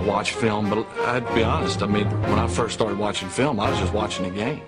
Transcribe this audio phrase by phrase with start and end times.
[0.00, 1.82] I watch film, but I'd be honest.
[1.82, 4.62] I mean, when I first started watching film, I was just watching the game.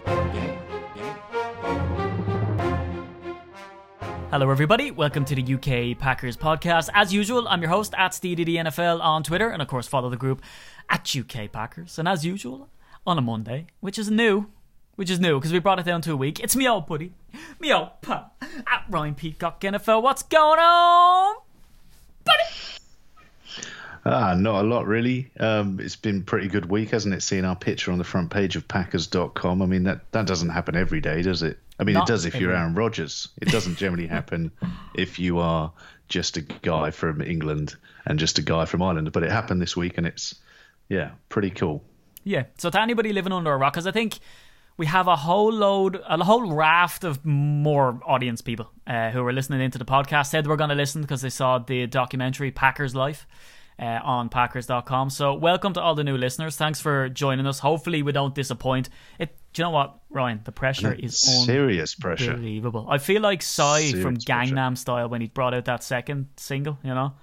[4.31, 4.91] Hello, everybody.
[4.91, 6.91] Welcome to the UK Packers podcast.
[6.93, 10.43] As usual, I'm your host at NFL on Twitter, and of course, follow the group
[10.91, 11.99] at UK Packers.
[11.99, 12.69] And as usual,
[13.07, 14.49] on a Monday, which is new,
[14.97, 16.41] which is new because we brought it down to a week.
[16.41, 17.15] It's me old buddy,
[17.59, 20.03] me old pal, at Ryan Peacock NFL.
[20.03, 21.37] What's going on,
[22.23, 22.62] buddy?
[24.05, 25.31] Ah, not a lot really.
[25.39, 27.23] Um, it's been pretty good week, hasn't it?
[27.23, 29.63] Seeing our picture on the front page of Packers.com.
[29.63, 31.59] I mean, that that doesn't happen every day, does it?
[31.79, 33.29] I mean, Not it does if you're Aaron Rodgers.
[33.41, 34.53] It doesn't generally happen
[34.95, 35.73] if you are
[36.09, 39.13] just a guy from England and just a guy from Ireland.
[39.13, 40.35] But it happened this week, and it's
[40.89, 41.85] yeah, pretty cool.
[42.25, 42.45] Yeah.
[42.59, 44.19] So to anybody living under a rock, because I think
[44.77, 49.33] we have a whole load, a whole raft of more audience people uh, who are
[49.33, 50.27] listening into the podcast.
[50.27, 53.27] Said they were going to listen because they saw the documentary Packers Life.
[53.83, 55.11] Uh, on Packers.com.
[55.11, 56.55] So, welcome to all the new listeners.
[56.57, 57.59] Thanks for joining us.
[57.59, 58.89] Hopefully, we don't disappoint.
[59.19, 60.41] It, do you know what, Ryan?
[60.45, 62.35] The pressure is Serious pressure.
[62.35, 62.87] unbelievable.
[62.89, 64.55] I feel like Psy from Serious pressure.
[64.55, 66.79] Gangnam Style when he brought out that second single.
[66.85, 67.15] You know,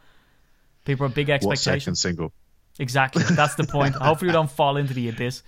[0.84, 1.66] people have big expectations.
[1.66, 2.34] What second single?
[2.78, 3.24] Exactly.
[3.24, 3.96] That's the point.
[4.08, 5.44] Hopefully, we don't fall into the abyss.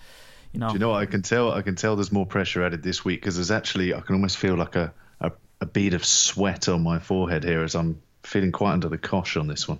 [0.53, 1.51] You know, Do you know what I can tell?
[1.51, 4.37] I can tell there's more pressure added this week because there's actually I can almost
[4.37, 8.53] feel like a, a a bead of sweat on my forehead here as I'm feeling
[8.53, 9.79] quite under the cosh on this one.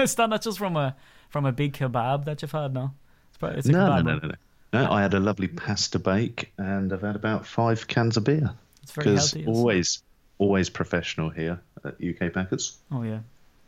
[0.04, 0.96] it's not not just from a
[1.28, 2.74] from a big kebab that you've had.
[2.74, 2.92] No,
[3.28, 4.04] it's, probably, it's a No, no, kebab.
[4.04, 4.34] no, no, no.
[4.72, 8.52] No, I had a lovely pasta bake and I've had about five cans of beer.
[8.82, 9.44] It's very healthy.
[9.46, 10.02] Always,
[10.38, 12.78] always professional here at UK Packers.
[12.92, 13.18] Oh yeah,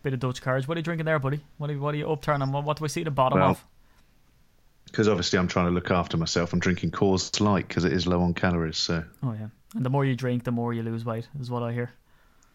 [0.04, 0.68] bit of Dutch courage.
[0.68, 1.40] What are you drinking there, buddy?
[1.58, 2.52] What are you, what are you upturning?
[2.52, 3.64] What, what do we see at the bottom Well, of?
[4.86, 6.52] Because obviously I'm trying to look after myself.
[6.52, 8.76] I'm drinking Coors Light because it is low on calories.
[8.78, 11.62] So Oh yeah, and the more you drink, the more you lose weight, is what
[11.64, 11.90] I hear.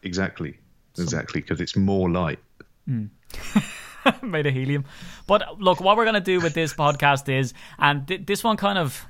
[0.04, 0.58] exactly,
[0.98, 2.40] exactly because it's more light.
[2.88, 3.06] Hmm.
[4.22, 4.86] made of helium.
[5.26, 8.58] But look, what we're going to do with this podcast is, and th- this one
[8.58, 9.06] kind of,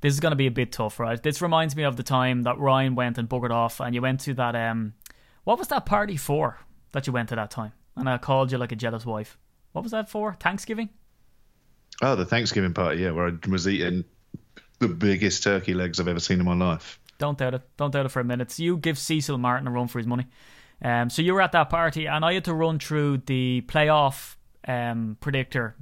[0.00, 1.22] this is going to be a bit tough, right?
[1.22, 4.20] This reminds me of the time that Ryan went and buggered off, and you went
[4.20, 4.94] to that, um,
[5.44, 6.58] what was that party for
[6.92, 7.72] that you went to that time?
[7.96, 9.38] And I called you like a jealous wife.
[9.72, 10.34] What was that for?
[10.34, 10.90] Thanksgiving?
[12.02, 14.04] Oh, the Thanksgiving party, yeah, where I was eating
[14.78, 16.98] the biggest turkey legs I've ever seen in my life.
[17.18, 17.62] Don't doubt it.
[17.76, 18.50] Don't doubt it for a minute.
[18.50, 20.26] So you give Cecil Martin a run for his money.
[20.82, 24.36] Um, so you were at that party, and I had to run through the playoff
[24.66, 25.76] um, predictor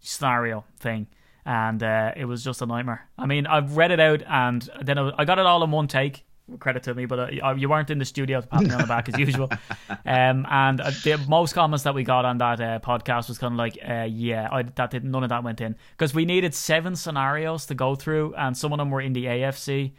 [0.00, 1.06] scenario thing,
[1.44, 3.08] and uh, it was just a nightmare.
[3.18, 5.88] I mean, I've read it out, and then I I got it all in one
[5.88, 6.24] take.
[6.58, 8.86] Credit to me, but uh, you weren't in the studio to pat me on the
[8.88, 9.48] back as usual.
[10.04, 13.54] Um, and uh, the most comments that we got on that uh, podcast was kind
[13.54, 16.52] of like, uh, "Yeah, I, that did none of that went in because we needed
[16.52, 19.92] seven scenarios to go through, and some of them were in the AFC."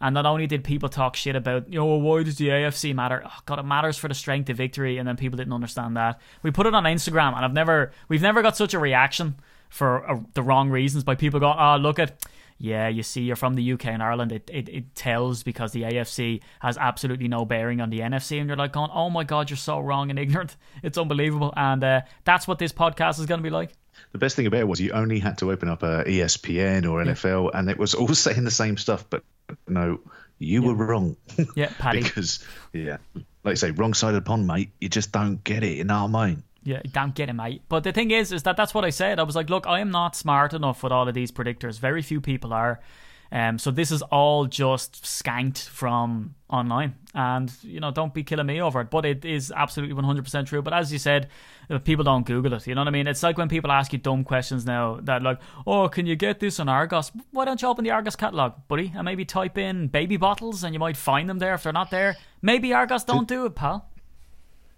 [0.00, 3.22] And not only did people talk shit about, you know, why does the AFC matter?
[3.24, 6.20] Oh, God, it matters for the strength of victory, and then people didn't understand that.
[6.42, 9.36] We put it on Instagram, and I've never, we've never got such a reaction
[9.68, 12.24] for uh, the wrong reasons by people going, oh, look at,
[12.58, 14.32] yeah, you see, you're from the UK and Ireland.
[14.32, 18.48] It, it it tells because the AFC has absolutely no bearing on the NFC, and
[18.48, 20.56] you're like going, oh my God, you're so wrong and ignorant.
[20.82, 23.70] It's unbelievable, and uh, that's what this podcast is going to be like.
[24.12, 26.88] The best thing about it was you only had to open up a E ESPN
[26.90, 29.04] or NFL, and it was all saying the same stuff.
[29.08, 29.22] But
[29.66, 30.00] no,
[30.38, 31.16] you were wrong.
[31.56, 32.02] Yeah, Paddy.
[32.02, 32.98] because yeah,
[33.44, 34.70] like I say, wrong side of the pond, mate.
[34.80, 35.76] You just don't get it.
[35.76, 36.42] You know what I mean?
[36.64, 37.62] Yeah, don't get it, mate.
[37.68, 39.18] But the thing is, is that that's what I said.
[39.18, 41.78] I was like, look, I am not smart enough with all of these predictors.
[41.78, 42.80] Very few people are.
[43.30, 48.46] Um, so this is all just skanked from online, and you know, don't be killing
[48.46, 48.90] me over it.
[48.90, 50.62] But it is absolutely one hundred percent true.
[50.62, 51.28] But as you said,
[51.68, 52.66] uh, people don't Google it.
[52.66, 53.06] You know what I mean?
[53.06, 56.40] It's like when people ask you dumb questions now that like, oh, can you get
[56.40, 57.12] this on Argos?
[57.32, 60.72] Why don't you open the Argos catalog, buddy, and maybe type in baby bottles, and
[60.72, 62.16] you might find them there if they're not there.
[62.40, 63.90] Maybe Argos don't do it, pal.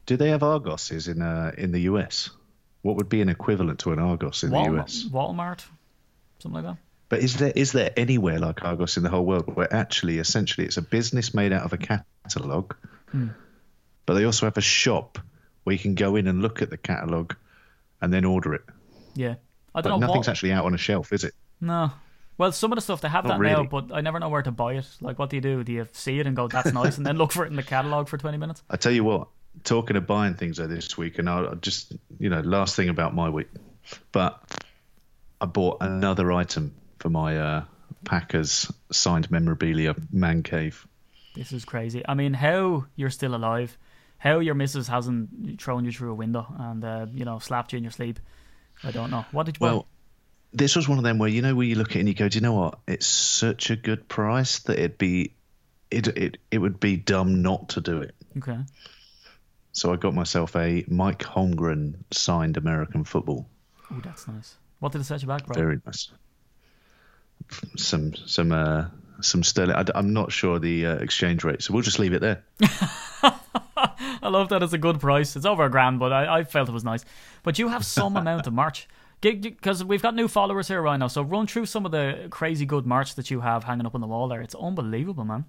[0.06, 2.30] Do they have Argoses in uh, in the US?
[2.82, 5.04] What would be an equivalent to an Argos in the US?
[5.04, 5.64] Walmart,
[6.40, 6.82] something like that.
[7.10, 10.66] But is there is there anywhere like Argos in the whole world where actually essentially
[10.66, 12.72] it's a business made out of a catalog,
[13.10, 13.28] Hmm.
[14.06, 15.18] but they also have a shop
[15.64, 17.34] where you can go in and look at the catalog
[18.00, 18.62] and then order it.
[19.14, 19.34] Yeah.
[19.74, 20.32] I don't know nothing's what.
[20.32, 21.34] actually out on a shelf, is it?
[21.60, 21.90] No.
[22.38, 24.42] Well, some of the stuff they have Not that now, but I never know where
[24.42, 24.86] to buy it.
[25.00, 25.62] Like, what do you do?
[25.62, 27.62] Do you see it and go, "That's nice," and then look for it in the
[27.62, 28.62] catalog for twenty minutes?
[28.70, 29.28] I tell you what,
[29.64, 33.14] talking of buying things though this week, and I'll just you know last thing about
[33.14, 33.48] my week,
[34.12, 34.64] but
[35.40, 37.64] I bought another item for my uh,
[38.04, 40.86] Packers signed memorabilia man cave.
[41.34, 42.02] This is crazy.
[42.06, 43.76] I mean, how you're still alive,
[44.18, 47.78] how your missus hasn't thrown you through a window and uh, you know slapped you
[47.78, 48.20] in your sleep.
[48.84, 49.24] I don't know.
[49.32, 49.66] What did you?
[49.66, 49.86] Well,
[50.52, 52.14] this was one of them where you know where you look at it and you
[52.14, 52.78] go, do you know what?
[52.86, 55.34] It's such a good price that it'd be
[55.90, 58.14] it it it would be dumb not to do it.
[58.38, 58.58] okay.
[59.72, 63.48] So I got myself a Mike Holmgren signed American football.
[63.90, 64.56] Oh, that's nice.
[64.80, 65.54] What did it set you back, bro?
[65.54, 66.10] Very nice.
[67.76, 68.86] Some some uh,
[69.20, 69.76] some sterling.
[69.76, 72.44] I, am not sure the uh, exchange rate, so we'll just leave it there.
[74.22, 75.36] I love that it's a good price.
[75.36, 77.04] It's over a grand, but I, I felt it was nice.
[77.42, 78.88] But you have some amount of merch.
[79.20, 82.64] Because we've got new followers here right now, so run through some of the crazy
[82.64, 84.40] good merch that you have hanging up on the wall there.
[84.40, 85.44] It's unbelievable, man.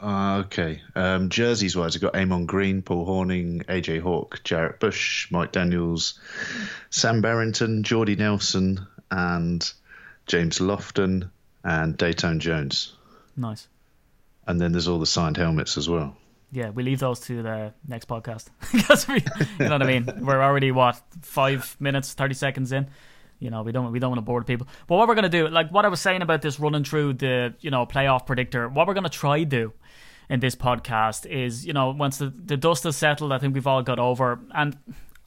[0.00, 0.80] Uh, okay.
[0.94, 6.20] Um, jerseys wise, I've got Ahman Green, Paul Hornung, AJ Hawk, Jarrett Bush, Mike Daniels,
[6.90, 9.72] Sam Barrington, Jordy Nelson, and
[10.28, 11.30] James Lofton,
[11.64, 12.94] and Datone Jones.
[13.36, 13.68] Nice.
[14.46, 16.16] And then there's all the signed helmets as well.
[16.50, 19.16] Yeah, we leave those to the next podcast because we,
[19.58, 20.08] you know what I mean.
[20.20, 22.88] We're already what five minutes, thirty seconds in.
[23.38, 24.66] You know, we don't we don't want to bore people.
[24.86, 27.54] But what we're gonna do, like what I was saying about this running through the
[27.60, 29.72] you know playoff predictor, what we're gonna try do
[30.30, 33.66] in this podcast is, you know, once the, the dust has settled, I think we've
[33.66, 34.40] all got over.
[34.54, 34.76] And,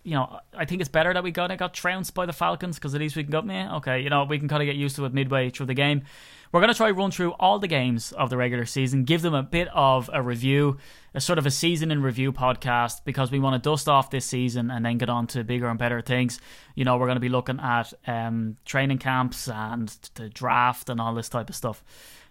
[0.04, 2.96] you know, I think it's better that we got, got trounced by the Falcons because
[2.96, 4.96] at least we can go, yeah, okay, you know, we can kind of get used
[4.96, 6.04] to it midway through the game.
[6.52, 9.34] We're going to try run through all the games of the regular season, give them
[9.34, 10.78] a bit of a review,
[11.14, 14.26] a sort of a season in review podcast because we want to dust off this
[14.26, 16.42] season and then get on to bigger and better things.
[16.76, 21.00] You know, we're going to be looking at um, training camps and the draft and
[21.00, 21.84] all this type of stuff.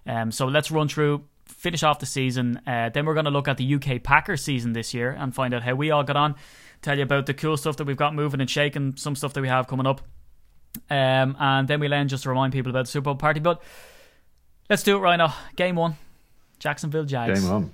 [0.06, 1.24] Um, so let's run through
[1.60, 2.60] finish off the season.
[2.66, 5.52] Uh, then we're going to look at the UK Packers season this year and find
[5.52, 6.34] out how we all got on.
[6.82, 9.40] Tell you about the cool stuff that we've got moving and shaking, some stuff that
[9.42, 10.00] we have coming up.
[10.88, 13.40] Um, and then we'll end just to remind people about the Super Bowl party.
[13.40, 13.62] But
[14.68, 15.34] let's do it right now.
[15.56, 15.96] Game one
[16.58, 17.40] Jacksonville Jags.
[17.40, 17.70] Game one.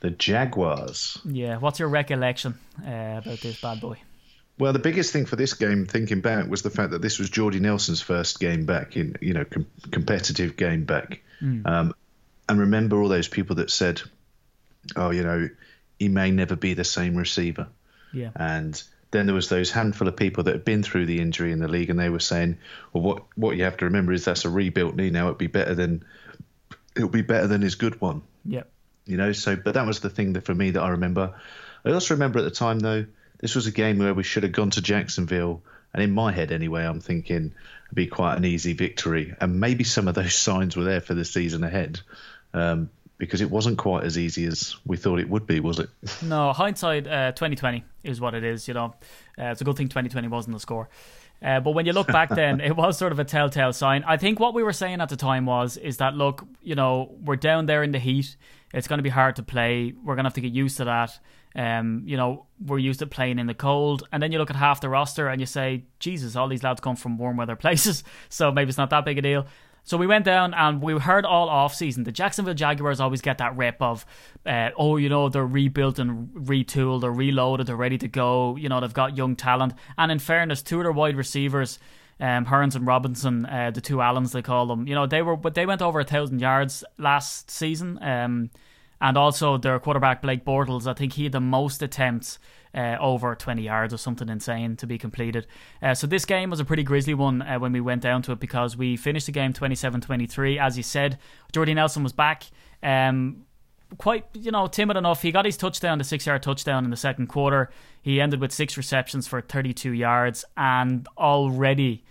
[0.00, 1.18] The Jaguars.
[1.24, 3.98] Yeah, what's your recollection uh, about this bad boy?
[4.58, 7.30] Well, the biggest thing for this game, thinking back, was the fact that this was
[7.30, 11.22] Jordy Nelson's first game back in, you know, com- competitive game back.
[11.40, 11.66] Mm.
[11.66, 11.94] Um,
[12.48, 14.02] and remember all those people that said,
[14.94, 15.48] "Oh, you know,
[15.98, 17.66] he may never be the same receiver."
[18.14, 18.30] Yeah.
[18.34, 21.58] And then there was those handful of people that had been through the injury in
[21.58, 22.58] the league, and they were saying,
[22.92, 25.10] "Well, what what you have to remember is that's a rebuilt knee.
[25.10, 26.04] Now it'd be better than
[26.96, 28.64] it'll be better than his good one." Yeah.
[29.06, 31.34] You know, so but that was the thing that for me that I remember.
[31.84, 33.04] I also remember at the time though,
[33.38, 35.62] this was a game where we should have gone to Jacksonville,
[35.92, 37.52] and in my head anyway, I'm thinking
[37.86, 41.14] it'd be quite an easy victory, and maybe some of those signs were there for
[41.14, 42.00] the season ahead
[42.54, 42.90] um,
[43.24, 45.88] because it wasn't quite as easy as we thought it would be, was it?
[46.22, 48.68] No, hindsight, uh, 2020 is what it is.
[48.68, 48.94] You know,
[49.38, 50.88] uh, it's a good thing 2020 wasn't the score.
[51.42, 54.02] Uh, but when you look back then, it was sort of a telltale sign.
[54.06, 57.14] I think what we were saying at the time was, is that look, you know,
[57.22, 58.36] we're down there in the heat.
[58.72, 59.92] It's going to be hard to play.
[59.92, 61.18] We're going to have to get used to that.
[61.56, 64.08] Um, you know, we're used to playing in the cold.
[64.10, 66.80] And then you look at half the roster and you say, Jesus, all these lads
[66.80, 68.04] come from warm weather places.
[68.28, 69.46] So maybe it's not that big a deal.
[69.86, 73.38] So we went down and we heard all off season the Jacksonville Jaguars always get
[73.38, 74.06] that rep of,
[74.46, 78.56] uh, oh, you know, they're rebuilt and retooled, they're reloaded, they're ready to go.
[78.56, 79.74] You know, they've got young talent.
[79.98, 81.78] And in fairness, two of their wide receivers,
[82.18, 85.36] um, Hurns and Robinson, uh, the two Allens they call them, you know, they were,
[85.36, 88.02] but they went over a thousand yards last season.
[88.02, 88.50] Um,
[89.00, 92.38] and also their quarterback Blake Bortles, I think he had the most attempts
[92.74, 95.46] uh, over 20 yards or something insane to be completed.
[95.82, 98.32] Uh, so this game was a pretty grisly one uh, when we went down to
[98.32, 100.58] it because we finished the game 27-23.
[100.58, 101.18] As you said,
[101.52, 102.44] Jordy Nelson was back.
[102.82, 103.44] Um,
[103.98, 105.22] quite, you know, timid enough.
[105.22, 107.70] He got his touchdown, the six yard touchdown in the second quarter.
[108.02, 112.04] He ended with six receptions for 32 yards and already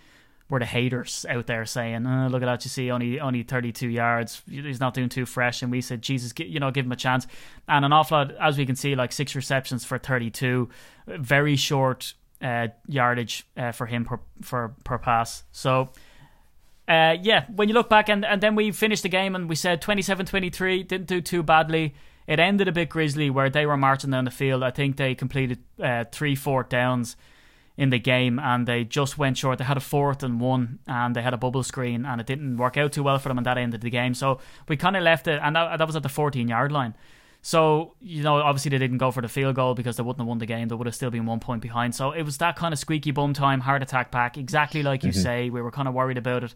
[0.48, 2.64] were the haters out there saying, oh, "Look at that!
[2.64, 4.42] You see, only only 32 yards.
[4.48, 7.26] He's not doing too fresh." And we said, "Jesus, you know, give him a chance."
[7.68, 10.68] And an awful lot, as we can see, like six receptions for 32,
[11.06, 15.44] very short uh, yardage uh, for him per for per pass.
[15.52, 15.90] So.
[16.86, 19.54] Uh, yeah, when you look back and, and then we finished the game and we
[19.54, 21.94] said 27-23, didn't do too badly.
[22.26, 24.62] It ended a bit grisly where they were marching down the field.
[24.62, 27.16] I think they completed uh, three fourth downs
[27.76, 29.58] in the game and they just went short.
[29.58, 32.56] They had a fourth and one and they had a bubble screen and it didn't
[32.56, 34.14] work out too well for them and that ended the game.
[34.14, 34.38] So
[34.68, 36.94] we kind of left it and that, that was at the 14 yard line.
[37.42, 40.26] So, you know, obviously they didn't go for the field goal because they wouldn't have
[40.26, 40.68] won the game.
[40.68, 41.94] They would have still been one point behind.
[41.94, 45.10] So it was that kind of squeaky bum time, heart attack pack, exactly like you
[45.10, 45.20] mm-hmm.
[45.20, 45.50] say.
[45.50, 46.54] We were kind of worried about it.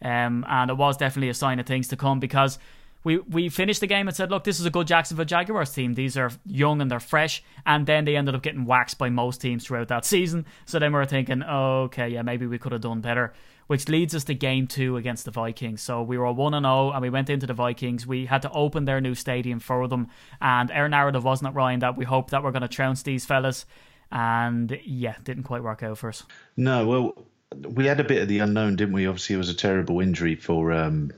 [0.00, 2.58] Um, and it was definitely a sign of things to come because
[3.02, 5.94] we we finished the game and said, look, this is a good Jacksonville Jaguars team.
[5.94, 7.42] These are young and they're fresh.
[7.64, 10.46] And then they ended up getting waxed by most teams throughout that season.
[10.66, 13.32] So then we were thinking, okay, yeah, maybe we could have done better.
[13.68, 15.80] Which leads us to game two against the Vikings.
[15.80, 18.04] So we were 1 0 and we went into the Vikings.
[18.04, 20.08] We had to open their new stadium for them.
[20.40, 23.24] And our narrative wasn't it, Ryan, that we hoped that we're going to trounce these
[23.24, 23.66] fellas.
[24.10, 26.24] And yeah, didn't quite work out for us.
[26.56, 29.06] No, well, we had a bit of the unknown, didn't we?
[29.06, 31.12] Obviously, it was a terrible injury for um,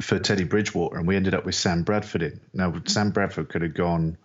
[0.00, 2.40] for Teddy Bridgewater, and we ended up with Sam Bradford in.
[2.54, 4.16] Now, Sam Bradford could have gone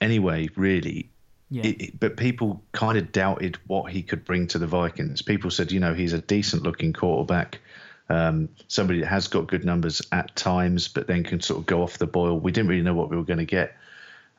[0.00, 1.10] anyway, really,
[1.48, 1.62] Yeah.
[1.66, 5.22] It, it- but people kind of doubted what he could bring to the Vikings.
[5.22, 7.60] People said, you know, he's a decent looking quarterback,
[8.08, 11.82] um, somebody that has got good numbers at times, but then can sort of go
[11.82, 12.38] off the boil.
[12.38, 13.76] We didn't really know what we were going to get.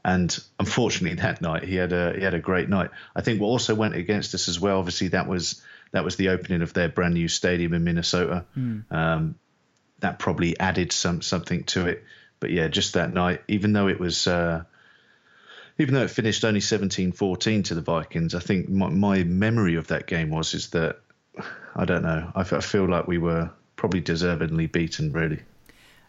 [0.04, 2.92] And unfortunately, that night he had a he had a great night.
[3.16, 4.78] I think what also went against us as well.
[4.80, 5.62] Obviously, that was
[5.94, 8.46] that was the opening of their brand new stadium in Minnesota.
[8.92, 9.36] Um,
[10.00, 12.04] that probably added some something to it.
[12.40, 14.64] But yeah, just that night, even though it was, uh,
[15.80, 19.88] even though it finished only 17-14 to the Vikings, I think my, my memory of
[19.88, 21.00] that game was is that
[21.76, 22.32] I don't know.
[22.36, 25.40] I feel like we were probably deservedly beaten, really.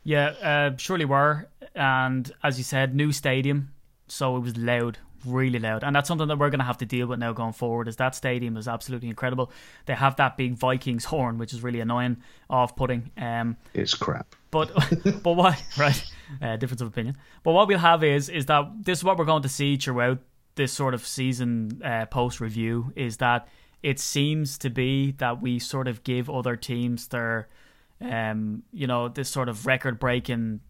[0.05, 1.49] Yeah, uh, surely were.
[1.75, 3.73] And as you said, new stadium,
[4.07, 6.87] so it was loud, really loud, and that's something that we're going to have to
[6.87, 7.89] deal with now going forward.
[7.89, 9.51] Is that stadium is absolutely incredible.
[9.87, 12.19] They have that big Vikings horn, which is really annoying,
[12.51, 13.11] off-putting.
[13.17, 14.35] Um, It's crap.
[14.51, 14.71] but
[15.23, 16.05] but what right?
[16.43, 17.17] Uh, difference of opinion.
[17.43, 20.19] But what we'll have is is that this is what we're going to see throughout
[20.57, 23.49] this sort of season uh, post review is that
[23.83, 27.49] it seems to be that we sort of give other teams their
[28.01, 30.61] um you know this sort of record breaking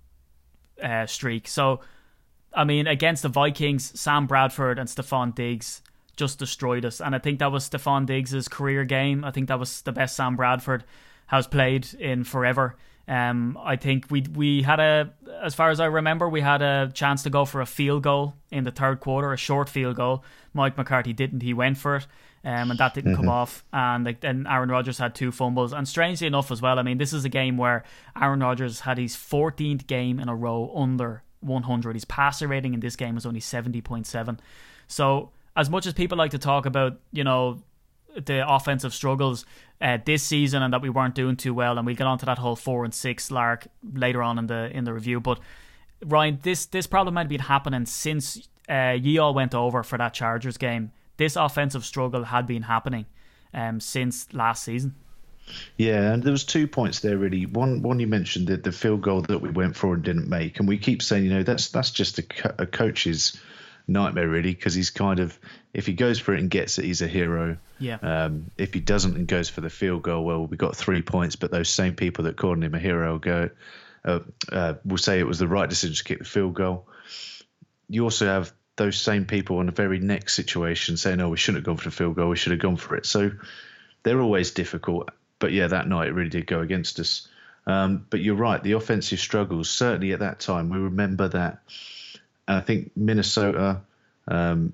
[0.82, 1.48] uh, streak.
[1.48, 1.80] So
[2.52, 5.82] I mean against the Vikings, Sam Bradford and Stefon Diggs
[6.16, 9.24] just destroyed us, and I think that was Stefon Diggs' career game.
[9.24, 10.84] I think that was the best Sam Bradford
[11.26, 12.76] has played in forever.
[13.06, 15.10] Um, I think we we had a,
[15.42, 18.34] as far as I remember, we had a chance to go for a field goal
[18.50, 20.24] in the third quarter, a short field goal.
[20.52, 22.06] Mike McCarthy didn't; he went for it,
[22.44, 23.64] um, and that didn't come off.
[23.72, 26.78] And like, then Aaron Rodgers had two fumbles, and strangely enough, as well.
[26.78, 27.82] I mean, this is a game where
[28.20, 31.95] Aaron Rodgers had his 14th game in a row under 100.
[31.95, 34.38] His passer rating in this game was only 70.7.
[34.87, 37.62] So, as much as people like to talk about, you know,
[38.14, 39.45] the offensive struggles
[39.80, 42.38] uh, this season and that we weren't doing too well, and we'll get onto that
[42.38, 45.21] whole four and six lark later on in the in the review.
[45.21, 45.40] But
[46.04, 50.14] Ryan, this this problem had been happening since uh, ye all went over for that
[50.14, 50.92] Chargers game.
[51.16, 53.07] This offensive struggle had been happening
[53.52, 54.95] um, since last season.
[55.76, 57.46] Yeah, and there was two points there really.
[57.46, 60.58] One, one you mentioned that the field goal that we went for and didn't make,
[60.58, 63.40] and we keep saying, you know, that's that's just a, co- a coach's
[63.86, 65.38] nightmare really, because he's kind of
[65.72, 67.56] if he goes for it and gets it, he's a hero.
[67.78, 67.98] Yeah.
[68.02, 71.36] Um, if he doesn't and goes for the field goal, well, we got three points,
[71.36, 73.50] but those same people that called him a hero will go,
[74.04, 76.88] uh, uh, will say it was the right decision to kick the field goal.
[77.88, 81.64] You also have those same people in the very next situation saying, "Oh, we shouldn't
[81.64, 82.28] have gone for the field goal.
[82.28, 83.32] We should have gone for it." So
[84.02, 85.10] they're always difficult.
[85.38, 87.28] But yeah, that night it really did go against us.
[87.66, 90.71] Um, but you're right, the offensive struggles certainly at that time.
[90.71, 91.62] We remember that,
[92.47, 93.83] and I think Minnesota.
[94.26, 94.73] Um,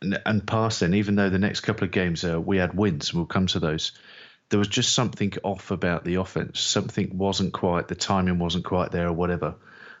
[0.00, 3.12] and, and past then, even though the next couple of games uh, we had wins,
[3.12, 3.92] we'll come to those.
[4.48, 6.60] There was just something off about the offense.
[6.60, 9.56] Something wasn't quite, the timing wasn't quite there, or whatever.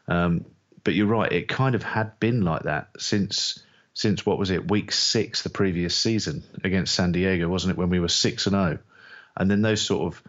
[0.06, 0.44] Um,
[0.84, 4.70] but you're right, it kind of had been like that since since what was it,
[4.70, 7.76] week six the previous season against San Diego, wasn't it?
[7.76, 8.78] When we were six and zero,
[9.38, 10.22] and then those sort of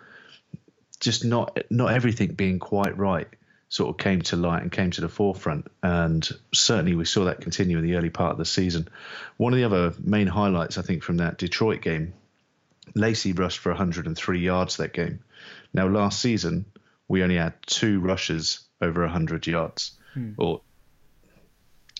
[0.99, 3.27] just not not everything being quite right
[3.69, 5.67] sort of came to light and came to the forefront.
[5.83, 8.87] And certainly we saw that continue in the early part of the season.
[9.37, 12.13] One of the other main highlights, I think, from that Detroit game,
[12.95, 15.19] Lacy rushed for 103 yards that game.
[15.71, 16.65] Now, last season,
[17.07, 19.91] we only had two rushes over 100 yards.
[20.15, 20.31] Hmm.
[20.37, 20.61] Or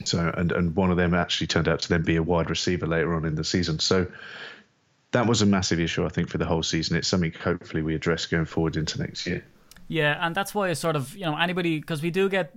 [0.05, 2.87] so, and, and one of them actually turned out to then be a wide receiver
[2.87, 3.77] later on in the season.
[3.77, 4.07] So
[5.11, 6.97] that was a massive issue, I think, for the whole season.
[6.97, 9.43] It's something hopefully we address going forward into next year.
[9.87, 12.53] Yeah, and that's why I sort of, you know, anybody, because we do get,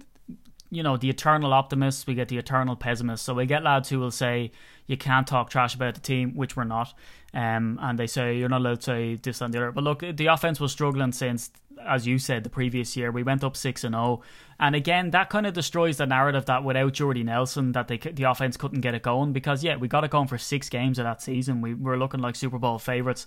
[0.73, 3.27] you know, the eternal optimists, we get the eternal pessimists.
[3.27, 4.53] So we get lads who will say
[4.87, 6.95] you can't talk trash about the team, which we're not.
[7.35, 9.73] Um, and they say you're not allowed to say this and the other.
[9.73, 11.51] But look, the offense was struggling since,
[11.87, 13.13] as you said, the previous year.
[13.13, 14.23] We went up 6 and 0.
[14.59, 18.25] And again, that kind of destroys the narrative that without Jordy Nelson, that they the
[18.25, 19.35] offense couldn't get it going.
[19.35, 21.61] Because, yeah, we got it going for six games of that season.
[21.61, 23.27] We were looking like Super Bowl favourites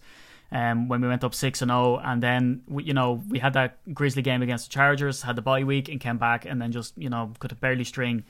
[0.52, 3.54] um, when we went up six and zero, and then we, you know we had
[3.54, 6.72] that Grisly game against the Chargers, had the bye week, and came back, and then
[6.72, 8.24] just you know could barely string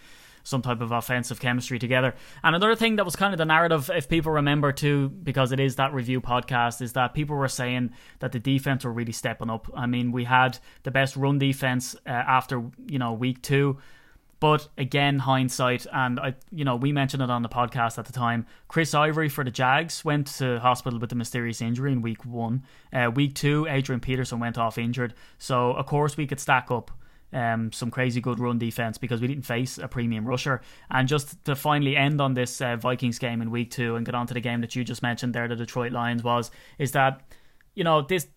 [0.45, 2.13] some type of offensive chemistry together.
[2.43, 5.59] And another thing that was kind of the narrative, if people remember too, because it
[5.59, 9.49] is that review podcast, is that people were saying that the defense were really stepping
[9.49, 9.67] up.
[9.75, 13.79] I mean, we had the best run defense uh, after you know week two.
[14.45, 18.13] But again, hindsight, and I, you know, we mentioned it on the podcast at the
[18.13, 18.45] time.
[18.67, 22.61] Chris Ivory for the Jags went to hospital with a mysterious injury in week one.
[22.93, 25.15] Uh, week two, Adrian Peterson went off injured.
[25.39, 26.91] So of course we could stack up
[27.33, 30.61] um, some crazy good run defense because we didn't face a premium rusher.
[30.91, 34.13] And just to finally end on this uh, Vikings game in week two and get
[34.13, 37.21] on to the game that you just mentioned there, the Detroit Lions was, is that
[37.73, 38.27] you know this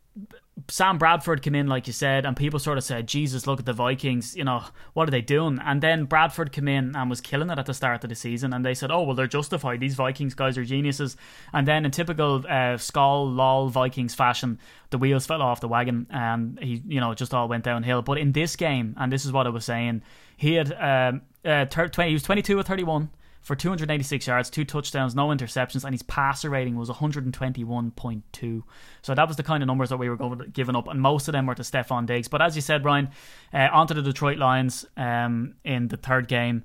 [0.68, 3.66] Sam Bradford came in, like you said, and people sort of said, Jesus, look at
[3.66, 5.60] the Vikings, you know, what are they doing?
[5.64, 8.52] And then Bradford came in and was killing it at the start of the season,
[8.52, 9.80] and they said, oh, well, they're justified.
[9.80, 11.16] These Vikings guys are geniuses.
[11.52, 14.58] And then in typical uh, Skol, lol, Vikings fashion,
[14.90, 18.02] the wheels fell off the wagon, and he, you know, just all went downhill.
[18.02, 20.02] But in this game, and this is what I was saying,
[20.36, 23.10] he had, um, uh, 20, he was 22 or 31
[23.48, 28.62] for 286 yards, two touchdowns, no interceptions, and his passer rating was 121.2.
[29.00, 31.32] So that was the kind of numbers that we were giving up, and most of
[31.32, 32.28] them were to Stefon Diggs.
[32.28, 33.08] But as you said, Ryan,
[33.54, 36.64] uh, onto the Detroit Lions um, in the third game,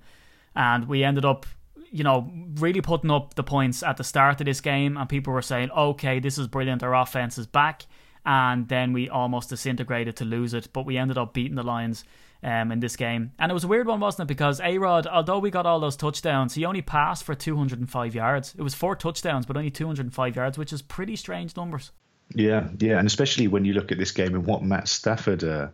[0.57, 1.45] and we ended up.
[1.89, 5.31] You know, really putting up the points at the start of this game, and people
[5.31, 6.81] were saying, okay, this is brilliant.
[6.81, 7.85] Our offense is back.
[8.25, 12.03] And then we almost disintegrated to lose it, but we ended up beating the Lions
[12.43, 13.31] um, in this game.
[13.39, 14.33] And it was a weird one, wasn't it?
[14.33, 18.53] Because A Rod, although we got all those touchdowns, he only passed for 205 yards.
[18.57, 21.91] It was four touchdowns, but only 205 yards, which is pretty strange numbers.
[22.35, 25.69] Yeah, yeah, and especially when you look at this game and what Matt Stafford uh,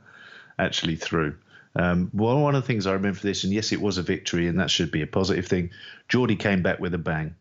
[0.57, 1.35] actually threw.
[1.75, 4.03] Um, well, one of the things I remember for this, and yes, it was a
[4.03, 5.71] victory, and that should be a positive thing.
[6.07, 7.35] Jordy came back with a bang.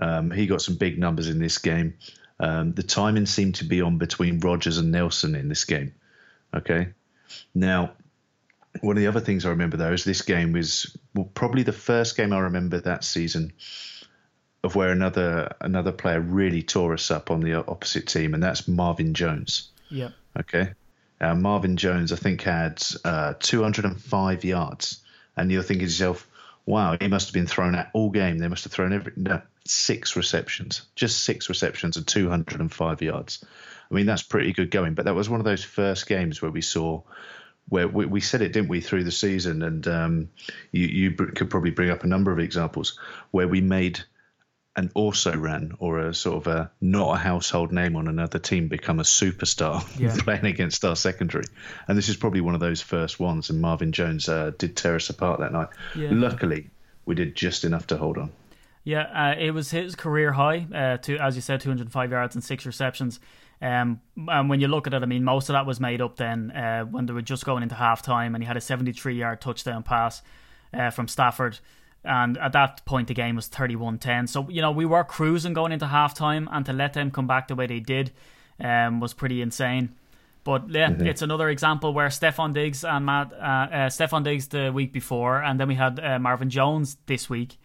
[0.00, 1.94] Um, he got some big numbers in this game.
[2.40, 5.94] Um, the timing seemed to be on between Rodgers and Nelson in this game.
[6.54, 6.88] Okay,
[7.54, 7.92] now
[8.80, 11.72] one of the other things I remember though is this game was well, probably the
[11.72, 13.52] first game I remember that season
[14.64, 18.68] of where another another player really tore us up on the opposite team, and that's
[18.68, 19.70] Marvin Jones.
[19.90, 20.10] Yeah.
[20.38, 20.72] Okay.
[21.20, 25.00] Uh, Marvin Jones, I think, had uh, 205 yards,
[25.36, 26.28] and you're thinking to yourself,
[26.66, 28.38] "Wow, he must have been thrown at all game.
[28.38, 33.44] They must have thrown every no, six receptions, just six receptions and 205 yards.
[33.90, 34.94] I mean, that's pretty good going.
[34.94, 37.02] But that was one of those first games where we saw
[37.68, 39.62] where we, we, said it, didn't we, through the season?
[39.62, 40.28] And um,
[40.70, 42.98] you, you could probably bring up a number of examples
[43.30, 44.00] where we made
[44.74, 48.68] an also ran or a sort of a not a household name on another team
[48.68, 50.14] become a superstar yeah.
[50.18, 51.44] playing against our secondary.
[51.86, 53.50] And this is probably one of those first ones.
[53.50, 55.68] And Marvin Jones uh, did tear us apart that night.
[55.94, 56.08] Yeah.
[56.12, 56.70] Luckily,
[57.04, 58.32] we did just enough to hold on.
[58.84, 60.66] Yeah, uh, it was his career high.
[60.74, 63.20] Uh, to as you said, 205 yards and six receptions.
[63.62, 66.16] Um, and when you look at it, I mean, most of that was made up
[66.16, 69.14] then uh, when they were just going into half time and he had a 73
[69.14, 70.20] yard touchdown pass
[70.74, 71.60] uh, from Stafford.
[72.04, 74.26] And at that point, the game was 31 10.
[74.26, 77.28] So, you know, we were cruising going into half time, and to let them come
[77.28, 78.10] back the way they did
[78.58, 79.94] um, was pretty insane.
[80.42, 81.06] But yeah, mm-hmm.
[81.06, 85.40] it's another example where Stefon Diggs and Matt, uh, uh, Stefon Diggs the week before,
[85.40, 87.58] and then we had uh, Marvin Jones this week.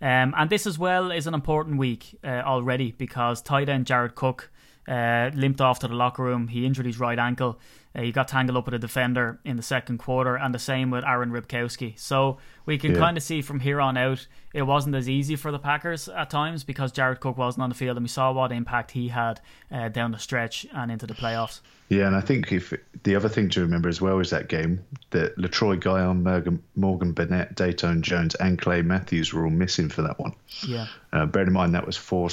[0.00, 4.14] Um, and this as well is an important week uh, already because tight end Jared
[4.14, 4.50] Cook
[4.88, 6.48] uh, limped off to the locker room.
[6.48, 7.58] He injured his right ankle.
[7.96, 10.90] Uh, he got tangled up with a defender in the second quarter, and the same
[10.90, 11.98] with Aaron Ripkowski.
[11.98, 12.98] So we can yeah.
[12.98, 16.28] kind of see from here on out, it wasn't as easy for the Packers at
[16.28, 19.40] times because Jared Cook wasn't on the field, and we saw what impact he had
[19.70, 21.60] uh, down the stretch and into the playoffs.
[21.88, 22.72] Yeah, and I think if
[23.04, 27.12] the other thing to remember as well is that game that Letroy Guion, Morgan, Morgan
[27.12, 30.34] Burnett, Datone Jones, and Clay Matthews were all missing for that one.
[30.66, 30.86] Yeah.
[31.12, 32.30] Uh, bear in mind that was four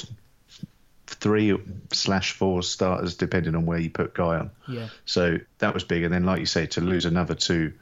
[1.22, 1.56] three
[1.92, 4.50] slash four starters depending on where you put Guion.
[4.68, 4.88] Yeah.
[5.06, 7.72] So that was big, and then like you say, to lose another two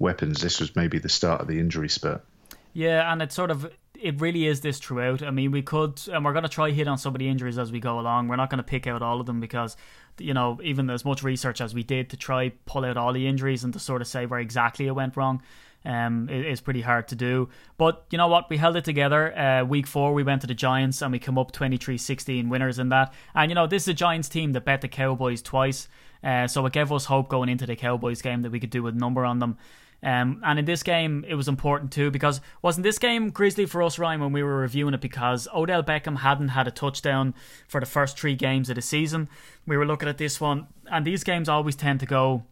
[0.00, 2.24] weapons, this was maybe the start of the injury spurt.
[2.72, 5.22] Yeah, and it's sort of it really is this throughout.
[5.22, 7.58] I mean, we could, and we're going to try hit on some of the injuries
[7.58, 8.28] as we go along.
[8.28, 9.76] We're not going to pick out all of them because,
[10.18, 13.26] you know, even as much research as we did to try pull out all the
[13.26, 15.42] injuries and to sort of say where exactly it went wrong,
[15.84, 17.48] um, it is pretty hard to do.
[17.76, 18.50] But you know what?
[18.50, 19.36] We held it together.
[19.36, 22.78] Uh, week four, we went to the Giants and we come up 23 16 winners
[22.78, 23.12] in that.
[23.34, 25.88] And you know, this is a Giants team that bet the Cowboys twice.
[26.22, 28.86] Uh, so it gave us hope going into the Cowboys game that we could do
[28.86, 29.56] a number on them.
[30.00, 33.82] Um, and in this game, it was important too because wasn't this game grisly for
[33.82, 37.34] us, Ryan, when we were reviewing it because Odell Beckham hadn't had a touchdown
[37.66, 39.28] for the first three games of the season.
[39.66, 42.44] We were looking at this one, and these games always tend to go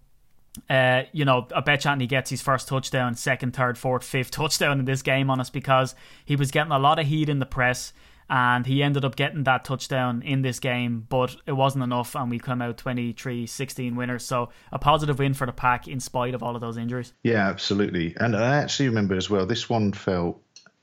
[0.69, 4.79] uh, you know, I bet Anthony gets his first touchdown, second, third, fourth, fifth touchdown
[4.79, 7.47] in this game on us because he was getting a lot of heat in the
[7.47, 7.93] press
[8.29, 12.29] and he ended up getting that touchdown in this game, but it wasn't enough and
[12.29, 14.25] we come out 23 16 winners.
[14.25, 17.13] So a positive win for the pack in spite of all of those injuries.
[17.23, 18.17] Yeah, absolutely.
[18.19, 20.41] And I actually remember as well, this one fell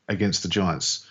[0.08, 1.06] against the Giants.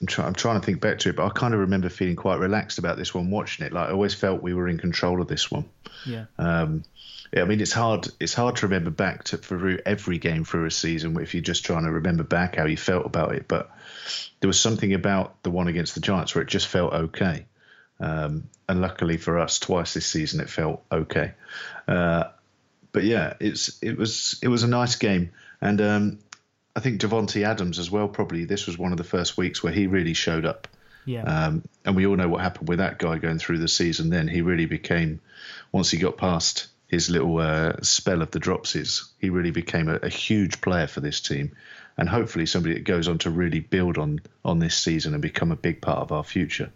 [0.00, 2.14] I'm, try, I'm trying to think back to it, but I kind of remember feeling
[2.14, 3.72] quite relaxed about this one watching it.
[3.72, 5.64] Like I always felt we were in control of this one.
[6.06, 6.26] Yeah.
[6.38, 6.84] Um,
[7.32, 8.08] yeah, I mean it's hard.
[8.20, 11.64] It's hard to remember back to through every game through a season if you're just
[11.64, 13.46] trying to remember back how you felt about it.
[13.48, 13.70] But
[14.40, 17.46] there was something about the one against the Giants where it just felt okay.
[18.00, 21.32] Um, and luckily for us, twice this season it felt okay.
[21.86, 22.24] Uh,
[22.92, 26.18] but yeah, it's it was it was a nice game, and um,
[26.74, 28.08] I think Davante Adams as well.
[28.08, 30.68] Probably this was one of the first weeks where he really showed up.
[31.04, 31.22] Yeah.
[31.22, 34.10] Um, and we all know what happened with that guy going through the season.
[34.10, 35.20] Then he really became,
[35.72, 39.96] once he got past his little uh, spell of the dropsies, he really became a,
[39.96, 41.52] a huge player for this team,
[41.96, 45.52] and hopefully somebody that goes on to really build on on this season and become
[45.52, 46.70] a big part of our future.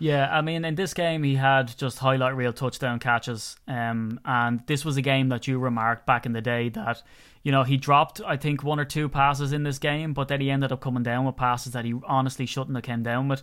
[0.00, 3.56] Yeah, I mean, in this game, he had just highlight reel touchdown catches.
[3.66, 7.02] Um, and this was a game that you remarked back in the day that,
[7.42, 10.40] you know, he dropped, I think, one or two passes in this game, but then
[10.40, 13.40] he ended up coming down with passes that he honestly shouldn't have came down with.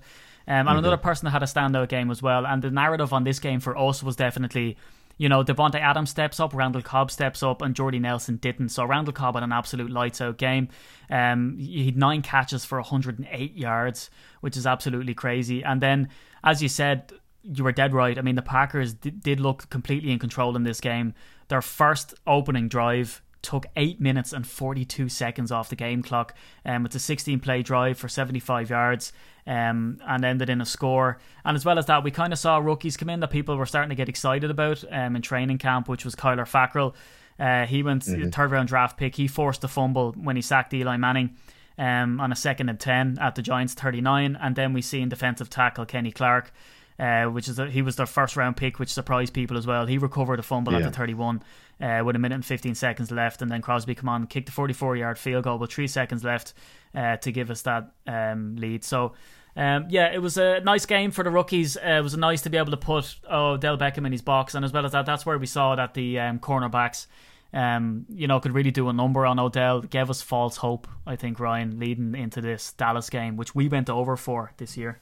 [0.48, 0.78] Um, and mm-hmm.
[0.78, 2.48] another person that had a standout game as well.
[2.48, 4.78] And the narrative on this game for us was definitely
[5.18, 8.70] you know, Davante Adams steps up, Randall Cobb steps up, and Jordy Nelson didn't.
[8.70, 10.68] So Randall Cobb had an absolute lights out game.
[11.10, 14.10] Um, he had nine catches for 108 yards,
[14.42, 15.64] which is absolutely crazy.
[15.64, 16.10] And then,
[16.44, 18.18] as you said, you were dead right.
[18.18, 21.14] I mean, the Packers d- did look completely in control in this game.
[21.48, 26.34] Their first opening drive took eight minutes and 42 seconds off the game clock.
[26.66, 29.14] Um, it's a 16 play drive for 75 yards
[29.48, 31.20] um, and ended in a score.
[31.44, 33.66] And as well as that, we kind of saw rookies come in that people were
[33.66, 36.94] starting to get excited about um, in training camp, which was Kyler Fackrell.
[37.40, 38.30] Uh, he went mm-hmm.
[38.30, 39.16] third round draft pick.
[39.16, 41.36] He forced a fumble when he sacked Eli Manning.
[41.78, 44.38] Um, on a second and 10 at the Giants 39.
[44.42, 46.54] And then we see in defensive tackle Kenny Clark,
[46.98, 49.86] uh, which is a, he was their first round pick, which surprised people as well.
[49.86, 50.80] He recovered a fumble yeah.
[50.80, 51.44] at the 31
[51.82, 54.54] uh, with a minute and 15 seconds left, and then Crosby come on, kicked the
[54.54, 56.54] 44 yard field goal with three seconds left
[56.94, 58.84] uh, to give us that um, lead.
[58.86, 59.14] So.
[59.56, 61.78] Um, yeah, it was a nice game for the rookies.
[61.78, 64.54] Uh, it was nice to be able to put oh, Del Beckham in his box,
[64.54, 67.08] and as well as that, that's where we saw that the um, cornerbacks,
[67.54, 69.82] um, you know, could really do a number on Odell.
[69.82, 73.90] Gave us false hope, I think, Ryan, leading into this Dallas game, which we went
[73.90, 75.00] over for this year.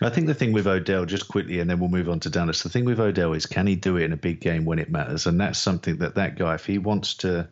[0.00, 2.62] I think the thing with Odell, just quickly, and then we'll move on to Dallas.
[2.62, 4.90] The thing with Odell is, can he do it in a big game when it
[4.90, 5.26] matters?
[5.26, 7.48] And that's something that that guy, if he wants to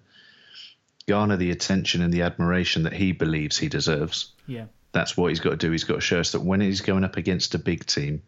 [1.07, 5.41] garner the attention and the admiration that he believes he deserves, yeah, that's what he's
[5.41, 5.71] got to do.
[5.71, 8.23] He's got to show us that when he's going up against a big team,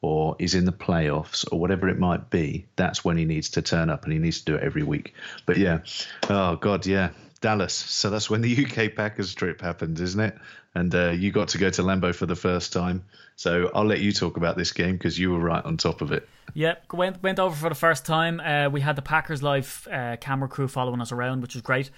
[0.00, 3.62] or is in the playoffs, or whatever it might be, that's when he needs to
[3.62, 5.14] turn up, and he needs to do it every week.
[5.46, 5.80] But yeah,
[6.28, 7.72] oh god, yeah, Dallas.
[7.72, 10.36] So that's when the UK Packers trip happened, isn't it?
[10.74, 13.04] And uh, you got to go to Lambeau for the first time.
[13.36, 16.12] So I'll let you talk about this game because you were right on top of
[16.12, 16.28] it.
[16.54, 18.40] Yep, went went over for the first time.
[18.40, 21.90] Uh, we had the Packers live uh, camera crew following us around, which was great.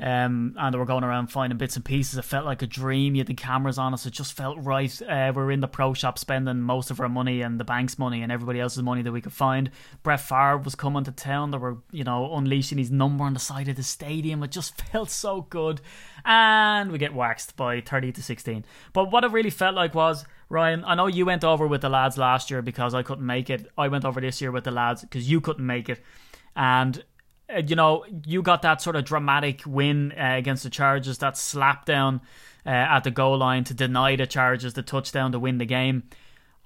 [0.00, 2.18] Um, and they were going around finding bits and pieces.
[2.18, 3.14] It felt like a dream.
[3.14, 4.06] You had the cameras on us.
[4.06, 4.90] It just felt right.
[5.02, 7.98] Uh, we are in the pro shop spending most of our money and the bank's
[7.98, 9.70] money and everybody else's money that we could find.
[10.02, 11.50] Brett Favre was coming to town.
[11.50, 14.42] They were, you know, unleashing his number on the side of the stadium.
[14.42, 15.82] It just felt so good.
[16.24, 18.64] And we get waxed by 30 to 16.
[18.94, 21.90] But what it really felt like was, Ryan, I know you went over with the
[21.90, 23.70] lads last year because I couldn't make it.
[23.76, 26.02] I went over this year with the lads because you couldn't make it.
[26.56, 27.04] And
[27.54, 31.36] uh, you know, you got that sort of dramatic win uh, against the Chargers, that
[31.36, 32.20] slap down
[32.64, 36.04] uh, at the goal line to deny the Chargers the touchdown to win the game.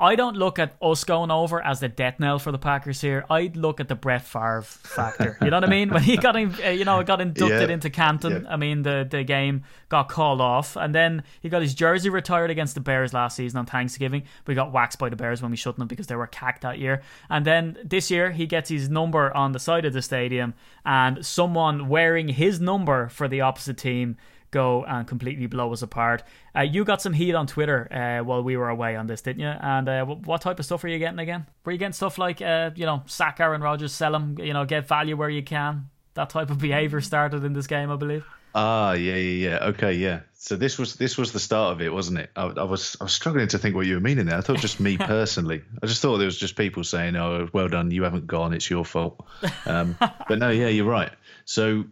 [0.04, 3.24] I don't look at us going over as the death knell for the Packers here.
[3.30, 5.38] I'd look at the Brett Favre factor.
[5.40, 5.88] You know what I mean?
[5.88, 7.74] When he got in, uh, you know, got inducted yeah.
[7.74, 8.44] into Canton.
[8.44, 8.52] Yeah.
[8.52, 12.50] I mean, the the game got called off, and then he got his jersey retired
[12.50, 14.24] against the Bears last season on Thanksgiving.
[14.46, 16.78] We got waxed by the Bears when we shouldn't have because they were cacked that
[16.78, 17.00] year.
[17.30, 20.52] And then this year he gets his number on the side of the stadium,
[20.84, 24.18] and someone wearing his number for the opposite team
[24.54, 26.22] go and completely blow us apart.
[26.56, 29.40] Uh, you got some heat on Twitter uh, while we were away on this, didn't
[29.40, 29.48] you?
[29.48, 31.46] And uh, what type of stuff are you getting again?
[31.64, 34.64] Were you getting stuff like, uh, you know, sack Aaron Rodgers, sell him, you know,
[34.64, 35.90] get value where you can?
[36.14, 38.24] That type of behavior started in this game, I believe.
[38.54, 39.64] Ah, yeah, yeah, yeah.
[39.70, 40.20] Okay, yeah.
[40.34, 42.30] So this was this was the start of it, wasn't it?
[42.36, 44.38] I, I, was I was struggling to think what you were meaning there.
[44.38, 45.62] I thought just me personally.
[45.82, 48.52] I just thought there was just people saying, "Oh, well done, you haven't gone.
[48.52, 49.26] It's your fault."
[49.66, 51.10] Um, but no, yeah, you're right.
[51.46, 51.86] So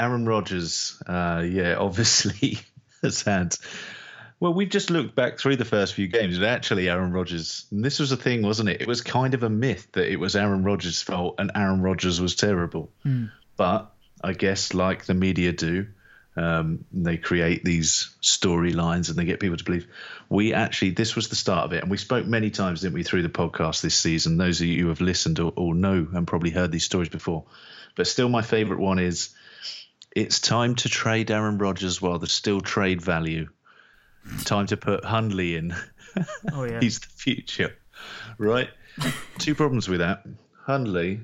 [0.00, 2.58] Aaron Rodgers, uh, yeah, obviously
[3.02, 3.54] has had.
[4.40, 7.66] Well, we've just looked back through the first few games, and actually, Aaron Rodgers.
[7.70, 8.80] this was a thing, wasn't it?
[8.80, 12.20] It was kind of a myth that it was Aaron Rodgers' fault and Aaron Rodgers
[12.20, 12.90] was terrible.
[13.04, 13.30] Mm.
[13.58, 13.92] But
[14.24, 15.88] I guess, like the media do,
[16.36, 19.86] um, they create these storylines and they get people to believe.
[20.30, 23.02] We actually, this was the start of it, and we spoke many times, didn't we,
[23.02, 24.38] through the podcast this season?
[24.38, 27.44] Those of you who have listened or, or know and probably heard these stories before.
[27.94, 29.34] But still, my favourite one is
[30.14, 33.48] it's time to trade Aaron Rodgers while there's still trade value.
[34.44, 35.74] Time to put Hundley in.
[36.52, 37.74] Oh yeah, he's the future,
[38.38, 38.68] right?
[39.38, 40.24] Two problems with that.
[40.64, 41.20] Hundley,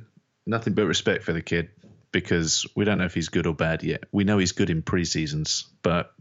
[0.47, 1.69] nothing but respect for the kid
[2.13, 4.05] because we don't know if he's good or bad yet.
[4.13, 6.13] We know he's good in preseasons, but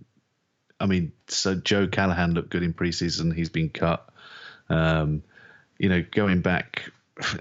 [0.80, 3.34] I mean, so Joe Callahan looked good in preseason.
[3.34, 4.10] He's been cut.
[4.70, 5.24] Um,
[5.78, 6.92] you know, going back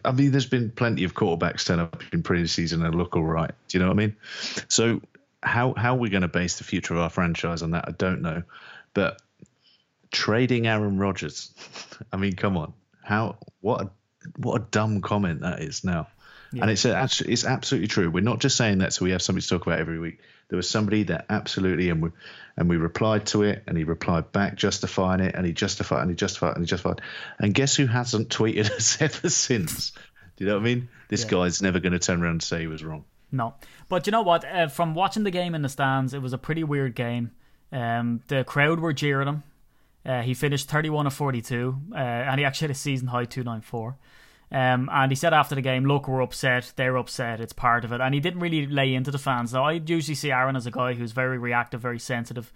[0.05, 3.51] I mean, there's been plenty of quarterbacks turn up in preseason and look all right.
[3.69, 4.17] Do you know what I mean?
[4.69, 5.01] So
[5.45, 7.85] how how are we going to base the future of our franchise on that?
[7.89, 8.43] I don't know,
[8.95, 9.21] but
[10.11, 11.53] trading Aaron Rodgers.
[12.13, 13.91] I mean, come on, how what a
[14.37, 16.09] what a dumb comment that is now.
[16.53, 16.63] Yeah.
[16.63, 18.11] And it's actually it's absolutely true.
[18.11, 20.21] We're not just saying that so we have something to talk about every week.
[20.49, 22.11] There was somebody that absolutely and we
[22.57, 26.11] and we replied to it and he replied back justifying it and he justified and
[26.11, 27.01] he justified and he justified.
[27.39, 29.93] And guess who hasn't tweeted us ever since?
[30.37, 30.89] Do you know what I mean?
[31.09, 31.31] This yeah.
[31.31, 33.05] guy's never going to turn around and say he was wrong.
[33.35, 33.55] No,
[33.89, 34.45] but you know what?
[34.45, 37.33] Uh, from watching the game in the stands, it was a pretty weird game.
[37.73, 39.43] Um, the crowd were jeering him.
[40.07, 43.97] Uh, he finished 31 of 42, uh, and he actually had a season high 294.
[44.53, 46.73] Um, and he said after the game, "Look, we're upset.
[46.77, 47.41] They're upset.
[47.41, 49.53] It's part of it." And he didn't really lay into the fans.
[49.53, 52.53] Now, I usually see Aaron as a guy who's very reactive, very sensitive.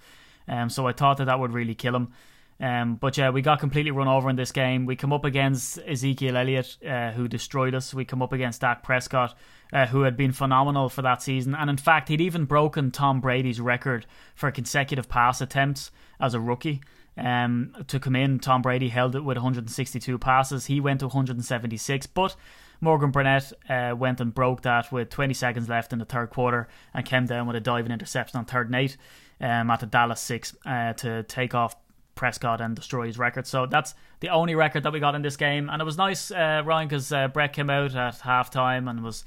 [0.46, 2.12] Um, so I thought that that would really kill him.
[2.60, 4.84] Um, but yeah, we got completely run over in this game.
[4.84, 7.94] We come up against Ezekiel Elliott, uh, who destroyed us.
[7.94, 9.36] We come up against Dak Prescott,
[9.72, 11.54] uh, who had been phenomenal for that season.
[11.54, 16.40] And in fact, he'd even broken Tom Brady's record for consecutive pass attempts as a
[16.40, 16.80] rookie.
[17.16, 20.66] Um, to come in, Tom Brady held it with 162 passes.
[20.66, 22.36] He went to 176, but
[22.80, 26.68] Morgan Burnett uh, went and broke that with 20 seconds left in the third quarter
[26.94, 28.96] and came down with a diving interception on third and eight
[29.40, 31.76] um, at the Dallas six uh, to take off
[32.18, 33.46] Prescott and destroy his record.
[33.46, 35.70] So that's the only record that we got in this game.
[35.70, 39.24] And it was nice, uh, Ryan, because uh, Brett came out at halftime and was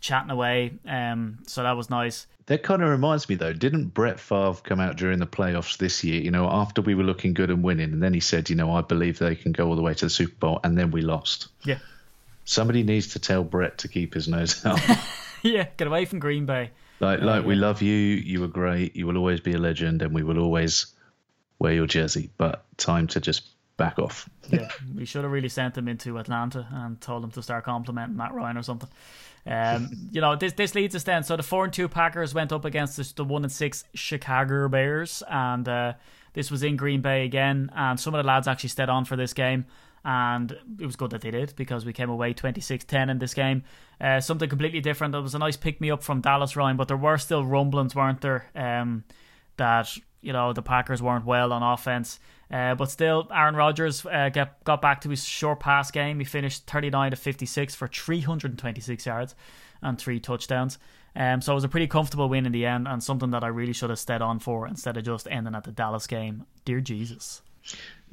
[0.00, 0.72] chatting away.
[0.86, 2.26] Um, so that was nice.
[2.46, 6.02] That kind of reminds me, though, didn't Brett Favre come out during the playoffs this
[6.02, 6.20] year?
[6.20, 8.74] You know, after we were looking good and winning, and then he said, you know,
[8.74, 11.00] I believe they can go all the way to the Super Bowl, and then we
[11.00, 11.46] lost.
[11.64, 11.78] Yeah.
[12.44, 14.80] Somebody needs to tell Brett to keep his nose out.
[15.42, 16.72] yeah, get away from Green Bay.
[16.98, 17.94] Like, like we love you.
[17.94, 18.96] You were great.
[18.96, 20.86] You will always be a legend, and we will always
[21.62, 22.28] wear your jersey.
[22.36, 24.28] But time to just back off.
[24.50, 28.16] yeah, we should have really sent him into Atlanta and told him to start complimenting
[28.16, 28.88] Matt Ryan or something.
[29.46, 31.22] Um, you know, this this leads us then.
[31.22, 34.68] So the four and two Packers went up against the, the one and six Chicago
[34.68, 35.92] Bears, and uh,
[36.34, 37.70] this was in Green Bay again.
[37.74, 39.66] And some of the lads actually stayed on for this game,
[40.04, 43.62] and it was good that they did because we came away 26-10 in this game.
[44.00, 45.14] Uh, something completely different.
[45.14, 47.94] It was a nice pick me up from Dallas Ryan, but there were still rumblings,
[47.94, 48.50] weren't there?
[48.56, 49.04] Um,
[49.58, 52.18] that you know the Packers weren't well on offense.
[52.50, 56.18] Uh, but still, Aaron Rodgers uh, get, got back to his short pass game.
[56.18, 59.34] He finished 39 to 56 for 326 yards
[59.80, 60.78] and three touchdowns.
[61.16, 63.48] Um, so it was a pretty comfortable win in the end, and something that I
[63.48, 66.44] really should have stayed on for instead of just ending at the Dallas game.
[66.64, 67.42] Dear Jesus.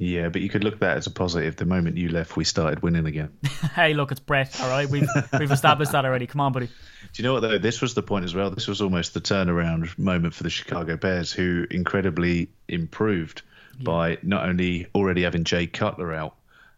[0.00, 1.56] Yeah, but you could look at that as a positive.
[1.56, 3.36] The moment you left, we started winning again.
[3.74, 4.58] hey, look, it's Brett.
[4.62, 5.06] All right, we've
[5.38, 6.26] we've established that already.
[6.26, 6.68] Come on, buddy.
[7.12, 7.58] Do you know what though?
[7.58, 8.50] This was the point as well.
[8.50, 13.42] This was almost the turnaround moment for the Chicago Bears, who incredibly improved
[13.78, 13.84] yeah.
[13.84, 16.34] by not only already having Jay Cutler out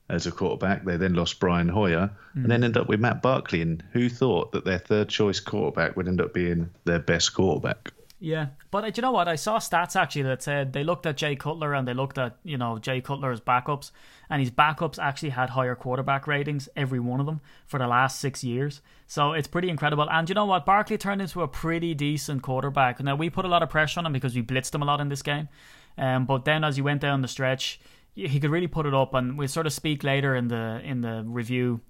[0.08, 2.42] as a quarterback, they then lost Brian Hoyer, mm.
[2.42, 3.62] and then ended up with Matt Barkley.
[3.62, 7.92] And who thought that their third choice quarterback would end up being their best quarterback?
[8.24, 9.26] Yeah, but uh, you know what?
[9.26, 12.36] I saw stats actually that said they looked at Jay Cutler and they looked at
[12.44, 13.90] you know Jay Cutler's backups,
[14.30, 18.20] and his backups actually had higher quarterback ratings, every one of them, for the last
[18.20, 18.80] six years.
[19.08, 20.08] So it's pretty incredible.
[20.08, 20.64] And you know what?
[20.64, 23.00] Barkley turned into a pretty decent quarterback.
[23.00, 25.00] Now we put a lot of pressure on him because we blitzed him a lot
[25.00, 25.48] in this game,
[25.98, 27.80] um, but then as he went down the stretch,
[28.14, 29.14] he could really put it up.
[29.14, 31.80] And we'll sort of speak later in the in the review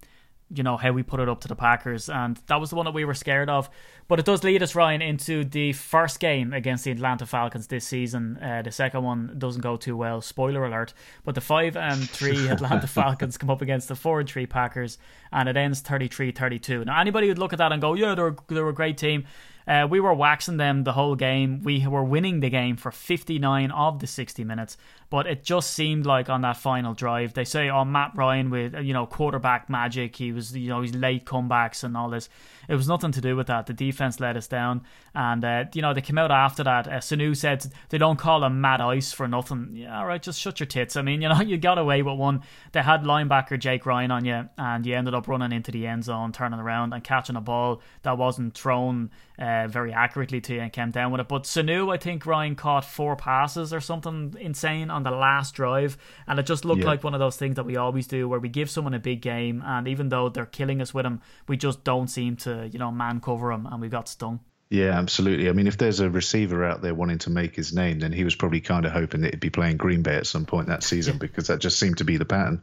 [0.55, 2.85] you know how we put it up to the Packers, and that was the one
[2.85, 3.71] that we were scared of.
[4.09, 7.87] But it does lead us, Ryan, into the first game against the Atlanta Falcons this
[7.87, 8.37] season.
[8.37, 10.21] Uh, the second one doesn't go too well.
[10.21, 10.93] Spoiler alert!
[11.25, 14.99] But the five and three Atlanta Falcons come up against the four and three Packers,
[15.33, 16.87] and it ends 33-32.
[16.87, 19.25] Now anybody would look at that and go, "Yeah, they're they're a great team."
[19.67, 21.63] Uh, we were waxing them the whole game.
[21.63, 24.77] We were winning the game for 59 of the 60 minutes,
[25.13, 28.75] but it just seemed like on that final drive, they say, "Oh, Matt Ryan with
[28.81, 30.17] you know quarterback magic.
[30.17, 32.31] He was you know his late comebacks and all this."
[32.67, 33.67] It was nothing to do with that.
[33.67, 34.81] The defense let us down,
[35.15, 36.89] and uh, you know they came out after that.
[36.89, 39.73] Uh, Sanu said they don't call him Matty Ice for nothing.
[39.75, 40.97] Yeah, all right, just shut your tits.
[40.97, 42.41] I mean, you know you got away with one.
[42.73, 46.05] They had linebacker Jake Ryan on you, and you ended up running into the end
[46.05, 50.61] zone, turning around and catching a ball that wasn't thrown uh, very accurately to you
[50.61, 51.29] and came down with it.
[51.29, 55.97] But Sanu, I think Ryan caught four passes or something insane on the last drive,
[56.27, 56.87] and it just looked yeah.
[56.87, 59.21] like one of those things that we always do, where we give someone a big
[59.23, 62.79] game, and even though they're killing us with them, we just don't seem to, you
[62.79, 64.41] know, man cover them, and we got stung.
[64.73, 65.51] Yeah, absolutely.
[65.51, 68.25] I mean, if there's a receiver out there wanting to make his name, then he
[68.25, 70.83] was probably kind of hoping that he'd be playing Green Bay at some point that
[70.83, 72.63] season because that just seemed to be the pattern.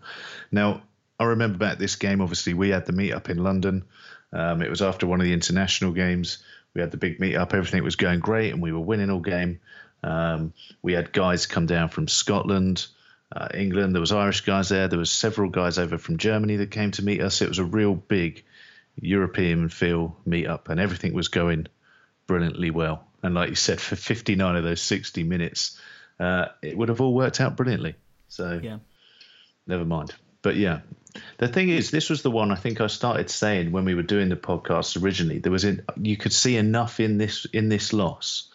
[0.51, 0.81] Now,
[1.19, 3.85] I remember back this game, obviously, we had the meet up in London.
[4.33, 6.39] Um, it was after one of the international games.
[6.73, 7.53] We had the big meet up.
[7.53, 9.59] Everything was going great, and we were winning all game.
[10.03, 12.87] Um, we had guys come down from Scotland,
[13.35, 13.93] uh, England.
[13.93, 14.87] There was Irish guys there.
[14.87, 17.41] There was several guys over from Germany that came to meet us.
[17.41, 18.43] It was a real big
[18.99, 21.67] European feel meet up, and everything was going
[22.27, 23.05] brilliantly well.
[23.23, 25.79] And like you said, for 59 of those 60 minutes,
[26.19, 27.95] uh, it would have all worked out brilliantly.
[28.29, 28.79] So Yeah.
[29.67, 30.13] never mind.
[30.41, 30.81] But yeah,
[31.37, 34.03] the thing is, this was the one I think I started saying when we were
[34.03, 35.39] doing the podcast originally.
[35.39, 38.49] There was in, you could see enough in this in this loss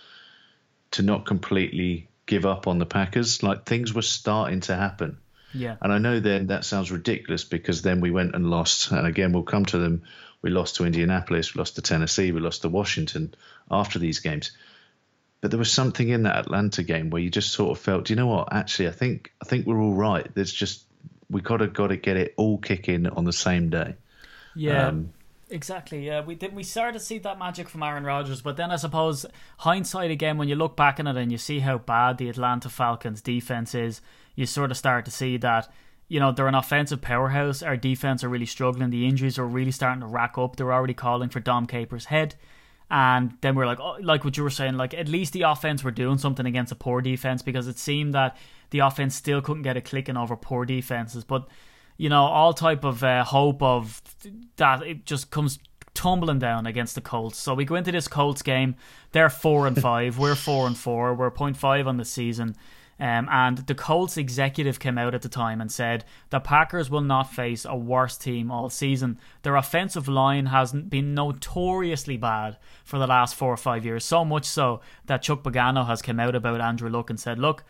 [0.94, 3.42] to not completely give up on the Packers.
[3.42, 5.18] Like things were starting to happen.
[5.52, 5.76] Yeah.
[5.80, 8.90] And I know then that sounds ridiculous because then we went and lost.
[8.90, 10.02] And again, we'll come to them.
[10.42, 13.34] We lost to Indianapolis, we lost to Tennessee, we lost to Washington
[13.70, 14.50] after these games.
[15.40, 18.12] But there was something in that Atlanta game where you just sort of felt, do
[18.12, 18.52] you know what?
[18.52, 20.26] Actually, I think I think we're all right.
[20.34, 20.84] There's just
[21.30, 23.94] we gotta gotta get it all kicking on the same day.
[24.54, 24.88] Yeah.
[24.88, 25.13] Um,
[25.50, 26.06] Exactly.
[26.06, 26.54] Yeah, we did.
[26.54, 29.26] We started to see that magic from Aaron Rodgers, but then I suppose
[29.58, 32.68] hindsight again, when you look back on it and you see how bad the Atlanta
[32.68, 34.00] Falcons defense is,
[34.34, 35.70] you sort of start to see that
[36.08, 37.62] you know they're an offensive powerhouse.
[37.62, 38.90] Our defense are really struggling.
[38.90, 40.56] The injuries are really starting to rack up.
[40.56, 42.34] They're already calling for Dom Capers' head.
[42.90, 45.82] And then we're like, oh, like what you were saying, like at least the offense
[45.82, 48.36] were doing something against a poor defense because it seemed that
[48.70, 51.24] the offense still couldn't get it clicking over poor defenses.
[51.24, 51.48] But
[51.96, 54.02] you know, all type of uh, hope of
[54.56, 55.58] that it just comes
[55.94, 57.38] tumbling down against the Colts.
[57.38, 58.74] So we go into this Colts game.
[59.12, 60.18] They're four and five.
[60.18, 61.14] We're four and four.
[61.14, 62.56] We're 0.5 on the season.
[62.98, 67.00] Um, and the Colts executive came out at the time and said the Packers will
[67.00, 69.18] not face a worse team all season.
[69.42, 74.04] Their offensive line has been notoriously bad for the last four or five years.
[74.04, 77.64] So much so that Chuck Pagano has come out about Andrew Luck and said, "Look,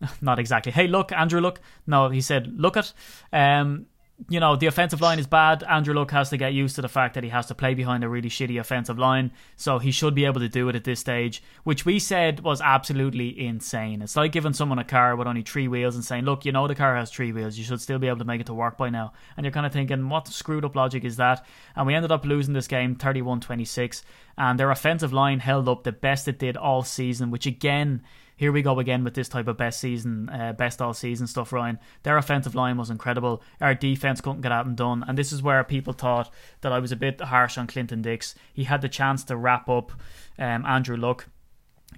[0.20, 0.72] not exactly.
[0.72, 1.60] Hey, look, Andrew look.
[1.86, 2.92] No, he said, look at.
[3.32, 3.86] Um,
[4.28, 5.62] you know, the offensive line is bad.
[5.62, 8.04] Andrew Luck has to get used to the fact that he has to play behind
[8.04, 9.32] a really shitty offensive line.
[9.56, 12.60] So he should be able to do it at this stage, which we said was
[12.60, 14.02] absolutely insane.
[14.02, 16.68] It's like giving someone a car with only three wheels and saying, look, you know
[16.68, 17.56] the car has three wheels.
[17.56, 19.12] You should still be able to make it to work by now.
[19.36, 21.46] And you're kind of thinking, what screwed up logic is that?
[21.74, 24.02] And we ended up losing this game 31 26.
[24.36, 28.02] And their offensive line held up the best it did all season, which again,
[28.40, 31.52] here we go again with this type of best season, uh, best all season stuff,
[31.52, 31.78] Ryan.
[32.04, 33.42] Their offensive line was incredible.
[33.60, 35.04] Our defense couldn't get out and done.
[35.06, 38.34] And this is where people thought that I was a bit harsh on Clinton Dix.
[38.54, 39.92] He had the chance to wrap up
[40.38, 41.26] um, Andrew Luck,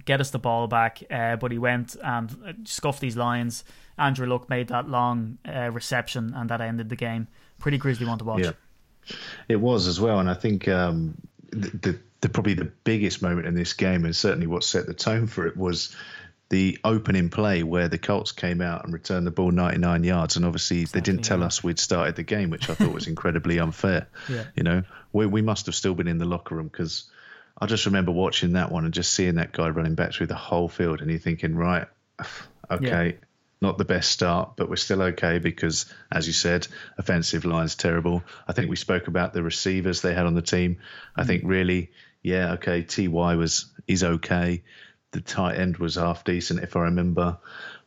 [0.03, 3.63] get us the ball back, uh, but he went and uh, scuffed these lines.
[3.97, 7.29] Andrew Luck made that long uh, reception, and that ended the game.
[7.57, 8.43] Pretty grisly one to watch.
[8.43, 9.15] Yeah.
[9.47, 11.15] It was as well, and I think um,
[11.51, 14.93] the, the, the probably the biggest moment in this game, and certainly what set the
[14.93, 15.95] tone for it, was
[16.53, 20.45] the opening play where the Colts came out and returned the ball 99 yards, and
[20.45, 24.07] obviously they didn't tell us we'd started the game, which I thought was incredibly unfair.
[24.29, 24.43] Yeah.
[24.53, 27.09] You know, we we must have still been in the locker room because
[27.59, 30.35] I just remember watching that one and just seeing that guy running back through the
[30.35, 31.87] whole field, and you're thinking, right,
[32.69, 33.17] okay.
[33.59, 38.21] Not the best start, but we're still okay because, as you said, offensive line's terrible.
[38.45, 40.79] I think we spoke about the receivers they had on the team.
[41.15, 41.27] I mm.
[41.27, 44.63] think really, yeah, okay, Ty was he's okay.
[45.13, 47.37] The tight end was half decent, if I remember.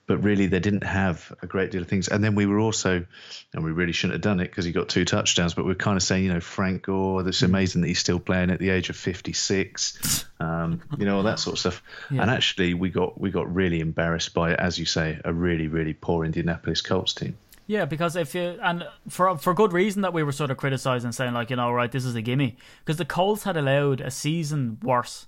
[0.07, 2.07] But really, they didn't have a great deal of things.
[2.07, 3.05] And then we were also,
[3.53, 5.55] and we really shouldn't have done it because he got two touchdowns.
[5.55, 7.27] But we're kind of saying, you know, Frank Gore.
[7.27, 10.25] It's amazing that he's still playing at the age of 56.
[10.39, 11.83] Um, you know, all that sort of stuff.
[12.09, 12.23] Yeah.
[12.23, 15.93] And actually, we got we got really embarrassed by, as you say, a really really
[15.93, 17.37] poor Indianapolis Colts team.
[17.67, 21.11] Yeah, because if you and for for good reason that we were sort of criticizing,
[21.11, 24.11] saying like you know right, this is a gimme, because the Colts had allowed a
[24.11, 25.27] season worse,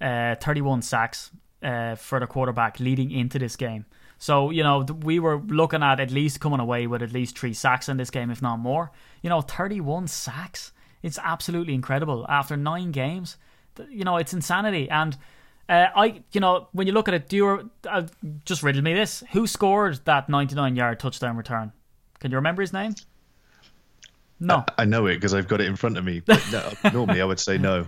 [0.00, 1.30] uh, thirty one sacks
[1.62, 3.86] uh, for the quarterback leading into this game.
[4.18, 7.54] So you know we were looking at at least coming away with at least three
[7.54, 8.90] sacks in this game, if not more.
[9.22, 10.72] You know, thirty one sacks.
[11.02, 13.36] It's absolutely incredible after nine games.
[13.88, 15.16] You know, it's insanity and.
[15.66, 18.02] Uh, I, you know, when you look at it, do you uh,
[18.44, 19.24] just riddle me this?
[19.32, 21.72] Who scored that 99 yard touchdown return?
[22.20, 22.94] Can you remember his name?
[24.40, 26.20] No, I know it because I've got it in front of me.
[26.20, 27.86] But no, normally, I would say no.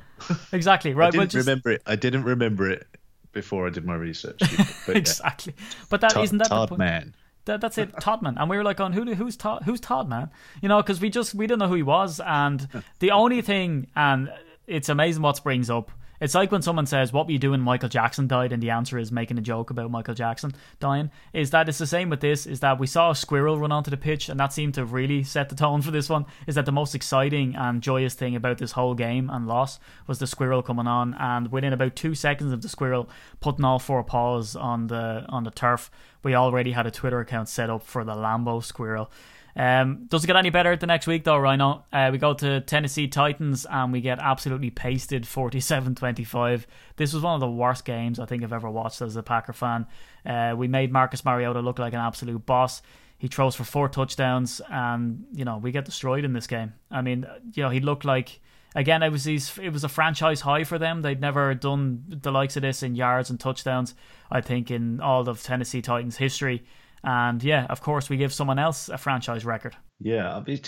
[0.53, 0.95] exactly.
[0.95, 1.09] right.
[1.09, 1.83] I didn't well, just- remember it.
[1.87, 2.87] I didn't remember it
[3.33, 4.39] before I did my research.
[4.39, 4.49] But
[4.89, 4.95] yeah.
[4.95, 5.55] exactly.
[5.91, 6.79] But that not that the Todd point?
[6.79, 7.15] man.
[7.45, 8.35] That, that's it, Todman.
[8.41, 9.63] And we were like, on who, who's Todd?
[9.65, 10.31] Who's Todd, man?
[10.61, 12.67] You know, because we just we didn't know who he was, and
[12.99, 14.33] the only thing, and
[14.67, 15.91] it's amazing what springs up.
[16.21, 18.99] It's like when someone says, "What were you doing?" Michael Jackson died, and the answer
[18.99, 21.11] is making a joke about Michael Jackson dying.
[21.33, 22.47] Is that it's the same with this?
[22.47, 25.23] Is that we saw a squirrel run onto the pitch, and that seemed to really
[25.23, 26.27] set the tone for this one.
[26.47, 30.19] Is that the most exciting and joyous thing about this whole game and loss was
[30.19, 33.09] the squirrel coming on, and within about two seconds of the squirrel
[33.41, 35.91] putting all four paws on the on the turf,
[36.23, 39.11] we already had a Twitter account set up for the Lambeau squirrel.
[39.57, 41.85] Um, does it get any better the next week though, Rhino?
[41.91, 46.67] Uh, we go to Tennessee Titans and we get absolutely pasted 47-25.
[46.97, 49.55] This was one of the worst games I think I've ever watched as a Packer
[49.55, 49.87] fan.
[50.27, 52.83] Uh, we made Marcus Mariota look like an absolute boss.
[53.17, 56.75] He throws for four touchdowns and, you know, we get destroyed in this game.
[56.91, 58.41] I mean, you know, he looked like
[58.75, 61.01] again it was these it was a franchise high for them.
[61.01, 63.95] They'd never done the likes of this in yards and touchdowns,
[64.31, 66.63] I think, in all of Tennessee Titans history
[67.07, 69.77] And yeah, of course, we give someone else a franchise record.
[70.01, 70.61] Yeah, I mean,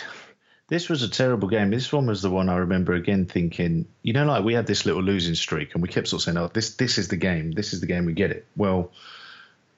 [0.68, 1.70] this was a terrible game.
[1.70, 4.86] This one was the one I remember again thinking, you know, like we had this
[4.86, 7.50] little losing streak, and we kept sort of saying, "Oh, this this is the game.
[7.50, 8.06] This is the game.
[8.06, 8.92] We get it." Well,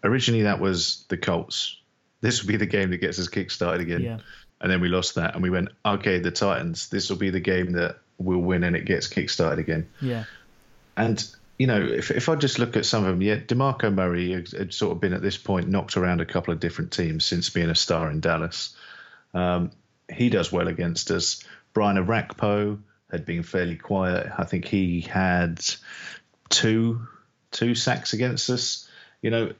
[0.05, 1.79] originally that was the Colts.
[2.21, 4.03] This will be the game that gets us kick-started again.
[4.03, 4.19] Yeah.
[4.61, 6.91] And then we lost that, and we went, "Okay, the Titans.
[6.91, 10.25] This will be the game that we'll win, and it gets kick-started again." Yeah.
[10.95, 11.25] And
[11.61, 14.51] you know, if if I just look at some of them, yeah, Demarco Murray had,
[14.51, 17.51] had sort of been at this point knocked around a couple of different teams since
[17.51, 18.75] being a star in Dallas.
[19.35, 19.71] Um,
[20.11, 21.45] he does well against us.
[21.75, 22.81] Brian Orakpo
[23.11, 24.33] had been fairly quiet.
[24.39, 25.63] I think he had
[26.49, 27.07] two
[27.51, 28.89] two sacks against us.
[29.21, 29.53] You know,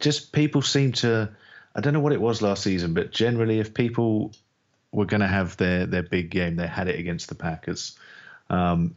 [0.00, 1.30] just people seem to.
[1.72, 4.32] I don't know what it was last season, but generally, if people
[4.90, 7.96] were going to have their their big game, they had it against the Packers.
[8.50, 8.96] Um,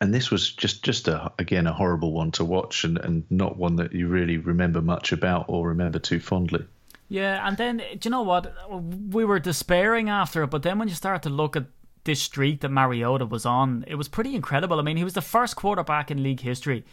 [0.00, 3.56] and this was just just a again a horrible one to watch, and, and not
[3.56, 6.64] one that you really remember much about or remember too fondly.
[7.08, 8.52] Yeah, and then do you know what?
[8.70, 11.66] We were despairing after it, but then when you start to look at
[12.04, 14.78] this streak that Mariota was on, it was pretty incredible.
[14.78, 16.84] I mean, he was the first quarterback in league history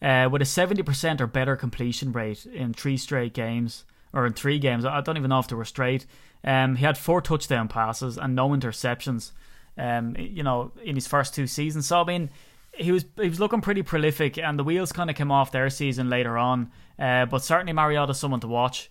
[0.00, 4.32] uh, with a seventy percent or better completion rate in three straight games, or in
[4.32, 4.84] three games.
[4.84, 6.06] I don't even know if they were straight.
[6.44, 9.32] Um, he had four touchdown passes and no interceptions.
[9.78, 11.86] Um, you know, in his first two seasons.
[11.86, 12.30] So I mean,
[12.74, 15.70] he was he was looking pretty prolific, and the wheels kind of came off their
[15.70, 16.70] season later on.
[16.98, 18.90] Uh, but certainly Mariota's someone to watch.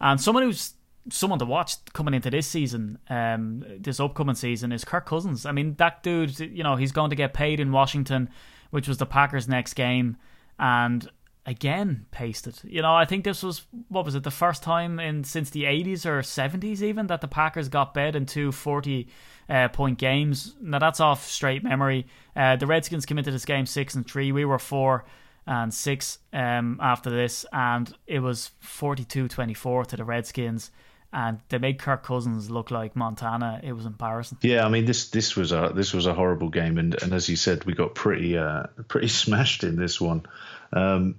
[0.00, 0.74] And someone who's
[1.10, 5.46] someone to watch coming into this season, um, this upcoming season, is Kirk Cousins.
[5.46, 8.28] I mean, that dude, you know, he's going to get paid in Washington,
[8.70, 10.16] which was the Packers' next game,
[10.58, 11.08] and
[11.46, 12.60] again pasted.
[12.62, 15.64] You know, I think this was what was it the first time in since the
[15.64, 19.08] 80s or 70s even that the Packers got bed in two 40
[19.48, 20.54] uh, point games.
[20.60, 22.06] Now that's off straight memory.
[22.36, 24.32] Uh, the Redskins came into this game six and three.
[24.32, 25.04] We were four
[25.46, 30.70] and six um, after this, and it was 42-24 to the Redskins.
[31.10, 33.62] And they made Kirk Cousins look like Montana.
[33.64, 34.38] It was embarrassing.
[34.42, 37.30] Yeah, I mean this this was a this was a horrible game, and, and as
[37.30, 40.26] you said, we got pretty uh, pretty smashed in this one.
[40.70, 41.18] Um,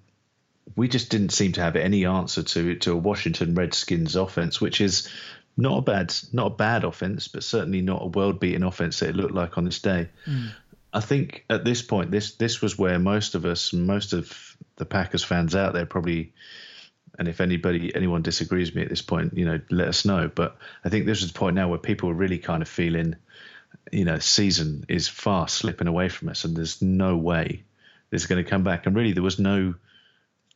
[0.75, 4.79] we just didn't seem to have any answer to to a Washington Redskins offense, which
[4.79, 5.09] is
[5.59, 9.09] not a bad not a bad offense, but certainly not a world beating offense that
[9.09, 10.09] it looked like on this day.
[10.25, 10.51] Mm.
[10.91, 14.85] I think at this point, this this was where most of us, most of the
[14.85, 16.33] Packers fans out there, probably,
[17.17, 20.31] and if anybody anyone disagrees with me at this point, you know, let us know.
[20.33, 23.15] But I think this is the point now where people are really kind of feeling,
[23.91, 27.63] you know, season is fast slipping away from us, and there's no way
[28.09, 28.85] this is going to come back.
[28.87, 29.75] And really, there was no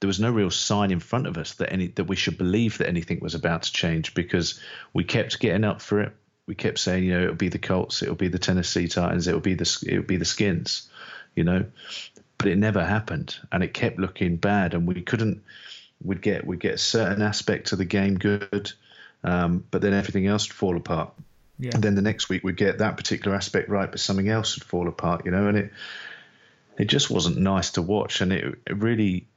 [0.03, 2.77] there was no real sign in front of us that any that we should believe
[2.77, 4.59] that anything was about to change because
[4.91, 6.13] we kept getting up for it
[6.45, 9.39] we kept saying, you know, it'll be the Colts, it'll be the Tennessee Titans, it'll
[9.39, 10.89] be the it'll be the Skins,
[11.35, 11.65] you know,
[12.37, 15.43] but it never happened, and it kept looking bad, and we couldn't.
[16.03, 18.73] We'd get we'd get certain aspects of the game good,
[19.23, 21.13] um, but then everything else would fall apart.
[21.59, 21.71] Yeah.
[21.73, 24.65] And then the next week we'd get that particular aspect right, but something else would
[24.65, 25.71] fall apart, you know, and it
[26.77, 29.27] it just wasn't nice to watch, and it, it really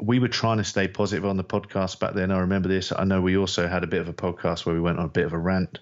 [0.00, 2.30] we were trying to stay positive on the podcast back then.
[2.30, 2.92] I remember this.
[2.92, 5.08] I know we also had a bit of a podcast where we went on a
[5.08, 5.78] bit of a rant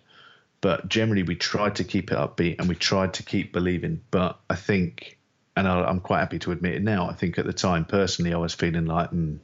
[0.63, 4.01] but generally, we tried to keep it upbeat and we tried to keep believing.
[4.13, 5.19] But I think,
[5.57, 8.33] and I, am quite happy to admit it now, I think at the time, personally,
[8.33, 9.39] I was feeling like, mm,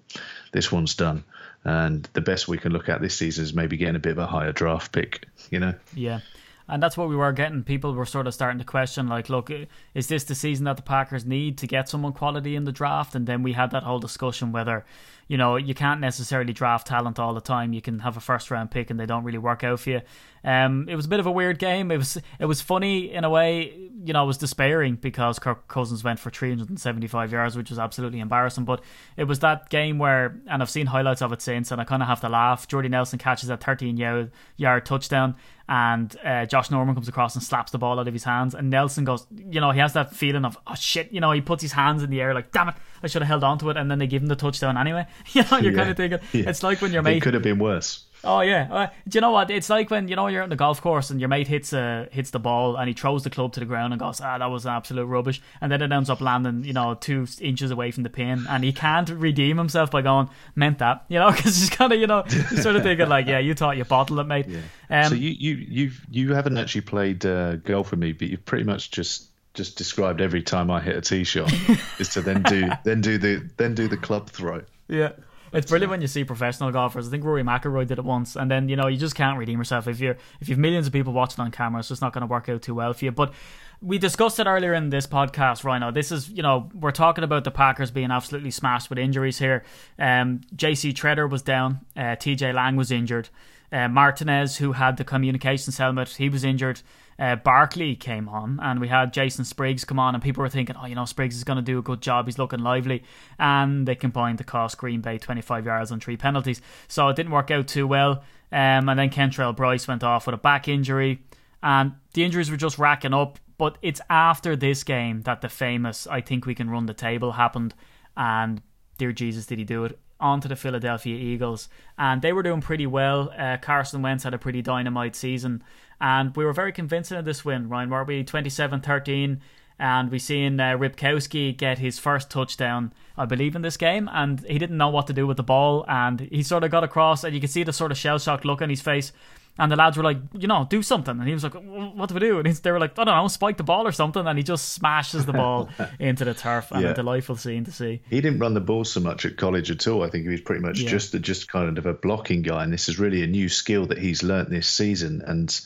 [0.52, 1.24] this one's done.
[1.64, 4.18] And the best we can look at this season is maybe getting a bit of
[4.18, 5.74] a higher draft pick, you know?
[5.92, 6.20] Yeah.
[6.68, 7.64] And that's what we were getting.
[7.64, 9.50] People were sort of starting to question, like, look,
[9.94, 13.14] is this the season that the Packers need to get someone quality in the draft?
[13.14, 14.84] And then we had that whole discussion whether
[15.28, 17.74] you know, you can't necessarily draft talent all the time.
[17.74, 20.00] You can have a first round pick and they don't really work out for you.
[20.42, 21.90] Um, it was a bit of a weird game.
[21.90, 23.90] It was it was funny in a way.
[24.04, 28.20] You know, it was despairing because Kirk Cousins went for 375 yards, which was absolutely
[28.20, 28.64] embarrassing.
[28.64, 28.82] But
[29.18, 32.02] it was that game where, and I've seen highlights of it since, and I kind
[32.02, 32.66] of have to laugh.
[32.66, 35.36] Jordy Nelson catches that 13 yard, yard touchdown,
[35.68, 38.70] and uh, Josh Norman comes across and slaps the ball out of his hands, and
[38.70, 41.62] Nelson goes, you know, he has that feeling of oh shit, you know, he puts
[41.62, 43.76] his hands in the air like damn it, I should have held on to it,
[43.76, 45.06] and then they give him the touchdown anyway.
[45.32, 46.48] You know, you're yeah, kind of thinking yeah.
[46.48, 48.06] it's like when your mate it could have been worse.
[48.24, 49.50] Oh yeah, uh, do you know what?
[49.50, 52.06] It's like when you know you're on the golf course and your mate hits uh,
[52.10, 54.46] hits the ball and he throws the club to the ground and goes, "Ah, that
[54.46, 58.02] was absolute rubbish," and then it ends up landing, you know, two inches away from
[58.02, 61.70] the pin, and he can't redeem himself by going, "Meant that," you know, because he's
[61.70, 62.24] kind of, you know,
[62.60, 64.60] sort of thinking like, "Yeah, you thought you bottled it, mate." Yeah.
[64.90, 68.44] Um, so you you you you haven't actually played uh, golf with me, but you've
[68.44, 71.52] pretty much just just described every time I hit a tee shot
[71.98, 74.62] is to then do then do the then do the club throw.
[74.88, 75.12] Yeah.
[75.52, 77.08] It's brilliant uh, when you see professional golfers.
[77.08, 79.58] I think Rory McIlroy did it once, and then you know you just can't redeem
[79.58, 81.82] yourself if you're if you've millions of people watching on camera.
[81.82, 83.12] So It's just not going to work out too well for you.
[83.12, 83.32] But
[83.80, 85.90] we discussed it earlier in this podcast, Rhino.
[85.90, 89.64] This is, you know, we're talking about the Packers being absolutely smashed with injuries here.
[89.98, 93.28] Um, JC Tretter was down, uh, TJ Lang was injured.
[93.70, 96.80] Uh, Martinez, who had the communications helmet, he was injured.
[97.18, 100.76] Uh, Barkley came on, and we had Jason Spriggs come on, and people were thinking,
[100.80, 102.26] oh, you know, Spriggs is going to do a good job.
[102.26, 103.02] He's looking lively,
[103.38, 106.62] and they combined to cost Green Bay 25 yards on three penalties.
[106.86, 108.22] So it didn't work out too well.
[108.50, 111.20] Um, and then Kentrell Brice went off with a back injury,
[111.62, 113.38] and the injuries were just racking up.
[113.58, 117.32] But it's after this game that the famous "I think we can run the table"
[117.32, 117.74] happened,
[118.16, 118.62] and
[118.96, 119.98] dear Jesus, did he do it?
[120.20, 123.32] onto the Philadelphia Eagles, and they were doing pretty well.
[123.38, 125.62] Uh, Carson Wentz had a pretty dynamite season,
[126.00, 128.24] and we were very convincing of this win, Ryan, were we?
[128.24, 129.40] 27 13.
[129.80, 134.40] And we seen uh, Ripkowski get his first touchdown, I believe, in this game, and
[134.40, 137.22] he didn't know what to do with the ball, and he sort of got across,
[137.22, 139.12] and you could see the sort of shell shocked look on his face.
[139.58, 141.18] And the lads were like, you know, do something.
[141.18, 142.38] And he was like, what do we do?
[142.38, 144.24] And they were like, I don't know, spike the ball or something.
[144.24, 146.70] And he just smashes the ball into the turf.
[146.70, 146.90] And yeah.
[146.90, 148.00] a delightful scene to see.
[148.08, 150.04] He didn't run the ball so much at college at all.
[150.04, 150.88] I think he was pretty much yeah.
[150.88, 152.62] just a, just kind of a blocking guy.
[152.62, 155.22] And this is really a new skill that he's learnt this season.
[155.26, 155.60] And,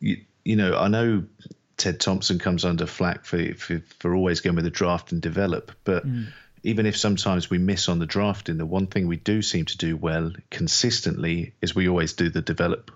[0.00, 1.22] you, you know, I know
[1.76, 5.70] Ted Thompson comes under flack for, for, for always going with the draft and develop.
[5.84, 6.06] But.
[6.06, 6.26] Mm
[6.64, 9.76] even if sometimes we miss on the drafting, the one thing we do seem to
[9.76, 12.90] do well consistently is we always do the develop.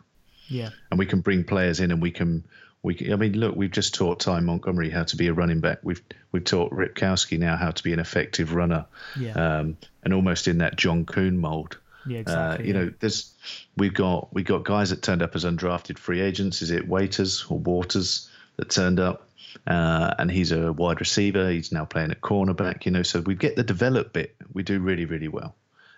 [0.49, 0.71] Yeah.
[0.91, 2.45] And we can bring players in and we can
[2.83, 5.61] we can, I mean look, we've just taught Ty Montgomery how to be a running
[5.61, 5.79] back.
[5.83, 8.87] We've we've taught Ripkowski now how to be an effective runner.
[9.19, 9.33] Yeah.
[9.33, 11.79] Um, and almost in that John Kuhn mold.
[12.07, 12.65] Yeah, exactly.
[12.65, 12.81] Uh, you yeah.
[12.81, 13.33] know, there's
[13.77, 16.63] we've got we've got guys that turned up as undrafted free agents.
[16.63, 19.29] Is it Waiters or Waters that turned up?
[19.67, 21.51] Uh, and he's a wide receiver.
[21.51, 22.85] He's now playing at cornerback.
[22.87, 24.37] You know, so we get the develop bit.
[24.53, 25.55] We do really, really well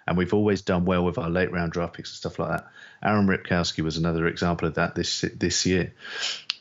[0.06, 2.68] and we've always done well with our late round draft picks and stuff like that.
[3.02, 5.94] Aaron Ripkowski was another example of that this this year.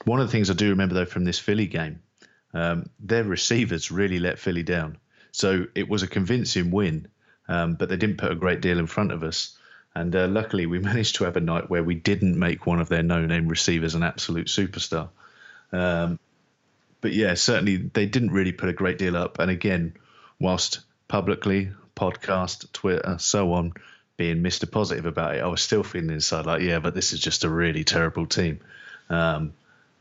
[0.06, 2.02] One of the things I do remember though from this Philly game,
[2.54, 4.98] um, their receivers really let Philly down.
[5.32, 7.08] So it was a convincing win,
[7.48, 9.58] um, but they didn't put a great deal in front of us.
[9.96, 12.90] And uh, luckily, we managed to have a night where we didn't make one of
[12.90, 15.10] their no-name receivers an absolute superstar.
[15.72, 16.20] Um,
[17.02, 19.40] but yeah, certainly they didn't really put a great deal up.
[19.40, 19.96] And again,
[20.40, 23.74] whilst publicly podcast, Twitter, so on,
[24.18, 24.70] being Mr.
[24.70, 27.50] Positive about it, I was still feeling inside like, yeah, but this is just a
[27.50, 28.60] really terrible team.
[29.10, 29.54] Um,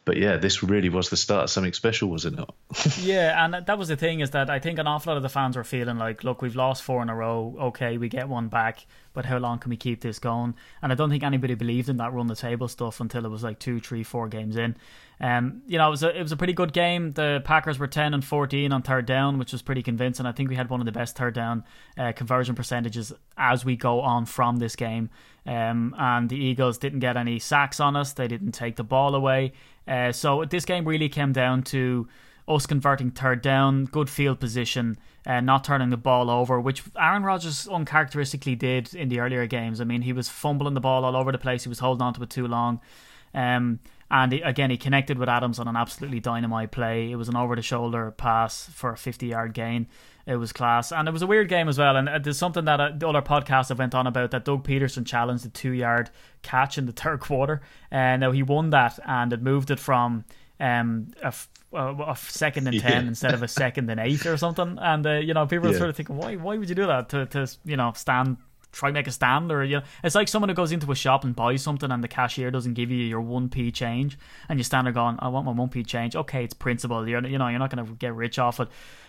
[0.08, 2.54] but yeah, this really was the start of something special, was it not?
[2.98, 5.28] yeah, and that was the thing is that I think an awful lot of the
[5.28, 7.54] fans were feeling like, look, we've lost four in a row.
[7.60, 10.54] Okay, we get one back, but how long can we keep this going?
[10.80, 13.42] And I don't think anybody believed in that run the table stuff until it was
[13.42, 14.76] like two, three, four games in.
[15.20, 17.12] Um, you know, it was a it was a pretty good game.
[17.12, 20.24] The Packers were ten and fourteen on third down, which was pretty convincing.
[20.24, 21.64] I think we had one of the best third down
[21.98, 25.10] uh, conversion percentages as we go on from this game.
[25.44, 28.12] Um, and the Eagles didn't get any sacks on us.
[28.12, 29.52] They didn't take the ball away.
[29.88, 32.06] Uh, so this game really came down to
[32.46, 37.22] us converting third down, good field position, uh, not turning the ball over, which Aaron
[37.22, 39.80] Rodgers uncharacteristically did in the earlier games.
[39.80, 41.64] I mean, he was fumbling the ball all over the place.
[41.64, 42.80] He was holding on to it too long.
[43.34, 43.80] Um,
[44.10, 47.10] and he, again, he connected with Adams on an absolutely dynamite play.
[47.10, 49.86] It was an over the shoulder pass for a 50 yard gain.
[50.28, 50.92] It was class.
[50.92, 51.96] And it was a weird game as well.
[51.96, 54.62] And uh, there's something that uh, the other podcasts have went on about that Doug
[54.62, 56.10] Pederson challenged the two yard
[56.42, 57.62] catch in the third quarter.
[57.90, 60.26] And uh, now he won that and it moved it from
[60.60, 61.32] um, a,
[61.72, 63.08] a, second and ten yeah.
[63.08, 64.76] instead of a second and eight or something.
[64.78, 67.08] And uh, you know, people are sort of thinking, why why would you do that
[67.10, 68.36] to to you know stand
[68.70, 71.24] try make a stand or you know it's like someone who goes into a shop
[71.24, 74.18] and buys something and the cashier doesn't give you your 1p change
[74.48, 77.38] and you stand there going I want my 1p change okay it's principle you're you
[77.38, 78.68] know you're not going to get rich off it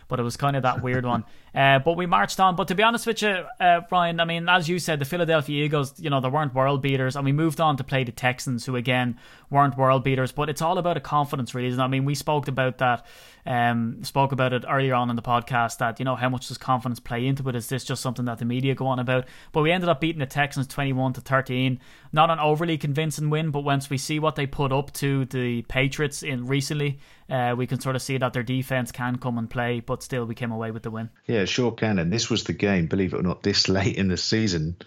[0.09, 1.23] but it was kind of that weird one.
[1.53, 2.55] Uh, but we marched on.
[2.55, 5.65] But to be honest with you, uh, Brian, I mean, as you said, the Philadelphia
[5.65, 8.65] Eagles, you know, they weren't world beaters, and we moved on to play the Texans,
[8.67, 9.17] who again
[9.49, 10.31] weren't world beaters.
[10.31, 11.69] But it's all about a confidence, really.
[11.69, 11.83] Isn't it?
[11.83, 13.03] I mean, we spoke about that,
[13.47, 16.59] um, spoke about it earlier on in the podcast that you know how much does
[16.59, 17.55] confidence play into it?
[17.55, 19.25] Is this just something that the media go on about?
[19.51, 21.79] But we ended up beating the Texans twenty-one to thirteen.
[22.13, 25.63] Not an overly convincing win, but once we see what they put up to the
[25.63, 26.99] Patriots in recently,
[27.29, 30.25] uh, we can sort of see that their defense can come and play, but still
[30.25, 31.09] we came away with the win.
[31.25, 31.99] Yeah, sure can.
[31.99, 34.77] And this was the game, believe it or not, this late in the season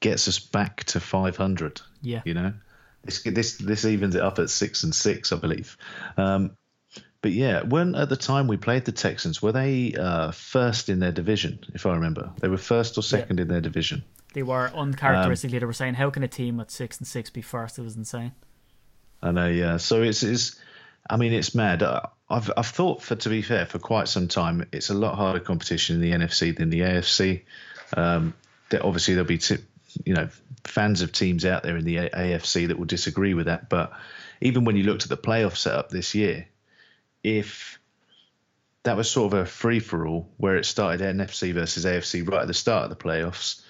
[0.00, 1.80] gets us back to 500.
[2.00, 2.22] Yeah.
[2.24, 2.52] You know,
[3.04, 5.76] this this this evens it up at six and six, I believe.
[6.16, 6.56] Um,
[7.20, 11.00] but yeah, when at the time we played the Texans, were they uh, first in
[11.00, 11.58] their division?
[11.74, 13.42] If I remember, they were first or second yeah.
[13.42, 14.04] in their division.
[14.34, 15.56] They were uncharacteristically.
[15.56, 17.78] Um, they were saying, "How can a team at six and six be first?
[17.78, 18.32] It was insane."
[19.20, 19.78] I know, yeah.
[19.78, 20.60] So it's it's
[21.08, 21.82] I mean, it's mad.
[21.82, 25.40] I've I've thought for to be fair for quite some time it's a lot harder
[25.40, 27.42] competition in the NFC than the AFC.
[27.96, 28.34] Um,
[28.72, 29.64] obviously there'll be t-
[30.04, 30.28] you know
[30.64, 33.92] fans of teams out there in the AFC that will disagree with that, but
[34.40, 36.46] even when you looked at the playoff setup this year,
[37.22, 37.78] if
[38.82, 42.42] that was sort of a free for all where it started NFC versus AFC right
[42.42, 43.62] at the start of the playoffs,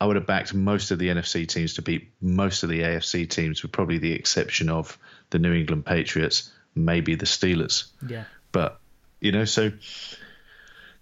[0.00, 3.28] I would have backed most of the NFC teams to beat most of the AFC
[3.28, 4.98] teams, with probably the exception of
[5.30, 7.90] the New England Patriots, maybe the Steelers.
[8.06, 8.24] Yeah.
[8.52, 8.80] But
[9.20, 9.72] you know, so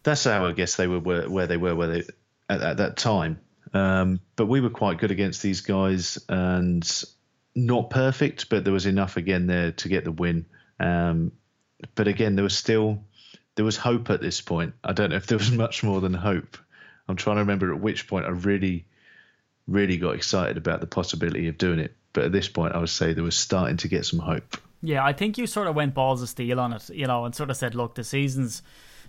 [0.02, 2.04] that's how I guess they were where, where they were where they
[2.48, 3.40] at, at that time.
[3.74, 6.88] Um, but we were quite good against these guys and
[7.54, 10.46] not perfect, but there was enough again there to get the win.
[10.78, 11.32] Um,
[11.94, 13.04] but again, there was still
[13.54, 14.74] there was hope at this point.
[14.82, 16.56] I don't know if there was much more than hope.
[17.08, 18.86] I'm trying to remember at which point I really,
[19.66, 21.94] really got excited about the possibility of doing it.
[22.12, 24.56] But at this point, I would say there was starting to get some hope.
[24.82, 27.34] Yeah, I think you sort of went balls of steel on it, you know, and
[27.34, 28.62] sort of said, look, the season's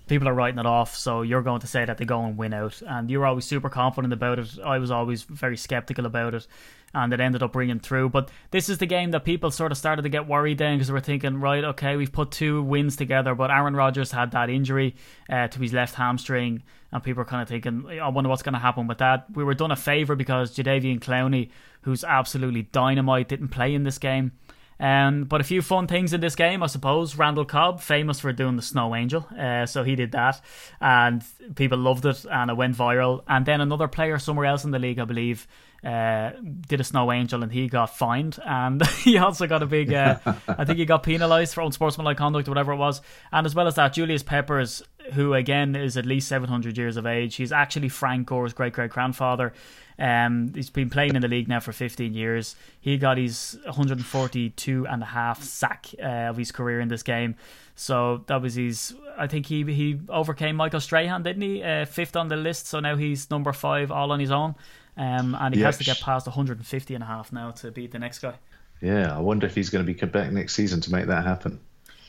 [0.07, 2.53] people are writing it off, so you're going to say that they go and win
[2.53, 2.81] out.
[2.85, 4.59] And you were always super confident about it.
[4.63, 6.47] I was always very skeptical about it,
[6.93, 8.09] and it ended up bringing through.
[8.09, 10.87] But this is the game that people sort of started to get worried then because
[10.87, 14.49] they were thinking, right, okay, we've put two wins together, but Aaron Rodgers had that
[14.49, 14.95] injury
[15.29, 18.53] uh, to his left hamstring, and people are kind of thinking, I wonder what's going
[18.53, 19.25] to happen with that.
[19.33, 21.49] We were done a favour because Jadeveon Clowney,
[21.81, 24.33] who's absolutely dynamite, didn't play in this game.
[24.79, 27.15] Um, but a few fun things in this game, I suppose.
[27.15, 30.41] Randall Cobb, famous for doing the Snow Angel, uh, so he did that,
[30.81, 31.23] and
[31.55, 33.23] people loved it, and it went viral.
[33.27, 35.47] And then another player somewhere else in the league, I believe,
[35.83, 36.31] uh,
[36.67, 40.17] did a Snow Angel, and he got fined, and he also got a big, uh,
[40.47, 43.01] I think he got penalised for unsportsmanlike conduct or whatever it was.
[43.31, 44.81] And as well as that, Julius Peppers,
[45.13, 48.91] who again is at least 700 years of age, he's actually Frank Gore's great great
[48.91, 49.53] grandfather.
[49.99, 52.55] Um, he's been playing in the league now for 15 years.
[52.81, 57.35] He got his 142 and a half sack uh, of his career in this game.
[57.75, 58.95] So that was his.
[59.17, 61.63] I think he he overcame Michael Strahan, didn't he?
[61.63, 62.67] Uh, fifth on the list.
[62.67, 64.55] So now he's number five, all on his own.
[64.95, 65.65] Um, and he Yes.
[65.65, 68.35] has to get past 150 and a half now to beat the next guy.
[68.81, 71.59] Yeah, I wonder if he's going to be back next season to make that happen.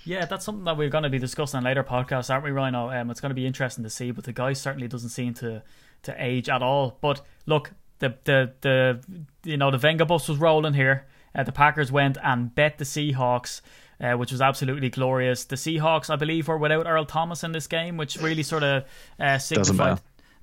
[0.04, 2.90] Yeah, that's something that we're going to be discussing in later podcasts, aren't we, Rhino?
[2.90, 5.62] Um, it's going to be interesting to see, but the guy certainly doesn't seem to
[6.02, 6.98] to age at all.
[7.00, 9.00] But look, the the the
[9.44, 11.06] you know the Venga bus was rolling here.
[11.34, 13.60] Uh, the Packers went and bet the Seahawks.
[14.00, 15.44] Uh, which was absolutely glorious.
[15.44, 18.84] The Seahawks, I believe, were without Earl Thomas in this game, which really sort of
[19.20, 20.00] uh, signified.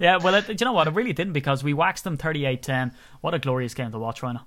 [0.00, 0.88] yeah, well, it, you know what?
[0.88, 2.92] It really didn't because we waxed them 38-10.
[3.20, 4.40] What a glorious game to watch, Rhino.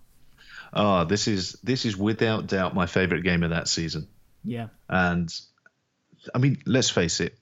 [0.74, 4.08] Oh, this is this is without doubt my favourite game of that season.
[4.44, 5.34] Yeah, And
[6.34, 7.38] I mean, let's face it.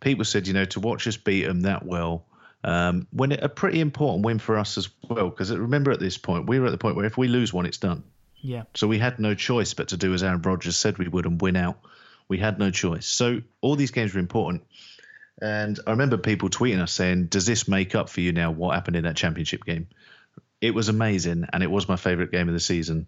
[0.00, 2.26] People said, you know, to watch us beat them that well,
[2.64, 5.30] um, when it, a pretty important win for us as well.
[5.30, 7.66] Because remember, at this point, we were at the point where if we lose one,
[7.66, 8.02] it's done.
[8.36, 11.26] yeah, So we had no choice but to do as Aaron Rodgers said we would
[11.26, 11.78] and win out.
[12.28, 13.06] We had no choice.
[13.06, 14.64] So all these games were important.
[15.40, 18.50] And I remember people tweeting us saying, "Does this make up for you now?
[18.50, 19.86] What happened in that championship game?"
[20.60, 23.06] It was amazing, and it was my favourite game of the season,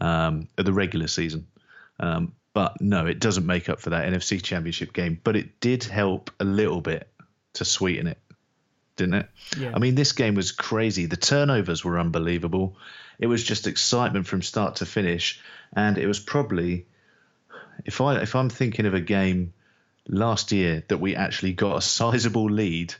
[0.00, 1.46] um, of the regular season.
[1.98, 5.20] Um, but no, it doesn't make up for that NFC Championship game.
[5.22, 7.08] But it did help a little bit
[7.54, 8.18] to sweeten it,
[8.96, 9.28] didn't it?
[9.58, 9.72] Yeah.
[9.74, 11.06] I mean, this game was crazy.
[11.06, 12.76] The turnovers were unbelievable.
[13.18, 15.40] It was just excitement from start to finish,
[15.74, 16.86] and it was probably,
[17.84, 19.52] if I if I'm thinking of a game
[20.06, 22.94] last year that we actually got a sizable lead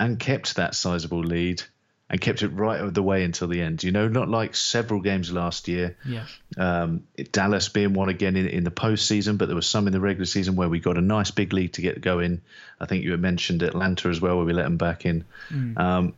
[0.00, 1.62] and kept that sizable lead
[2.08, 3.82] and kept it right of the way until the end.
[3.82, 5.96] You know, not like several games last year.
[6.06, 6.26] yeah.
[6.56, 10.00] Um, Dallas being one again in, in the postseason, but there was some in the
[10.00, 12.42] regular season where we got a nice big lead to get going.
[12.80, 15.24] I think you had mentioned Atlanta as well, where we let them back in.
[15.76, 16.14] Um,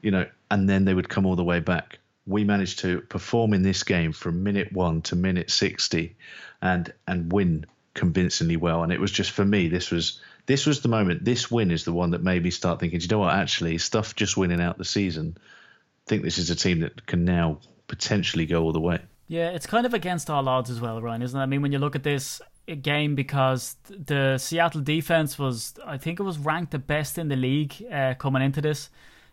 [0.00, 1.98] you know, and then they would come all the way back.
[2.26, 6.16] We managed to perform in this game from minute one to minute sixty,
[6.60, 8.82] and and win convincingly well.
[8.82, 11.26] And it was just for me, this was this was the moment.
[11.26, 13.00] This win is the one that made me start thinking.
[13.00, 13.34] You know what?
[13.34, 15.36] Actually, stuff just winning out the season.
[15.36, 18.98] I think this is a team that can now potentially go all the way.
[19.28, 21.42] Yeah, it's kind of against all odds as well, Ryan, isn't it?
[21.42, 22.40] I mean, when you look at this
[22.80, 27.36] game, because the Seattle defense was, I think it was ranked the best in the
[27.36, 28.88] league uh, coming into this.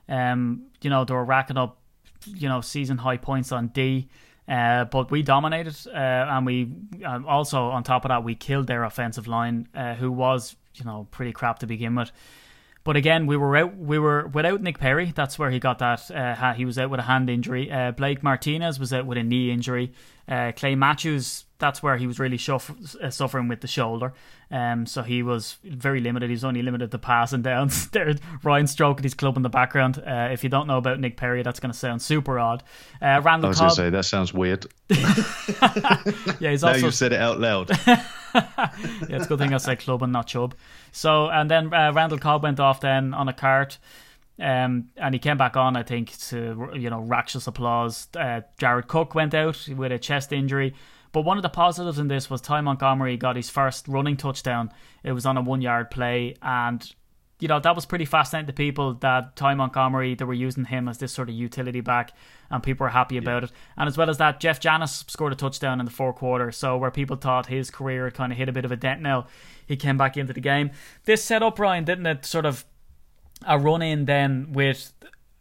[0.09, 1.79] Um, you know, they were racking up,
[2.25, 4.09] you know, season high points on D.
[4.49, 6.73] Uh, but we dominated, uh, and we
[7.05, 10.85] um, also on top of that we killed their offensive line, uh, who was you
[10.85, 12.11] know pretty crap to begin with.
[12.83, 13.75] But again, we were out.
[13.75, 15.11] We were without Nick Perry.
[15.15, 16.11] That's where he got that.
[16.11, 17.71] Uh, he was out with a hand injury.
[17.71, 19.91] Uh, Blake Martinez was out with a knee injury.
[20.27, 21.44] Uh, Clay Matthews.
[21.57, 24.13] That's where he was really shuff- uh, suffering with the shoulder.
[24.51, 26.29] Um, so he was very limited.
[26.29, 27.89] He was only limited to passing downs.
[27.95, 30.03] There, Ryan stroking his club in the background.
[30.05, 32.61] Uh, if you don't know about Nick Perry, that's going to sound super odd.
[33.01, 34.65] Uh, I Randall was going to say that sounds weird.
[34.89, 37.69] yeah, he's Now also you've said it out loud.
[37.87, 38.03] yeah,
[39.09, 40.55] it's a good thing I said club and not chub.
[40.91, 43.77] So, and then uh, Randall Cobb went off then on a cart,
[44.39, 48.07] um, and he came back on, I think, to you know, raucous applause.
[48.15, 50.73] Uh, Jared Cook went out with a chest injury,
[51.15, 54.69] but one of the positives in this was Ty Montgomery got his first running touchdown.
[55.01, 56.93] It was on a one yard play, and
[57.39, 60.89] you know that was pretty fascinating to people that Ty Montgomery they were using him
[60.89, 62.11] as this sort of utility back,
[62.51, 63.51] and people were happy about it.
[63.77, 66.51] And as well as that, Jeff Janis scored a touchdown in the fourth quarter.
[66.51, 68.99] So where people thought his career had kind of hit a bit of a dent
[68.99, 69.27] now,
[69.65, 70.71] he came back into the game.
[71.05, 72.25] This set up Ryan, didn't it?
[72.25, 72.65] Sort of
[73.47, 74.91] a run in then with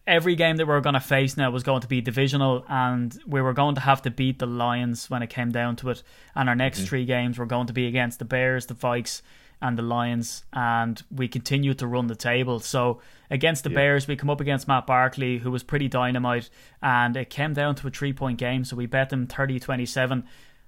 [0.07, 3.17] every game that we are going to face now was going to be divisional, and
[3.27, 6.03] we were going to have to beat the Lions when it came down to it.
[6.35, 6.89] And our next mm.
[6.89, 9.23] three games were going to be against the Bears, the Vikes,
[9.63, 12.61] and the Lions, and we continued to run the table.
[12.61, 13.01] So
[13.31, 13.77] against the yeah.
[13.77, 16.51] Bears, we come up against Matt Barkley, who was pretty dynamite,
[16.83, 18.65] and it came down to a three point game.
[18.65, 20.25] So we bet them 30 27.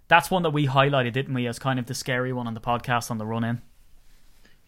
[0.09, 2.61] That's one that we highlighted, didn't we, as kind of the scary one on the
[2.61, 3.61] podcast on the run in.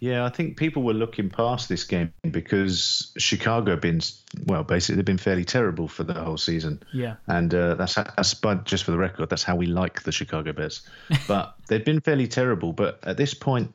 [0.00, 4.00] Yeah, I think people were looking past this game because Chicago have been
[4.46, 6.82] well, basically they've been fairly terrible for the whole season.
[6.92, 10.12] Yeah, and uh, that's that's but just for the record, that's how we like the
[10.12, 10.82] Chicago Bears.
[11.28, 12.72] but they've been fairly terrible.
[12.72, 13.74] But at this point,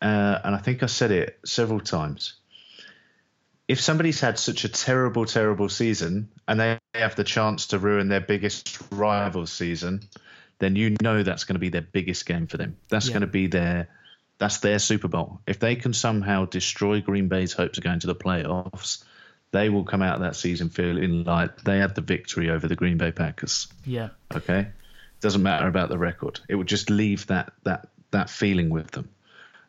[0.00, 2.34] uh, and I think I said it several times.
[3.66, 8.06] If somebody's had such a terrible, terrible season and they have the chance to ruin
[8.06, 10.02] their biggest rival season,
[10.60, 12.76] then you know that's going to be their biggest game for them.
[12.88, 13.14] That's yeah.
[13.14, 13.88] going to be their
[14.38, 15.40] that's their Super Bowl.
[15.46, 19.04] If they can somehow destroy Green Bay's hopes of going to the playoffs,
[19.52, 22.76] they will come out of that season feeling like they had the victory over the
[22.76, 23.68] Green Bay Packers.
[23.84, 24.10] Yeah.
[24.34, 24.60] Okay.
[24.60, 26.40] It doesn't matter about the record.
[26.48, 29.08] It would just leave that that that feeling with them.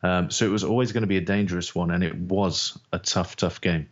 [0.03, 2.99] Um, so it was always going to be a dangerous one, and it was a
[2.99, 3.89] tough, tough game.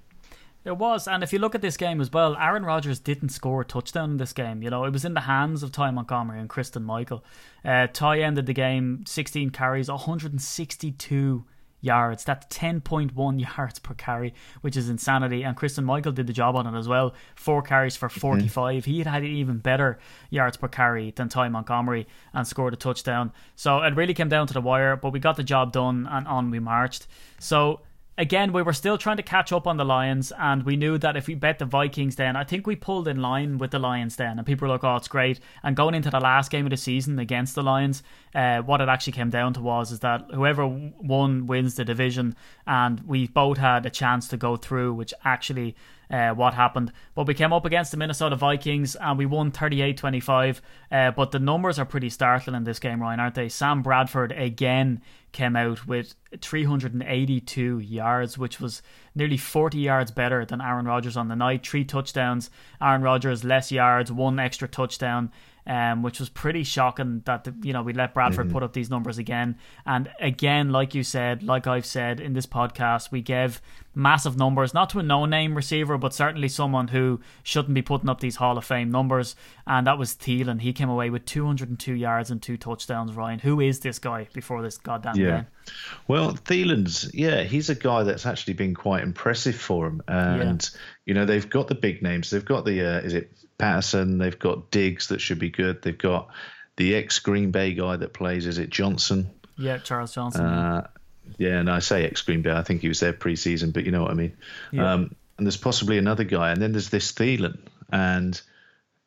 [0.66, 3.62] It was, and if you look at this game as well, Aaron Rodgers didn't score
[3.62, 4.64] a touchdown in this game.
[4.64, 7.24] You know, it was in the hands of Ty Montgomery and Christine Michael.
[7.64, 11.46] Uh, Ty ended the game 16 carries, 162
[11.82, 12.24] yards.
[12.24, 15.44] That's 10.1 yards per carry, which is insanity.
[15.44, 17.14] And Christine Michael did the job on it as well.
[17.36, 18.82] Four carries for 45.
[18.84, 18.92] Mm-hmm.
[18.92, 20.00] He had had even better
[20.32, 23.32] yards per carry than Ty Montgomery and scored a touchdown.
[23.56, 26.28] So it really came down to the wire, but we got the job done and
[26.28, 27.06] on we marched.
[27.40, 27.82] So
[28.18, 31.18] again, we were still trying to catch up on the Lions, and we knew that
[31.18, 34.16] if we bet the Vikings, then I think we pulled in line with the Lions
[34.16, 36.70] then, and people were like, "Oh, it's great." And going into the last game of
[36.70, 38.04] the season against the Lions,
[38.34, 42.36] uh, what it actually came down to was is that whoever won wins the division,
[42.66, 45.76] and we both had a chance to go through, which actually
[46.10, 46.92] uh, what happened.
[47.14, 50.62] But we came up against the Minnesota Vikings and we won 38 25.
[50.92, 53.50] Uh, but the numbers are pretty startling in this game, Ryan, aren't they?
[53.50, 55.02] Sam Bradford again
[55.32, 58.82] came out with 382 yards, which was
[59.16, 61.68] nearly 40 yards better than Aaron Rodgers on the night.
[61.68, 62.50] Three touchdowns.
[62.82, 65.32] Aaron Rodgers, less yards, one extra touchdown
[65.68, 68.54] um, which was pretty shocking that the, you know we let Bradford mm-hmm.
[68.54, 69.58] put up these numbers again.
[69.86, 73.62] And again, like you said, like I've said in this podcast, we gave
[73.96, 78.20] massive numbers, not to a no-name receiver, but certainly someone who shouldn't be putting up
[78.20, 79.36] these Hall of Fame numbers.
[79.66, 80.62] And that was Thielen.
[80.62, 83.14] He came away with 202 yards and two touchdowns.
[83.14, 85.32] Ryan, who is this guy before this goddamn yeah.
[85.32, 85.48] game?
[86.08, 90.80] Well, Thielen's yeah, he's a guy that's actually been quite impressive for him, and yeah.
[91.06, 92.30] you know they've got the big names.
[92.30, 94.18] They've got the uh, is it Patterson.
[94.18, 95.82] They've got Diggs that should be good.
[95.82, 96.30] They've got
[96.76, 98.46] the ex Green Bay guy that plays.
[98.46, 99.32] Is it Johnson?
[99.58, 100.46] Yeah, Charles Johnson.
[100.46, 100.88] Uh,
[101.38, 102.52] yeah, and I say ex Green Bay.
[102.52, 104.38] I think he was there preseason, but you know what I mean.
[104.72, 104.94] Yeah.
[104.94, 107.60] Um, and there's possibly another guy, and then there's this Thielen,
[107.92, 108.40] and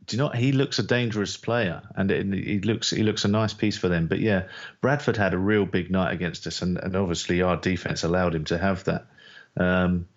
[0.06, 3.28] do you know he looks a dangerous player, and it, he looks he looks a
[3.28, 4.08] nice piece for them.
[4.08, 4.44] But yeah,
[4.80, 8.44] Bradford had a real big night against us, and, and obviously our defense allowed him
[8.46, 9.06] to have that.
[9.56, 10.08] Um,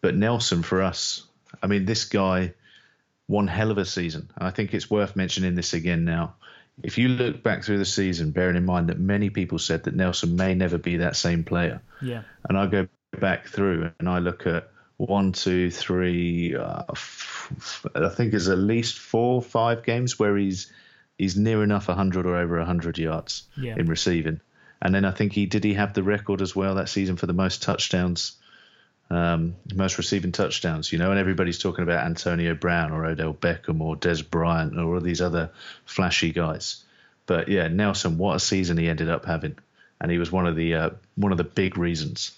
[0.00, 1.26] but Nelson for us,
[1.62, 2.54] I mean, this guy
[3.28, 4.30] one hell of a season.
[4.36, 6.34] I think it's worth mentioning this again now.
[6.82, 9.94] If you look back through the season, bearing in mind that many people said that
[9.94, 11.82] Nelson may never be that same player.
[12.00, 12.22] Yeah.
[12.48, 12.88] And I go
[13.20, 18.58] back through and I look at one, two, three, uh, f- I think there's at
[18.58, 20.72] least four, five games where he's
[21.18, 23.74] he's near enough 100 or over 100 yards yeah.
[23.76, 24.40] in receiving.
[24.80, 27.26] And then I think he did he have the record as well that season for
[27.26, 28.36] the most touchdowns
[29.10, 33.80] um, most receiving touchdowns, you know, and everybody's talking about Antonio Brown or Odell Beckham
[33.80, 35.50] or Dez Bryant or all these other
[35.84, 36.84] flashy guys.
[37.26, 39.58] But yeah, Nelson, what a season he ended up having,
[40.00, 42.37] and he was one of the uh, one of the big reasons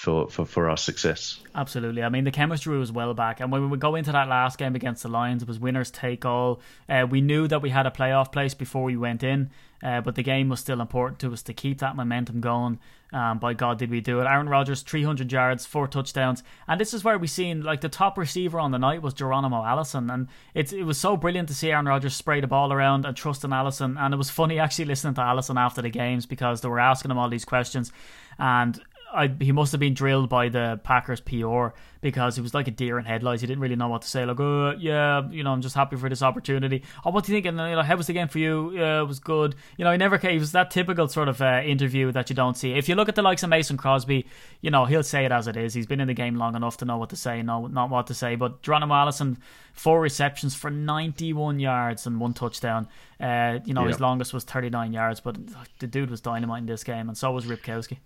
[0.00, 1.38] for, for, for our success.
[1.54, 2.02] Absolutely.
[2.02, 3.38] I mean, the chemistry was well back.
[3.38, 5.90] And when we would go into that last game against the Lions, it was winners
[5.90, 6.62] take all.
[6.88, 9.50] Uh, we knew that we had a playoff place before we went in,
[9.82, 12.78] uh, but the game was still important to us to keep that momentum going.
[13.12, 14.24] Um, by God, did we do it?
[14.24, 16.42] Aaron Rodgers, 300 yards, four touchdowns.
[16.66, 19.64] And this is where we seen, like, the top receiver on the night was Geronimo
[19.64, 20.08] Allison.
[20.08, 23.14] And it's, it was so brilliant to see Aaron Rodgers spray the ball around and
[23.14, 23.98] trust in Allison.
[23.98, 27.10] And it was funny actually listening to Allison after the games because they were asking
[27.10, 27.92] him all these questions.
[28.38, 28.80] And
[29.12, 31.68] I, he must have been drilled by the Packers PR
[32.00, 33.40] because he was like a deer in headlights.
[33.40, 34.24] He didn't really know what to say.
[34.24, 36.82] Like, oh, yeah, you know, I'm just happy for this opportunity.
[37.04, 37.46] Oh, what do you think?
[37.46, 38.72] And you know, how was the game for you?
[38.72, 39.54] Yeah, it was good.
[39.76, 40.32] You know, he never came.
[40.32, 42.72] He was that typical sort of uh, interview that you don't see.
[42.72, 44.26] If you look at the likes of Mason Crosby,
[44.60, 45.74] you know, he'll say it as it is.
[45.74, 48.06] He's been in the game long enough to know what to say, know not what
[48.06, 48.36] to say.
[48.36, 49.38] But Geronimo Allison,
[49.72, 52.88] four receptions for 91 yards and one touchdown.
[53.20, 53.88] Uh, you know, Yeah.
[53.88, 55.36] his longest was 39 yards, but
[55.80, 57.98] the dude was dynamite in this game, and so was Ripkowski.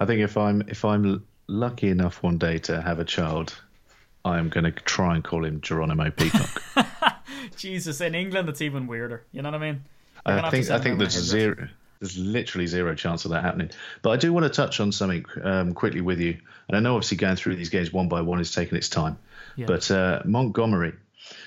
[0.00, 3.54] I think if I'm if I'm lucky enough one day to have a child,
[4.24, 6.62] I am going to try and call him Geronimo Peacock.
[7.56, 9.24] Jesus, in England, it's even weirder.
[9.32, 9.82] You know what I mean?
[10.24, 11.68] I think I think there's zero.
[11.98, 13.70] There's literally zero chance of that happening.
[14.02, 16.36] But I do want to touch on something um, quickly with you.
[16.66, 19.18] And I know obviously going through these games one by one is taking its time.
[19.56, 19.66] Yeah.
[19.66, 20.94] But uh, Montgomery.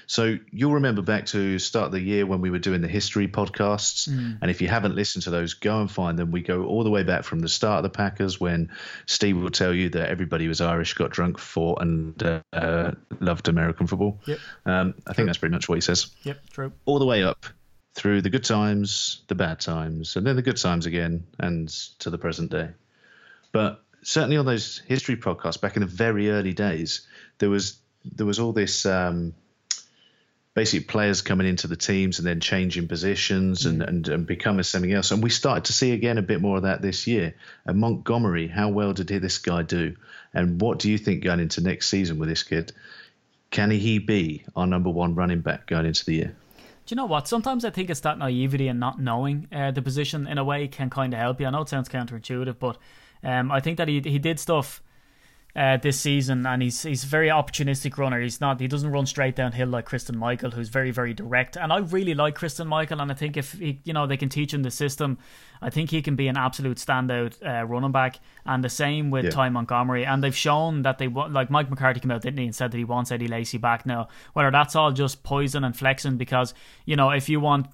[0.07, 3.27] So you'll remember back to start of the year when we were doing the history
[3.27, 4.09] podcasts.
[4.09, 4.39] Mm.
[4.41, 6.31] And if you haven't listened to those, go and find them.
[6.31, 8.71] We go all the way back from the start of the Packers when
[9.05, 13.47] Steve will tell you that everybody was Irish, got drunk, fought, and uh, uh, loved
[13.47, 14.19] American football.
[14.25, 14.39] Yep.
[14.65, 16.71] Um, I think that's pretty much what he says Yep, true.
[16.85, 17.45] all the way up
[17.93, 22.09] through the good times, the bad times, and then the good times again, and to
[22.09, 22.69] the present day.
[23.53, 27.07] But certainly on those history podcasts back in the very early days,
[27.39, 29.33] there was there was all this um,
[30.55, 34.93] basically players coming into the teams and then changing positions and, and, and becoming something
[34.93, 35.11] else.
[35.11, 37.35] And we started to see again a bit more of that this year.
[37.65, 39.95] And Montgomery, how well did this guy do?
[40.33, 42.71] And what do you think going into next season with this kid?
[43.51, 46.35] Can he be our number one running back going into the year?
[46.85, 47.27] Do you know what?
[47.27, 50.67] Sometimes I think it's that naivety and not knowing uh, the position in a way
[50.67, 51.47] can kind of help you.
[51.47, 52.77] I know it sounds counterintuitive, but
[53.23, 54.81] um, I think that he he did stuff
[55.55, 58.19] uh, this season, and he's he's a very opportunistic runner.
[58.21, 61.55] He's not he doesn't run straight downhill like Christine Michael, who's very very direct.
[61.55, 64.27] And I really like Christine Michael, and I think if he, you know they can
[64.27, 65.17] teach him the system,
[65.61, 68.19] I think he can be an absolute standout uh, running back.
[68.45, 69.31] And the same with Yeah.
[69.31, 72.45] Ty Montgomery, and they've shown that they want like Mike McCarthy came out didn't he
[72.45, 74.09] and said that he wants Eddie Lacy back now.
[74.33, 76.53] Whether that's all just poison and flexing, because
[76.85, 77.67] you know if you want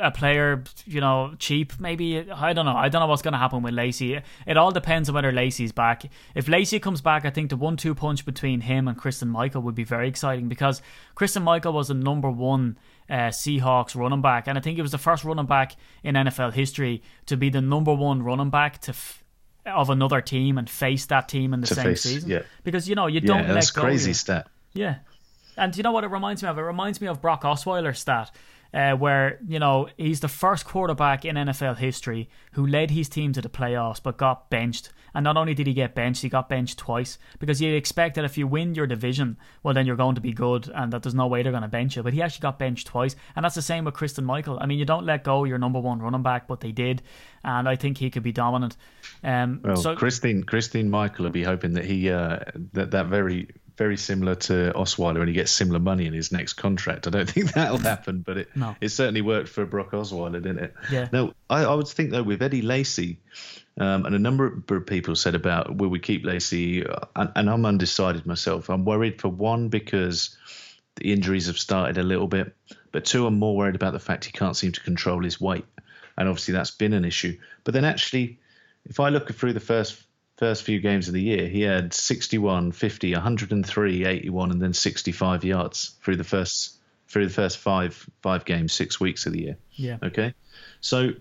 [0.00, 1.78] a player, you know, cheap.
[1.78, 2.76] Maybe I don't know.
[2.76, 4.20] I don't know what's going to happen with Lacy.
[4.46, 6.04] It all depends on whether Lacy's back.
[6.34, 9.74] If Lacy comes back, I think the one-two punch between him and Christine Michael would
[9.74, 10.80] be very exciting because
[11.14, 12.78] Christine Michael was the number one
[13.10, 16.54] uh, Seahawks running back, and I think it was the first running back in NFL
[16.54, 18.90] history to be the number one running back to.
[18.92, 19.20] F-
[19.66, 22.42] of another team and face that team in the same face- season, yeah.
[22.64, 23.80] because you know you Yeah, don't that's let go.
[23.88, 24.46] crazy you- stat.
[24.74, 24.96] yeah.
[25.56, 26.58] And you know what it reminds me of?
[26.58, 28.30] It reminds me of Brock Osweiler's stat,
[28.74, 33.32] uh, where, you know, he's the first quarterback in NFL history who led his team
[33.32, 34.90] to the playoffs but got benched.
[35.14, 38.24] And not only did he get benched, he got benched twice because you expect that
[38.24, 41.14] if you win your division, well, then you're going to be good and that there's
[41.14, 42.02] no way they're going to bench you.
[42.02, 43.14] But he actually got benched twice.
[43.36, 44.58] And that's the same with Christine Michael.
[44.60, 47.00] I mean, you don't let go your number one running back, but they did.
[47.44, 48.76] And I think he could be dominant.
[49.22, 52.40] Um, Well, so, Christine Christine Michael will be hoping that he uh,
[52.72, 56.54] that that very very similar to Osweiler and he gets similar money in his next
[56.54, 57.06] contract.
[57.06, 58.76] I don't think that'll happen, but it No.
[58.80, 60.74] it certainly worked for Brock Osweiler, didn't it?
[60.90, 61.08] Yeah.
[61.12, 63.18] Now I, I would think though with Eddie Lacy,
[63.78, 67.50] um, and a number of people said about will we keep Lacy, uh, and, and
[67.50, 68.70] I'm undecided myself.
[68.70, 70.36] I'm worried for one because
[70.96, 72.54] the injuries have started a little bit,
[72.92, 75.64] but two, I'm more worried about the fact he can't seem to control his weight,
[76.16, 77.36] and obviously that's been an issue.
[77.64, 78.38] But then actually,
[78.84, 80.00] if I look through the first
[80.44, 85.42] first few games of the year, he had 61, 50, 103, 81, and then 65
[85.42, 86.78] yards through the first
[87.08, 89.56] through the first five five games, six weeks of the year.
[89.72, 89.96] yeah.
[90.02, 90.34] Okay,
[90.82, 91.12] so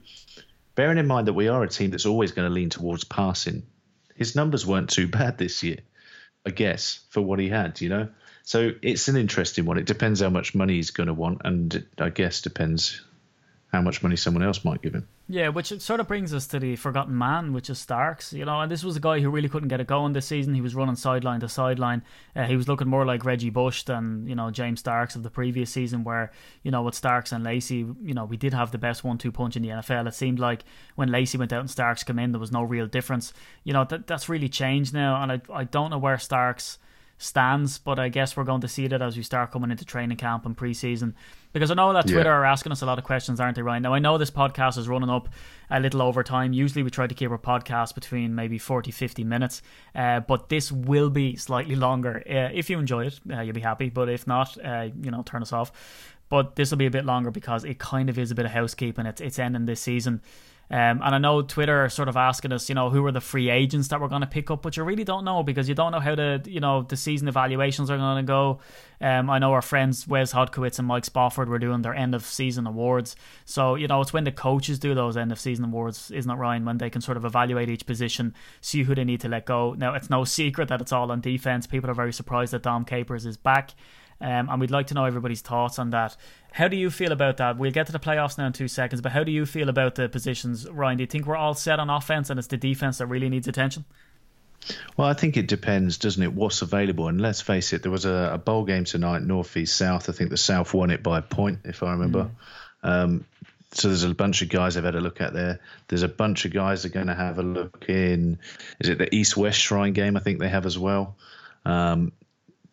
[0.75, 3.63] bearing in mind that we are a team that's always going to lean towards passing,
[4.13, 5.79] his numbers weren't too bad this year,
[6.45, 7.79] I guess, for what he had.
[7.79, 8.09] You know,
[8.43, 9.77] so it's an interesting one.
[9.77, 13.01] It depends how much money he's going to want, and I guess depends
[13.73, 15.07] how much money someone else might give him.
[15.27, 18.31] Yeah, which sort of brings us to the forgotten man, which is Starks.
[18.31, 20.53] You know, and this was a guy who really couldn't get it going this season.
[20.53, 22.03] He was running sideline to sideline.
[22.35, 25.31] Uh, he was looking more like Reggie Bush than you know James Starks of the
[25.31, 28.77] previous season, where you know with Starks and Lacy, you know we did have the
[28.77, 30.07] best one-two punch in the NFL.
[30.07, 30.63] It seemed like
[30.93, 33.33] when Lacy went out and Starks came in, there was no real difference.
[33.63, 36.77] You know that that's really changed now, and I I don't know where Starks
[37.23, 40.17] stands, but I guess we're going to see that as we start coming into training
[40.17, 41.13] camp and preseason.
[41.53, 42.15] Because I know that Yeah.
[42.15, 43.83] Twitter are asking us a lot of questions, aren't they, Ryan?
[43.83, 45.29] Now, I know this podcast is running up
[45.69, 46.51] a little over time.
[46.51, 49.61] Usually we try to keep our podcast between maybe 40, 50 minutes,
[49.95, 52.21] uh, but this will be slightly longer.
[52.29, 55.23] Uh, if you enjoy it, uh, you'll be happy, but if not, uh, you know,
[55.23, 55.71] turn us off.
[56.29, 58.51] But this will be a bit longer because it kind of is a bit of
[58.51, 59.05] housekeeping.
[59.05, 60.21] It's, it's ending this season.
[60.71, 63.21] Um, and I know Twitter are sort of asking us, you know, who are the
[63.21, 65.75] free agents that we're going to pick up, but you really don't know because you
[65.75, 68.59] don't know how the, you know, the season evaluations are going to go.
[68.99, 72.25] Um, I know our friends Wes Hodkiewicz and Mike Spofford were doing their end of
[72.25, 73.15] season awards.
[73.45, 76.35] So, you know, it's when the coaches do those end of season awards, isn't it,
[76.35, 79.45] Ryan, when they can sort of evaluate each position, see who they need to let
[79.45, 79.73] go.
[79.73, 81.67] Now, it's no secret that it's all on defense.
[81.67, 83.75] People are very surprised that Dom Capers is back.
[84.23, 86.15] Um, and we'd like to know everybody's thoughts on that.
[86.53, 87.57] How do you feel about that?
[87.57, 89.95] We'll get to the playoffs now in two seconds, but how do you feel about
[89.95, 90.97] the positions, Ryan?
[90.97, 93.49] Do you think we're all set on offense and it's the defense that really needs
[93.49, 93.83] attention?
[94.95, 96.31] Well, I think it depends, doesn't it?
[96.31, 97.09] What's available?
[97.09, 100.07] And let's face it, there was a, a bowl game tonight, Northeast South.
[100.07, 102.31] I think the South won it by a point, if I remember.
[102.81, 102.89] Mm.
[102.89, 103.25] Um,
[103.73, 105.59] so there's a bunch of guys I've had a look at there.
[105.89, 108.39] There's a bunch of guys that are going to have a look in.
[108.79, 110.15] Is it the East West Shrine game?
[110.15, 111.17] I think they have as well.
[111.65, 112.13] Um,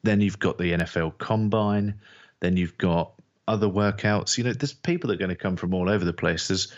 [0.03, 2.01] then you've got the NFL Combine.
[2.41, 3.13] Then you've got
[3.47, 4.39] other workouts.
[4.39, 6.49] You know, there's people that are going to come from all over the place.
[6.49, 6.73] There's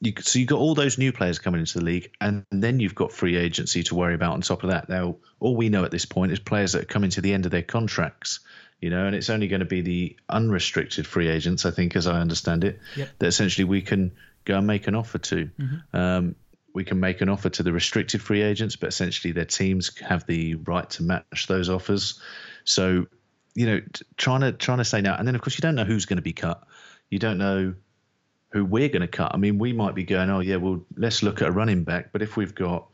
[0.00, 2.94] you, so you've got all those new players coming into the league, and then you've
[2.94, 4.88] got free agency to worry about on top of that.
[4.88, 7.44] Now, all we know at this point is players that are coming to the end
[7.44, 8.40] of their contracts,
[8.80, 12.06] you know, and it's only going to be the unrestricted free agents, I think, as
[12.06, 13.08] I understand it, yep.
[13.18, 14.12] that essentially we can
[14.44, 15.50] go and make an offer to.
[15.58, 15.96] Mm-hmm.
[15.96, 16.34] Um,
[16.74, 20.26] we can make an offer to the restricted free agents, but essentially their teams have
[20.26, 22.20] the right to match those offers.
[22.64, 23.06] So,
[23.54, 23.80] you know,
[24.16, 26.16] trying to trying to say now, and then of course you don't know who's going
[26.16, 26.62] to be cut.
[27.10, 27.74] You don't know
[28.50, 29.32] who we're going to cut.
[29.34, 32.12] I mean, we might be going, oh yeah, well let's look at a running back.
[32.12, 32.86] But if we've got,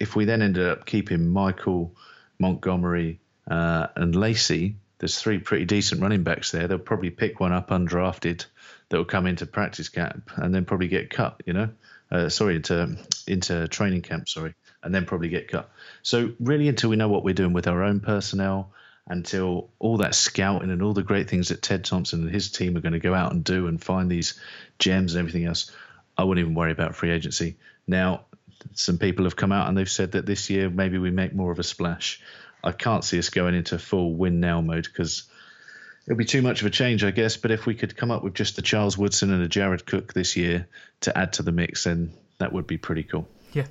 [0.00, 1.94] if we then ended up keeping Michael
[2.38, 6.66] Montgomery uh, and Lacy, there's three pretty decent running backs there.
[6.66, 8.46] They'll probably pick one up undrafted
[8.88, 11.40] that will come into practice camp and then probably get cut.
[11.46, 11.68] You know,
[12.10, 12.96] uh, sorry into
[13.26, 14.28] into training camp.
[14.28, 15.70] Sorry, and then probably get cut.
[16.02, 18.72] So really, until we know what we're doing with our own personnel
[19.06, 22.76] until all that scouting and all the great things that Ted Thompson and his team
[22.76, 24.40] are going to go out and do and find these
[24.78, 25.70] gems and everything else,
[26.16, 27.56] I wouldn't even worry about free agency.
[27.86, 28.24] Now,
[28.72, 31.52] some people have come out and they've said that this year maybe we make more
[31.52, 32.22] of a splash.
[32.62, 35.24] I can't see us going into full win now mode because
[36.06, 37.36] it'll be too much of a change, I guess.
[37.36, 40.14] But if we could come up with just a Charles Woodson and a Jared Cook
[40.14, 40.66] this year
[41.00, 43.28] to add to the mix, then that would be pretty cool.
[43.52, 43.66] Yeah.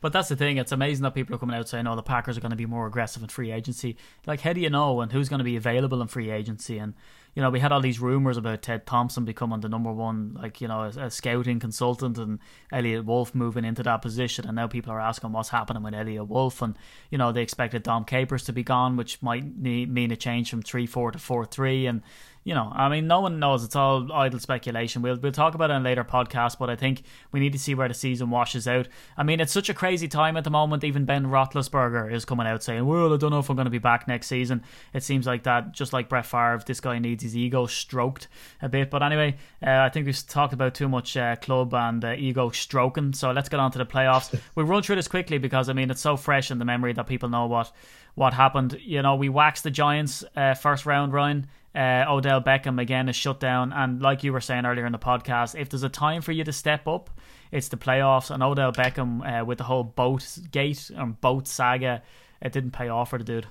[0.00, 0.58] But that's the thing.
[0.58, 2.66] It's amazing that people are coming out saying, "Oh, the Packers are going to be
[2.66, 3.96] more aggressive in free agency."
[4.26, 6.78] Like, how do you know and who's going to be available in free agency?
[6.78, 6.94] And
[7.34, 10.60] you know, we had all these rumors about Ted Thompson becoming the number one, like
[10.60, 12.38] you know, a, a scouting consultant, and
[12.72, 14.46] Eliot Wolf moving into that position.
[14.46, 16.76] And now people are asking what's happening with Eliot Wolf, and
[17.10, 20.62] you know, they expected Dom Capers to be gone, which might mean a change from
[20.62, 22.02] three four to four three, and
[22.48, 23.62] you know, I mean, no one knows.
[23.62, 25.02] It's all idle speculation.
[25.02, 27.74] We'll we'll talk about it in later podcasts, but I think we need to see
[27.74, 28.88] where the season washes out.
[29.18, 30.82] I mean, it's such a crazy time at the moment.
[30.82, 33.70] Even Ben Roethlisberger is coming out saying, "Well, I don't know if I'm going to
[33.70, 34.62] be back next season."
[34.94, 38.28] It seems like that, just like Brett Favre, this guy needs his ego stroked
[38.62, 38.88] a bit.
[38.88, 42.48] But anyway, uh, I think we've talked about too much uh, club and uh, ego
[42.48, 43.12] stroking.
[43.12, 44.34] So let's get on to the playoffs.
[44.54, 47.06] we'll run through this quickly because I mean it's so fresh in the memory that
[47.08, 47.72] people know what
[48.14, 48.78] what happened.
[48.80, 51.46] You know, we waxed the Giants uh, first round, Ryan.
[51.74, 54.98] Uh, Odell Beckham again is shut down, and like you were saying earlier in the
[54.98, 57.10] podcast, if there's a time for you to step up,
[57.52, 58.30] it's the playoffs.
[58.30, 62.02] And Odell Beckham uh, with the whole boat gate and boat saga,
[62.40, 63.46] it didn't pay off for the dude.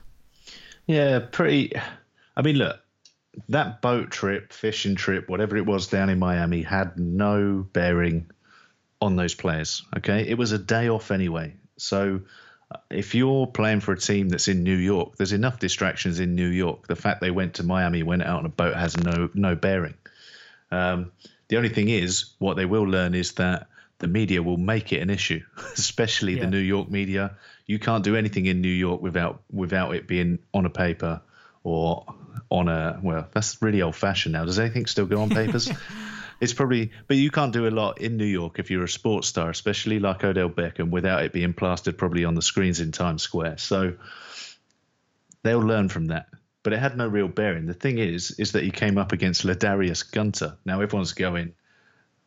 [0.87, 1.73] Yeah, pretty.
[2.35, 2.79] I mean, look,
[3.49, 8.29] that boat trip, fishing trip, whatever it was down in Miami, had no bearing
[9.01, 9.83] on those players.
[9.97, 12.21] Okay, it was a day off anyway, so
[12.89, 16.47] if you're playing for a team that's in New York, there's enough distractions in New
[16.47, 16.87] York.
[16.87, 19.95] The fact they went to Miami, went out on a boat, has no no bearing.
[20.71, 21.11] Um,
[21.47, 23.67] the only thing is, what they will learn is that
[23.99, 25.41] the media will make it an issue,
[25.73, 26.41] especially yeah.
[26.41, 27.37] the New York media.
[27.65, 31.21] You can't do anything in New York without without it being on a paper
[31.63, 32.05] or
[32.49, 33.27] on a well.
[33.31, 34.45] That's really old fashioned now.
[34.45, 35.69] Does anything still go on papers?
[36.39, 39.27] it's probably, but you can't do a lot in New York if you're a sports
[39.27, 43.23] star, especially like Odell Beckham, without it being plastered probably on the screens in Times
[43.23, 43.57] Square.
[43.57, 43.95] So
[45.43, 46.27] they'll learn from that.
[46.63, 47.65] But it had no real bearing.
[47.65, 50.57] The thing is, is that he came up against Ladarius Gunter.
[50.65, 51.53] Now everyone's going,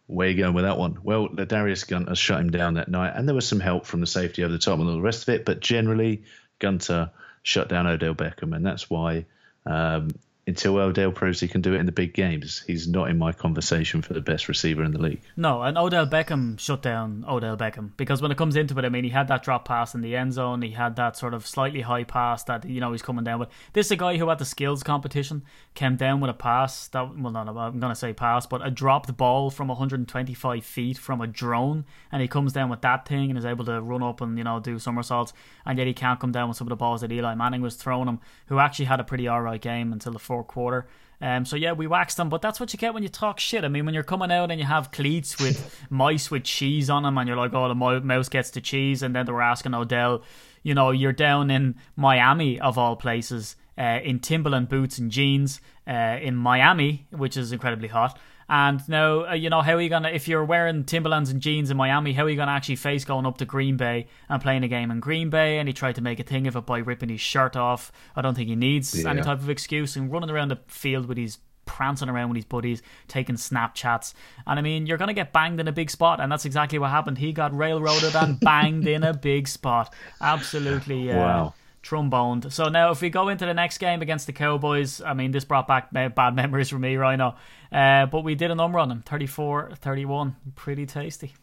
[0.07, 0.99] where are you going with that one?
[1.03, 4.07] Well, Ladarius Gunter shut him down that night, and there was some help from the
[4.07, 5.45] safety over the top and all the rest of it.
[5.45, 6.25] But generally,
[6.59, 7.11] Gunter
[7.43, 9.27] shut down Odell Beckham, and that's why
[9.67, 10.11] um,
[10.47, 13.33] until Odell proves he can do it in the big games, he's not in my
[13.33, 15.21] conversation for the best receiver in the league.
[15.37, 18.89] No, and Odell Beckham shut down Odell Beckham because when it comes into it, I
[18.89, 21.47] mean, he had that drop pass in the end zone, he had that sort of
[21.47, 23.49] slightly high pass that you know he's coming down with.
[23.73, 25.43] This is a guy who had the skills competition
[25.75, 29.17] came down with a pass that well, not I'm to say pass, but a dropped
[29.17, 33.39] ball from 125 feet from a drone, and he comes down with that thing and
[33.39, 35.33] is able to run up and you know do somersaults,
[35.67, 37.77] and yet he can't come down with some of the balls that Eli Manning was
[37.77, 40.87] throwing him, who actually had a pretty alright game until the fourth quarter.
[41.21, 43.65] Um, so yeah, we waxed them, but that's what you get when you talk shit.
[43.65, 47.03] I mean, when you're coming out and you have cleats with mice with cheese on
[47.03, 49.75] them, and you're like, oh, the mouse gets the cheese, and then they were asking
[49.75, 50.23] Odell,
[50.63, 55.61] you know, you're down in Miami of all places, uh, in Timberland boots and jeans,
[55.89, 58.17] uh, in Miami, which is incredibly hot.
[58.51, 61.41] And now, uh, you know, how are you going to, if you're wearing Timberlands and
[61.41, 64.09] jeans in Miami, how are you going to actually face going up to Green Bay
[64.29, 65.59] and playing a game in Green Bay?
[65.59, 67.93] And he tried to make a thing of it by ripping his shirt off.
[68.17, 69.09] I don't think he needs yeah.
[69.09, 72.45] any type of excuse and running around the field with his prancing around with his
[72.45, 74.15] buddies, taking Snapchats.
[74.49, 76.81] And I mean, you're going to get banged in a big spot, and that's exactly
[76.81, 77.19] what happened.
[77.19, 79.95] He got railroaded and banged in a big spot.
[80.21, 81.13] Absolutely.
[81.13, 82.53] Uh, wow tromboned.
[82.53, 85.45] So now, if we go into the next game against the Cowboys, I mean, this
[85.45, 87.37] brought back bad memories for me, Rhino.
[87.73, 90.37] Uh, but we did a number on them 34 31.
[90.57, 91.35] Pretty tasty.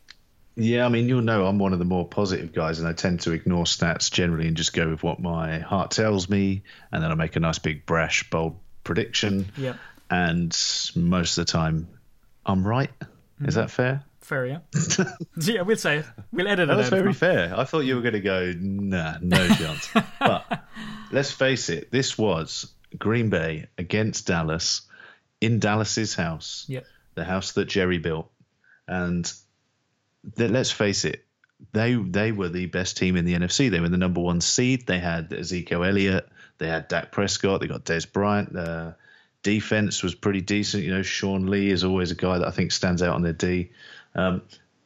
[0.60, 3.22] Yeah, I mean, you'll know I'm one of the more positive guys, and I tend
[3.22, 7.12] to ignore stats generally and just go with what my heart tells me, and then
[7.12, 9.52] I make a nice big brash, bold prediction.
[9.56, 9.76] Yeah.
[10.10, 10.58] And
[10.96, 11.88] most of the time,
[12.44, 12.90] I'm right.
[13.42, 14.04] Is that fair?
[14.28, 14.60] Fair, yeah.
[15.42, 16.06] yeah, we'll say it.
[16.34, 16.76] We'll edit that it.
[16.76, 17.58] That's very fair.
[17.58, 19.88] I thought you were going to go, nah, no chance.
[20.20, 20.66] but
[21.14, 24.82] let's face it, this was Green Bay against Dallas
[25.40, 26.86] in Dallas's house, yep.
[27.16, 28.30] the house that Jerry built,
[28.86, 29.32] and
[30.38, 31.24] let's face it,
[31.72, 33.72] they they were the best team in the NFC.
[33.72, 34.88] They were the number one seed.
[34.88, 38.52] They had Ezekiel Elliott, they had Dak Prescott, they got Dez Bryant.
[38.52, 38.98] The
[39.42, 40.84] defense was pretty decent.
[40.84, 43.32] You know, Sean Lee is always a guy that I think stands out on their
[43.32, 43.72] D.
[44.18, 44.42] Um,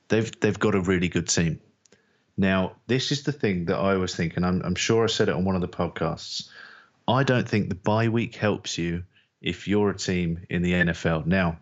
[0.10, 1.60] they've they've got a really good team.
[2.38, 4.44] Now, this is the thing that I was thinking.
[4.44, 6.50] I'm, I'm sure I said it on one of the podcasts.
[7.08, 9.04] I don't think the bye week helps you
[9.42, 11.26] if you're a team in the NFL.
[11.26, 11.60] Now,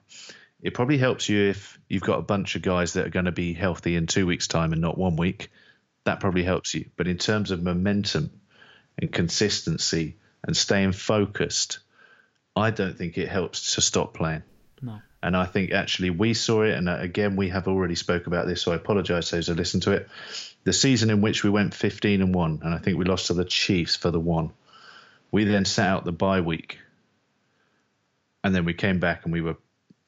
[0.61, 3.31] it probably helps you if you've got a bunch of guys that are going to
[3.31, 5.49] be healthy in two weeks' time and not one week.
[6.03, 6.89] That probably helps you.
[6.97, 8.31] But in terms of momentum
[8.97, 11.79] and consistency and staying focused,
[12.55, 14.43] I don't think it helps to stop playing.
[14.81, 14.99] No.
[15.21, 18.47] And I think actually we saw it, and uh, again we have already spoke about
[18.47, 20.07] this, so I apologise to those who listened to it.
[20.63, 23.33] The season in which we went 15 and one, and I think we lost to
[23.33, 24.51] the Chiefs for the one.
[25.31, 26.79] We then sat out the bye week
[28.43, 29.57] and then we came back and we were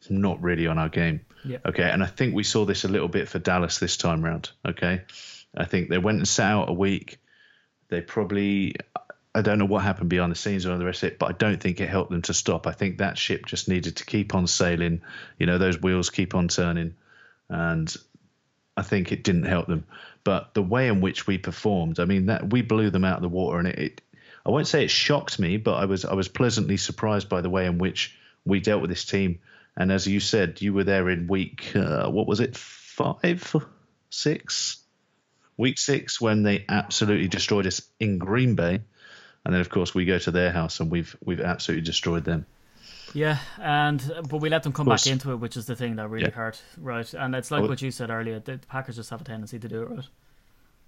[0.09, 1.21] not really on our game.
[1.43, 1.57] Yeah.
[1.65, 4.51] Okay, and I think we saw this a little bit for Dallas this time round.
[4.65, 5.01] Okay,
[5.55, 7.17] I think they went and sat out a week.
[7.89, 8.75] They probably,
[9.33, 11.31] I don't know what happened behind the scenes or the rest of it, but I
[11.33, 12.67] don't think it helped them to stop.
[12.67, 15.01] I think that ship just needed to keep on sailing.
[15.39, 16.95] You know, those wheels keep on turning,
[17.49, 17.95] and
[18.75, 19.85] I think it didn't help them.
[20.23, 23.21] But the way in which we performed, I mean, that we blew them out of
[23.21, 24.01] the water, and it, it
[24.45, 27.49] I won't say it shocked me, but I was I was pleasantly surprised by the
[27.49, 29.39] way in which we dealt with this team.
[29.77, 33.55] And as you said, you were there in week uh, what was it five,
[34.09, 34.83] six,
[35.57, 38.81] week six when they absolutely destroyed us in Green Bay,
[39.45, 42.45] and then of course we go to their house and we've we've absolutely destroyed them.
[43.13, 46.09] Yeah, and but we let them come back into it, which is the thing that
[46.09, 46.31] really yeah.
[46.31, 47.13] hurt, right?
[47.13, 49.67] And it's like oh, what you said earlier: the Packers just have a tendency to
[49.67, 50.07] do it, right?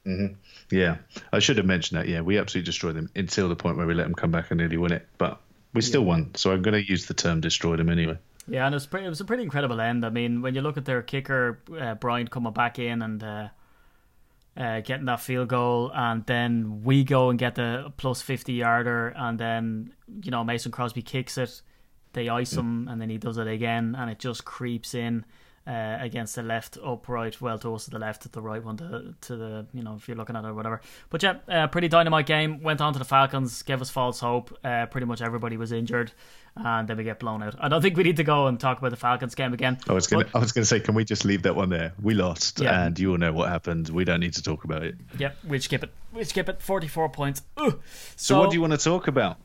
[0.06, 0.34] Mm-hmm.
[0.70, 0.97] Yeah,
[1.32, 2.08] I should have mentioned that.
[2.08, 4.60] Yeah, we absolutely destroyed them until the point where we let them come back and
[4.60, 5.08] nearly win it.
[5.18, 5.39] But
[5.74, 6.08] we still yeah.
[6.08, 8.18] won, so I'm going to use the term "destroyed" them anyway.
[8.47, 10.06] Yeah, and it was, pretty, it was a pretty incredible end.
[10.06, 13.47] I mean, when you look at their kicker, uh, Bryant coming back in and uh,
[14.56, 19.10] uh, getting that field goal, and then we go and get the plus 50 yarder,
[19.16, 21.62] and then, you know, Mason Crosby kicks it.
[22.14, 25.26] They ice him, and then he does it again, and it just creeps in
[25.66, 29.66] uh, against the left, upright, well towards the left, the right one to, to the,
[29.74, 30.82] you know, if you're looking at it or whatever.
[31.09, 32.61] But yeah, uh, pretty dynamite game.
[32.61, 34.57] Went on to the Falcons, gave us false hope.
[34.64, 36.11] Uh, pretty much everybody was injured,
[36.57, 37.55] and then we get blown out.
[37.59, 39.78] I don't think we need to go and talk about the Falcons game again.
[39.88, 41.93] I was going to I was gonna say, can we just leave that one there?
[42.01, 42.86] We lost, yeah.
[42.86, 43.88] and you all know what happened.
[43.89, 44.95] We don't need to talk about it.
[45.18, 45.91] Yep, we'll skip it.
[46.11, 46.61] We'll skip it.
[46.61, 47.41] 44 points.
[47.57, 47.80] So,
[48.16, 49.38] so what do you want to talk about?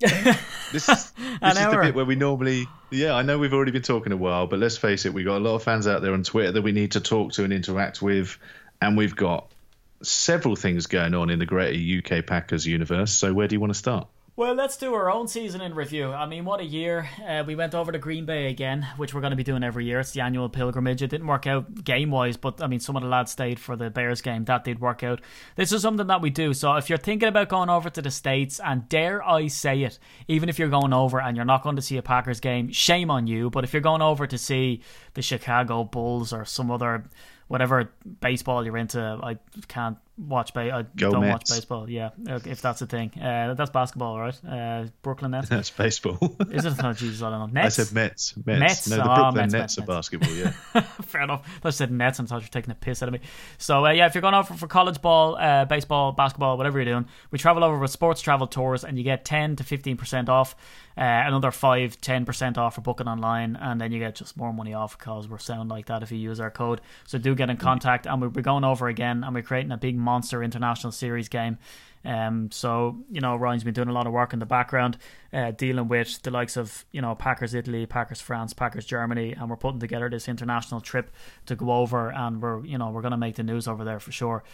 [0.72, 3.82] this is, this is the bit where we normally yeah i know we've already been
[3.82, 6.12] talking a while but let's face it we've got a lot of fans out there
[6.12, 8.38] on twitter that we need to talk to and interact with
[8.80, 9.50] and we've got
[10.02, 13.12] several things going on in the greater uk packers universe.
[13.12, 14.08] So where do you want to start
[14.40, 16.10] well, let's do our own season in review.
[16.10, 17.06] I mean, what a year.
[17.28, 19.84] Uh, we went over to Green Bay again, which we're going to be doing every
[19.84, 20.00] year.
[20.00, 21.02] It's the annual pilgrimage.
[21.02, 23.76] It didn't work out game wise, but I mean, some of the lads stayed for
[23.76, 24.46] the Bears game.
[24.46, 25.20] That did work out.
[25.56, 26.54] This is something that we do.
[26.54, 29.98] So if you're thinking about going over to the States, and dare I say it,
[30.26, 33.10] even if you're going over and you're not going to see a Packers game, shame
[33.10, 33.50] on you.
[33.50, 34.80] But if you're going over to see
[35.12, 37.04] the Chicago Bulls or some other
[37.48, 39.36] whatever baseball you're into, I
[39.68, 39.98] can't
[40.28, 41.32] watch ba- I Go don't Mets.
[41.50, 41.88] watch baseball.
[41.90, 43.10] Yeah, if that's the thing.
[43.20, 44.38] Uh, that's basketball, right?
[44.46, 45.48] Uh, Brooklyn Nets.
[45.50, 46.18] That's baseball.
[46.50, 46.74] Is it?
[46.82, 47.60] Oh, Jesus, I don't know.
[47.60, 48.34] I said Mets.
[48.36, 48.58] Mets.
[48.60, 48.88] Mets.
[48.90, 50.30] No, the Oh, Brooklyn Mets, Nets Mets, are basketball.
[50.34, 50.50] Yeah.
[51.02, 51.46] Fair enough.
[51.64, 53.20] I said Nets and thought you were taking a piss out of me.
[53.58, 56.84] So uh, yeah, if you're going over for college ball, uh, baseball, basketball, whatever you're
[56.92, 60.28] doing, we travel over with sports travel tours, and you get ten to fifteen percent
[60.28, 60.54] off.
[61.00, 64.52] Uh, another 5 10 percent off for booking online, and then you get just more
[64.52, 66.82] money off because we're sound like that if you use our code.
[67.06, 69.78] So do get in contact, and we'll be going over again, and we're creating a
[69.78, 71.56] big monster international series game.
[72.04, 74.98] Um, so you know, Ryan's been doing a lot of work in the background,
[75.32, 79.48] uh, dealing with the likes of you know Packers Italy, Packers France, Packers Germany, and
[79.48, 81.10] we're putting together this international trip
[81.46, 84.00] to go over, and we're you know we're going to make the news over there
[84.00, 84.44] for sure.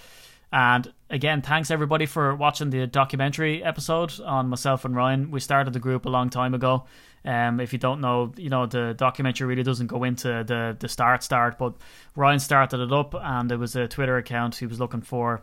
[0.52, 5.31] And again, thanks everybody for watching the documentary episode on myself and Ryan.
[5.31, 6.85] We started the group a long time ago.
[7.24, 10.89] Um, if you don't know, you know the documentary really doesn't go into the the
[10.89, 11.74] start start, but
[12.14, 15.43] Ryan started it up, and it was a Twitter account he was looking for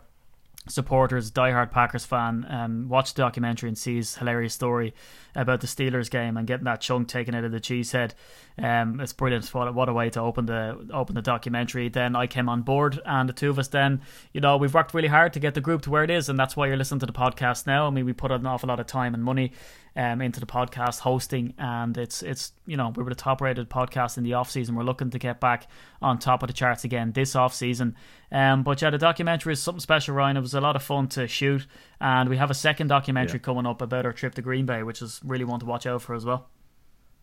[0.68, 4.94] supporters, diehard Packers fan, um, watch the documentary and sees hilarious story
[5.34, 8.14] about the Steelers game and getting that chunk taken out of the cheese head.
[8.56, 9.52] Um, it's brilliant.
[9.52, 11.88] What, what a way to open the open the documentary.
[11.88, 14.00] Then I came on board, and the two of us then,
[14.32, 16.38] you know, we've worked really hard to get the group to where it is, and
[16.38, 17.86] that's why you're listening to the podcast now.
[17.86, 19.52] I mean, we put an awful lot of time and money
[19.96, 23.70] um, into the podcast hosting, and it's it's you know we were the top rated
[23.70, 24.74] podcast in the off season.
[24.74, 25.68] We're looking to get back
[26.02, 27.94] on top of the charts again this off season.
[28.32, 30.36] Um, but yeah, the documentary is something special, Ryan.
[30.36, 31.66] It was a lot of fun to shoot,
[32.00, 33.44] and we have a second documentary Yeah.
[33.44, 36.02] coming up about our trip to Green Bay, which is really one to watch out
[36.02, 36.48] for as well.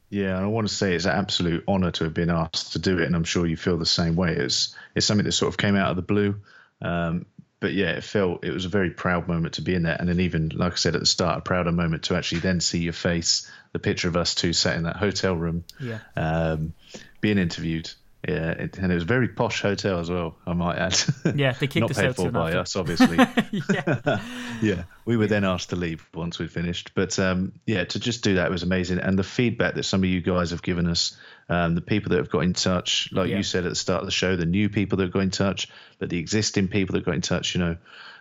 [0.09, 2.79] Yeah, and I want to say it's an absolute honour to have been asked to
[2.79, 4.33] do it, and I'm sure you feel the same way.
[4.35, 6.35] It's it's something that sort of came out of the blue,
[6.81, 7.25] um,
[7.61, 10.09] but yeah, it felt it was a very proud moment to be in there, and
[10.09, 12.79] then even like I said at the start, a prouder moment to actually then see
[12.79, 15.99] your face, the picture of us two sat in that hotel room, Yeah.
[16.17, 16.73] um,
[17.21, 17.89] being interviewed.
[18.27, 20.35] Yeah, it, and it was a very posh hotel as well.
[20.45, 20.95] I might add.
[21.35, 23.17] Yeah, they kicked Not us paid out for by us, obviously.
[23.73, 24.21] yeah.
[24.61, 26.91] yeah, we were then asked to leave once we'd finished.
[26.93, 28.99] But um, yeah, to just do that was amazing.
[28.99, 31.17] And the feedback that some of you guys have given us,
[31.49, 33.37] um, the people that have got in touch, like Yeah.
[33.37, 35.67] you said at the start of the show, the new people that got in touch,
[35.99, 37.77] but the existing people that got in touch, you know,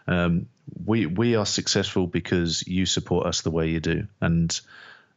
[0.06, 0.46] um,
[0.84, 4.60] we we are successful because you support us the way you do, and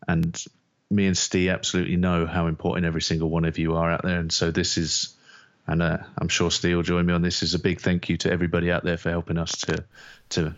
[0.07, 0.43] and
[0.91, 4.19] me and Steve absolutely know how important every single one of you are out there.
[4.19, 5.15] And so this is,
[5.65, 7.41] and uh, I'm sure Steve will join me on this.
[7.41, 9.83] Is a big thank you to everybody out there for helping us to
[10.29, 10.53] to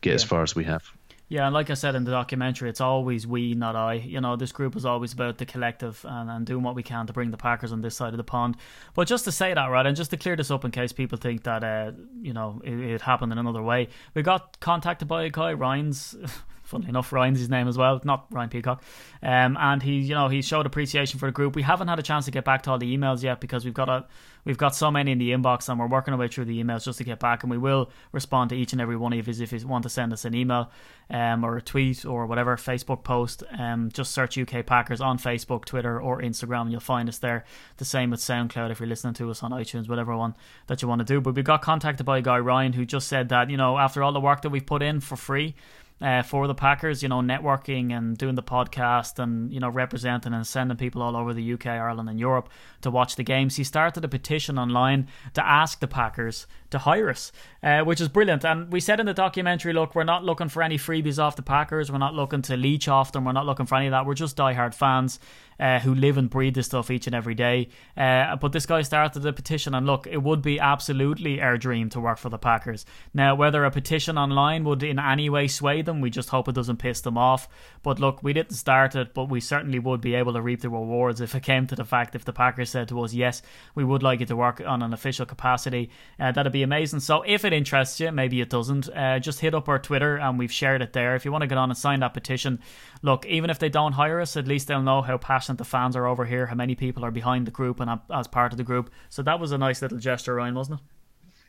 [0.00, 0.84] get as far as we have.
[1.32, 3.94] Yeah, and like I said in the documentary, it's always we, not I.
[3.94, 7.06] You know, this group is always about the collective and, and doing what we can
[7.06, 8.58] to bring the Packers on this side of the pond.
[8.92, 11.16] But just to say that, right, and just to clear this up in case people
[11.16, 15.24] think that, uh, you know, it, it happened in another way, we got contacted by
[15.24, 16.14] a guy, Ryan's.
[16.72, 18.82] Funnily enough, Ryan's his name as well, not Ryan Peacock.
[19.22, 21.54] Um, and he, you know, he showed appreciation for the group.
[21.54, 23.74] We haven't had a chance to get back to all the emails yet because we've
[23.74, 24.06] got a,
[24.46, 26.86] we've got so many in the inbox and we're working our way through the emails
[26.86, 27.42] just to get back.
[27.42, 29.90] And we will respond to each and every one of you if you want to
[29.90, 30.70] send us an email,
[31.10, 33.42] um, or a tweet or whatever Facebook post.
[33.58, 37.44] Um, just search UK Packers on Facebook, Twitter, or Instagram, and you'll find us there.
[37.76, 40.34] The same with SoundCloud if you're listening to us on iTunes, whatever one
[40.68, 41.20] that you want to do.
[41.20, 44.02] But we got contacted by a guy Ryan who just said that you know after
[44.02, 45.54] all the work that we've put in for free
[46.02, 50.34] uh, for the Packers, you know, networking and doing the podcast and, you know, representing
[50.34, 52.48] and sending people all over the UK, Ireland, and Europe
[52.80, 53.56] to watch the games.
[53.56, 57.30] He started a petition online to ask the Packers to hire us,
[57.62, 58.44] uh, which is brilliant.
[58.44, 61.42] And we said in the documentary, look, we're not looking for any freebies off the
[61.42, 61.92] Packers.
[61.92, 63.24] We're not looking to leech off them.
[63.24, 64.04] We're not looking for any of that.
[64.04, 65.20] We're just diehard fans
[65.62, 67.68] uh, who live and breathe this stuff each and every day.
[67.96, 71.88] Uh, but this guy started a petition, and look, it would be absolutely our dream
[71.88, 72.84] to work for the Packers.
[73.14, 76.56] Now, whether a petition online would in any way sway them, we just hope it
[76.56, 77.48] doesn't piss them off.
[77.84, 80.68] But look, we didn't start it, but we certainly would be able to reap the
[80.68, 83.40] rewards if it came to the fact if the Packers said to us, yes,
[83.76, 85.90] we would like you to work on an official capacity.
[86.18, 86.98] Uh, that'd be amazing.
[86.98, 90.40] So if it interests you, maybe it doesn't, uh, just hit up our Twitter and
[90.40, 91.14] we've shared it there.
[91.14, 92.58] If you want to get on and sign that petition,
[93.02, 95.96] look, even if they don't hire us, at least they'll know how passionate the fans
[95.96, 98.64] are over here, how many people are behind the group and as part of the
[98.64, 98.90] group.
[99.08, 100.86] So that was a nice little gesture, Ryan, wasn't it?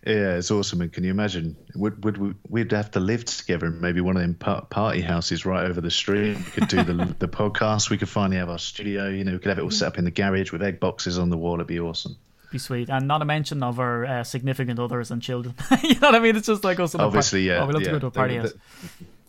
[0.06, 0.82] Yeah, it's awesome.
[0.82, 1.56] And can you imagine?
[1.76, 5.46] Would would we, we'd have to live together in maybe one of them party houses
[5.46, 6.36] right over the street?
[6.36, 7.90] We could do the the podcast.
[7.90, 9.08] We could finally have our studio.
[9.08, 11.18] You know, we could have it all set up in the garage with egg boxes
[11.18, 11.56] on the wall.
[11.56, 12.18] It'd be awesome.
[12.52, 15.56] Be sweet, and not a mention of our uh, significant others and children.
[15.84, 16.36] you know what I mean?
[16.36, 16.94] It's just like us.
[16.94, 17.64] a par- Obviously, yeah.
[17.64, 18.54] Oh, we love yeah, to go to a party they- house.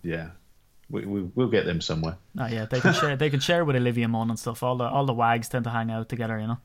[0.03, 0.31] they- yeah,
[0.95, 2.17] we, we we'll get them somewhere.
[2.39, 3.17] Oh yeah, they can share.
[3.17, 4.63] They can share with Olivia Munn and stuff.
[4.63, 6.39] All the all the wags tend to hang out together.
[6.39, 6.59] You know.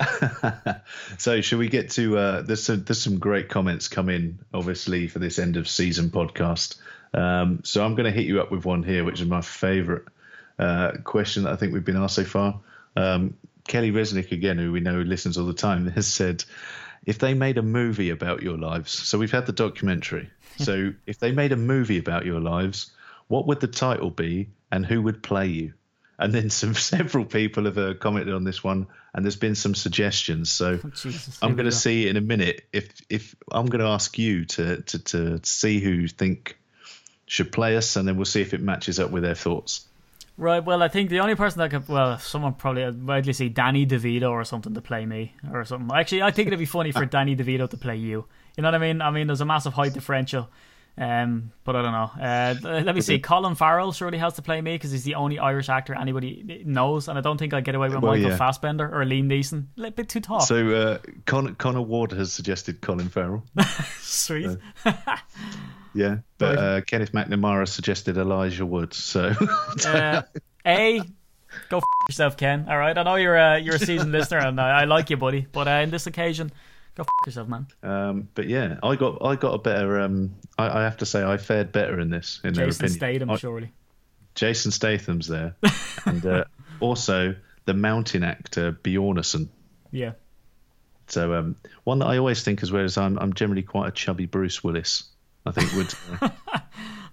[1.18, 5.06] so should we get to uh there's some there's some great comments come in obviously
[5.06, 6.76] for this end of season podcast
[7.12, 10.04] um so i'm going to hit you up with one here which is my favorite
[10.58, 12.58] uh question that i think we've been asked so far
[12.96, 13.36] um
[13.68, 16.42] kelly resnick again who we know listens all the time has said
[17.06, 20.30] if they made a movie about your lives, so we've had the documentary.
[20.58, 22.92] so if they made a movie about your lives,
[23.30, 25.72] what would the title be, and who would play you?
[26.18, 29.76] And then some several people have uh, commented on this one, and there's been some
[29.76, 30.50] suggestions.
[30.50, 34.18] So Jesus, I'm going to see in a minute if if I'm going to ask
[34.18, 36.58] you to, to to see who you think
[37.26, 39.86] should play us, and then we'll see if it matches up with their thoughts.
[40.36, 40.64] Right.
[40.64, 43.86] Well, I think the only person that could, well, someone probably I'd widely see Danny
[43.86, 45.96] DeVito or something to play me or something.
[45.96, 48.24] Actually, I think it'd be funny for Danny DeVito to play you.
[48.56, 49.00] You know what I mean?
[49.00, 50.48] I mean, there's a massive height differential.
[50.98, 52.10] Um, but I don't know.
[52.70, 53.18] Uh, let me see.
[53.18, 57.08] Colin Farrell surely has to play me because he's the only Irish actor anybody knows,
[57.08, 58.36] and I don't think I'd get away with Well, Michael yeah.
[58.36, 59.66] Fassbender or Liam Neeson.
[59.76, 60.40] A little bit too tall.
[60.40, 63.44] So uh, Con- Connor Ward has suggested Colin Farrell.
[64.00, 64.58] Sweet.
[65.94, 68.96] Yeah, but uh, Kenneth McNamara suggested Elijah Woods.
[68.96, 69.32] So
[69.86, 70.22] Uh,
[70.66, 71.00] a,
[71.68, 72.66] go f- yourself, Ken.
[72.68, 72.96] All right.
[72.96, 75.46] I know you're a you're a seasoned listener, and I, I like you, buddy.
[75.50, 76.52] But uh, in this occasion,
[76.94, 77.66] go f- yourself, man.
[77.82, 80.00] Um, but yeah, I got I got a better.
[80.00, 82.40] Um, I, I have to say I fared better in this.
[82.44, 83.72] In their Jason opinion, Statham, I- surely.
[84.36, 85.56] Jason Statham's there,
[86.06, 86.44] and uh,
[86.78, 87.34] also
[87.64, 89.48] the mountain actor Bjornsson.
[89.90, 90.12] Yeah.
[91.08, 93.90] So um, one that I always think as well is I'm I'm generally quite a
[93.90, 95.04] chubby Bruce Willis.
[95.44, 95.92] I think would,
[96.22, 96.28] uh,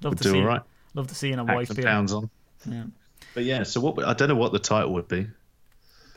[0.03, 0.39] Love would to do see.
[0.39, 0.61] all right.
[0.93, 1.87] Love to see in a some beard.
[1.87, 2.29] pounds on.
[2.69, 2.83] Yeah.
[3.33, 5.27] But yeah, so what I don't know what the title would be.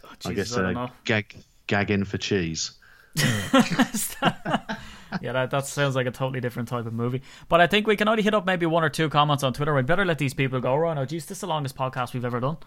[0.04, 0.92] I Jesus, guess I don't uh, know.
[1.04, 1.34] gag
[1.66, 2.72] gagging for cheese.
[5.20, 7.22] Yeah, that, that sounds like a totally different type of movie.
[7.48, 9.74] But I think we can only hit up maybe one or two comments on Twitter.
[9.74, 10.76] We'd better let these people go.
[10.76, 12.58] Ryan, oh, geez, this is the longest podcast we've ever done.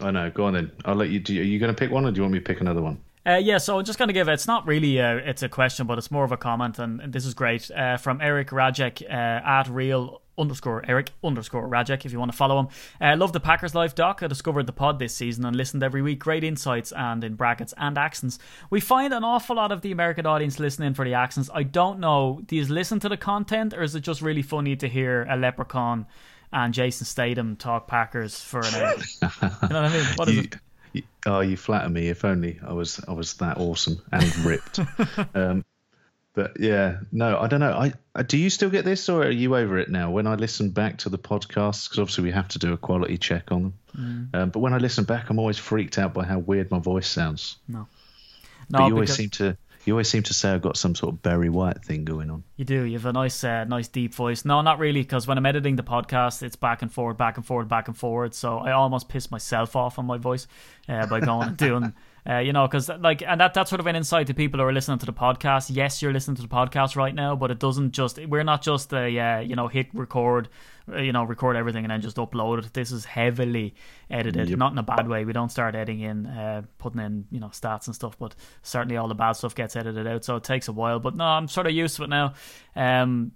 [0.00, 0.30] I know.
[0.30, 0.72] Go on then.
[0.84, 1.20] I'll let you.
[1.20, 2.82] Do, are you going to pick one, or do you want me to pick another
[2.82, 3.00] one?
[3.26, 5.86] Uh, yeah, so I'm just going to give it's not really a, it's a question,
[5.86, 9.02] but it's more of a comment, and, and this is great uh, from Eric Rajek
[9.02, 12.68] uh, at real underscore Eric underscore Rajek if you want to follow him.
[13.00, 14.20] Uh, love the Packers Life doc.
[14.22, 16.18] I discovered the pod this season and listened every week.
[16.18, 18.38] Great insights and in brackets and accents.
[18.68, 21.48] We find an awful lot of the American audience listening for the accents.
[21.54, 22.40] I don't know.
[22.44, 25.36] Do you listen to the content, or is it just really funny to hear a
[25.36, 26.06] leprechaun?
[26.52, 28.94] And Jason Statham talk Packers for an hour.
[29.22, 30.04] you know what I mean?
[30.16, 30.56] What is You- it?
[31.26, 32.08] Oh, you flatter me.
[32.08, 34.80] If only I was I was that awesome and ripped.
[35.34, 35.64] um,
[36.34, 37.72] but yeah, no, I don't know.
[37.72, 40.10] I, I do you still get this, or are you over it now?
[40.10, 43.18] When I listen back to the podcasts, because obviously we have to do a quality
[43.18, 43.74] check on them.
[43.96, 44.34] Mm.
[44.34, 47.06] Um, but when I listen back, I'm always freaked out by how weird my voice
[47.06, 47.56] sounds.
[47.68, 47.86] No.
[48.68, 51.14] but you always because- seem to you always seem to say I've got some sort
[51.14, 52.44] of Barry White thing going on.
[52.56, 52.82] You do.
[52.82, 54.44] You have a nice, uh, nice deep voice.
[54.44, 57.44] No, not really, because when I'm editing the podcast, it's back and forward, back and
[57.44, 58.34] forward, back and forward.
[58.34, 60.46] So I almost piss myself off on my voice
[60.88, 61.92] uh, by going and doing,
[62.28, 64.66] uh, you know, because like, and that that's sort of an insight to people who
[64.66, 65.70] are listening to the podcast.
[65.74, 68.18] Yes, you're listening to the podcast right now, but it doesn't just.
[68.26, 70.48] We're not just a, uh, you know, hit record,
[70.86, 72.72] you know, record everything and then just upload it.
[72.74, 73.74] This is heavily
[74.10, 74.58] edited, Yep.
[74.58, 75.24] not in a bad way.
[75.24, 78.96] We don't start editing in, uh, putting in, you know, stats and stuff, but certainly
[78.96, 80.24] all the bad stuff gets edited out.
[80.24, 80.98] So it takes a while.
[81.00, 82.34] But no, I'm sort of used to it now.
[82.76, 83.32] Um,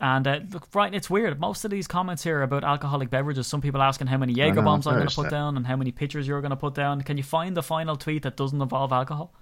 [0.00, 1.40] and uh, look, right, it's weird.
[1.40, 3.46] Most of these comments here are about alcoholic beverages.
[3.46, 5.30] Some people asking how many Jaeger bombs I'm going to put that.
[5.30, 7.02] down and how many pictures you're going to put down.
[7.02, 9.32] Can you find the final tweet that doesn't involve alcohol?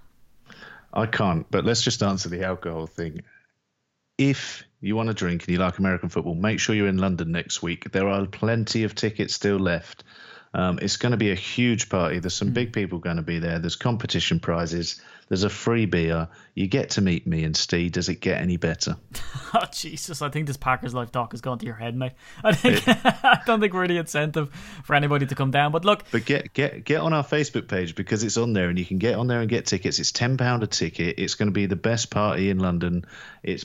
[0.93, 3.21] I can't, but let's just answer the alcohol thing.
[4.17, 7.31] If you want to drink and you like American football, make sure you're in London
[7.31, 7.91] next week.
[7.91, 10.03] There are plenty of tickets still left.
[10.53, 12.19] Um, it's going to be a huge party.
[12.19, 13.59] There's some big people going to be there.
[13.59, 15.01] There's competition prizes.
[15.27, 16.29] There's a free beer.
[16.55, 17.91] You get to meet me and Steve.
[17.91, 18.97] Does it get any better?
[19.53, 20.21] Oh Jesus!
[20.21, 22.11] I think this Packers life talk has gone to your head, mate.
[22.43, 22.83] I think
[23.23, 25.71] I don't think we're the incentive for anybody to come down.
[25.71, 28.77] But look, But get get get on our Facebook page because it's on there and
[28.77, 29.99] you can get on there and get tickets.
[29.99, 31.17] It's ten pound a ticket.
[31.17, 33.05] It's going to be the best party in London.
[33.41, 33.63] It's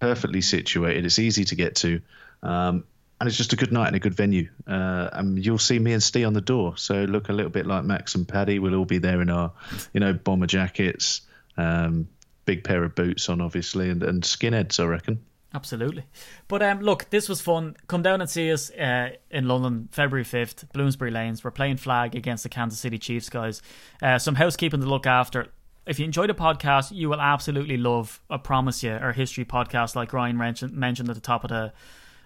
[0.00, 1.04] perfectly situated.
[1.04, 2.00] It's easy to get to,
[2.42, 2.84] um,
[3.20, 4.48] and it's just a good night and a good venue.
[4.66, 6.76] Uh, and you'll see me and Steve on the door.
[6.76, 8.58] So look a little bit like Max and Paddy.
[8.58, 9.52] We'll all be there in our
[9.92, 11.22] you know bomber jackets,
[11.56, 12.08] um,
[12.44, 14.80] big pair of boots on, obviously, and, and skinheads.
[14.80, 15.20] I reckon.
[15.54, 16.04] Absolutely.
[16.48, 17.76] But um, look, this was fun.
[17.86, 21.42] Come down and see us uh, in London, February 5th, Bloomsbury Lanes.
[21.42, 23.62] We're playing flag against the Kansas City Chiefs, guys.
[24.02, 25.48] Uh, some housekeeping to look after.
[25.86, 29.94] If you enjoy the podcast, you will absolutely love, I promise you, our history podcast,
[29.94, 31.72] like Ryan mentioned, mentioned at the top of the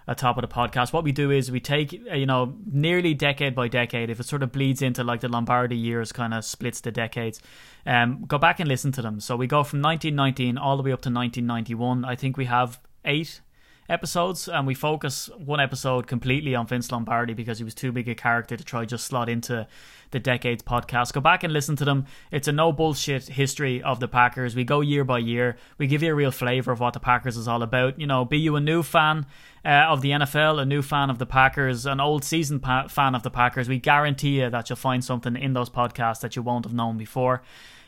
[0.07, 0.93] at top of the podcast.
[0.93, 4.09] What we do is we take, uh, you know, nearly decade by decade.
[4.09, 7.39] If it sort of bleeds into like the Lombardi years, kind of splits the decades.
[7.85, 9.19] Um, go back and listen to them.
[9.19, 12.03] So we go from 1919 all the way up to 1991.
[12.03, 13.41] I think we have eight
[13.91, 18.07] episodes and we focus one episode completely on Vince Lombardi because he was too big
[18.07, 19.67] a character to try just slot into
[20.11, 21.13] the decades podcast.
[21.13, 22.05] Go back and listen to them.
[22.31, 24.55] It's a no bullshit history of the Packers.
[24.55, 25.57] We go year by year.
[25.77, 27.99] We give you a real flavor of what the Packers is all about.
[27.99, 29.25] You know, be you a new fan
[29.65, 33.13] uh, of the NFL, a new fan of the Packers, an old season pa- fan
[33.13, 36.41] of the Packers, we guarantee you that you'll find something in those podcasts that you
[36.41, 37.43] won't have known before.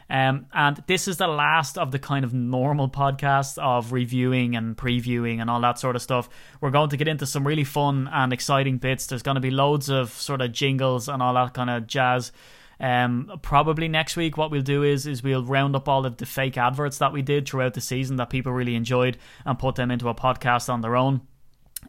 [0.09, 4.75] Um, and this is the last of the kind of normal podcasts of reviewing and
[4.75, 6.30] previewing and all that sort of stuff.
[6.61, 9.07] We're going to get into some really fun and exciting bits.
[9.07, 12.31] There's going to be loads of sort of jingles and all that kind of jazz.
[12.80, 16.25] Um, probably next week, what we'll do is is we'll round up all of the
[16.25, 19.91] fake adverts that we did throughout the season that people really enjoyed and put them
[19.91, 21.21] into a podcast on their own.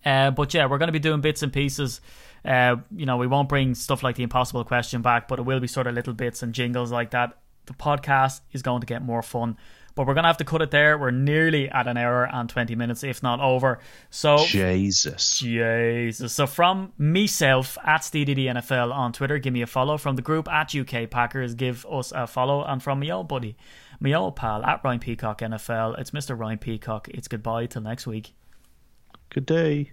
[0.05, 2.01] Uh, but yeah, we're going to be doing bits and pieces.
[2.45, 5.61] Uh, you know, we won't bring stuff like the impossible question back, but it will
[5.61, 7.39] be sort of little bits and jingles like that.
[7.67, 9.57] The podcast is going to get more fun.
[9.95, 10.99] But we're going to have to cut it there.
[10.99, 13.79] We're nearly at an hour and 20 minutes, if not over.
[14.11, 15.39] So, Jesus.
[15.39, 16.33] Jesus.
[16.33, 19.97] So, from myself at SteeDDNFL on Twitter, give me a follow.
[19.97, 22.65] From the group at UK Packers, give us a follow.
[22.65, 23.57] And from my old buddy,
[24.01, 26.37] my old pal at Ryan Peacock NFL, it's Mr.
[26.37, 27.09] Ryan Peacock.
[27.11, 28.35] It's goodbye till next week.
[29.31, 29.93] Good day.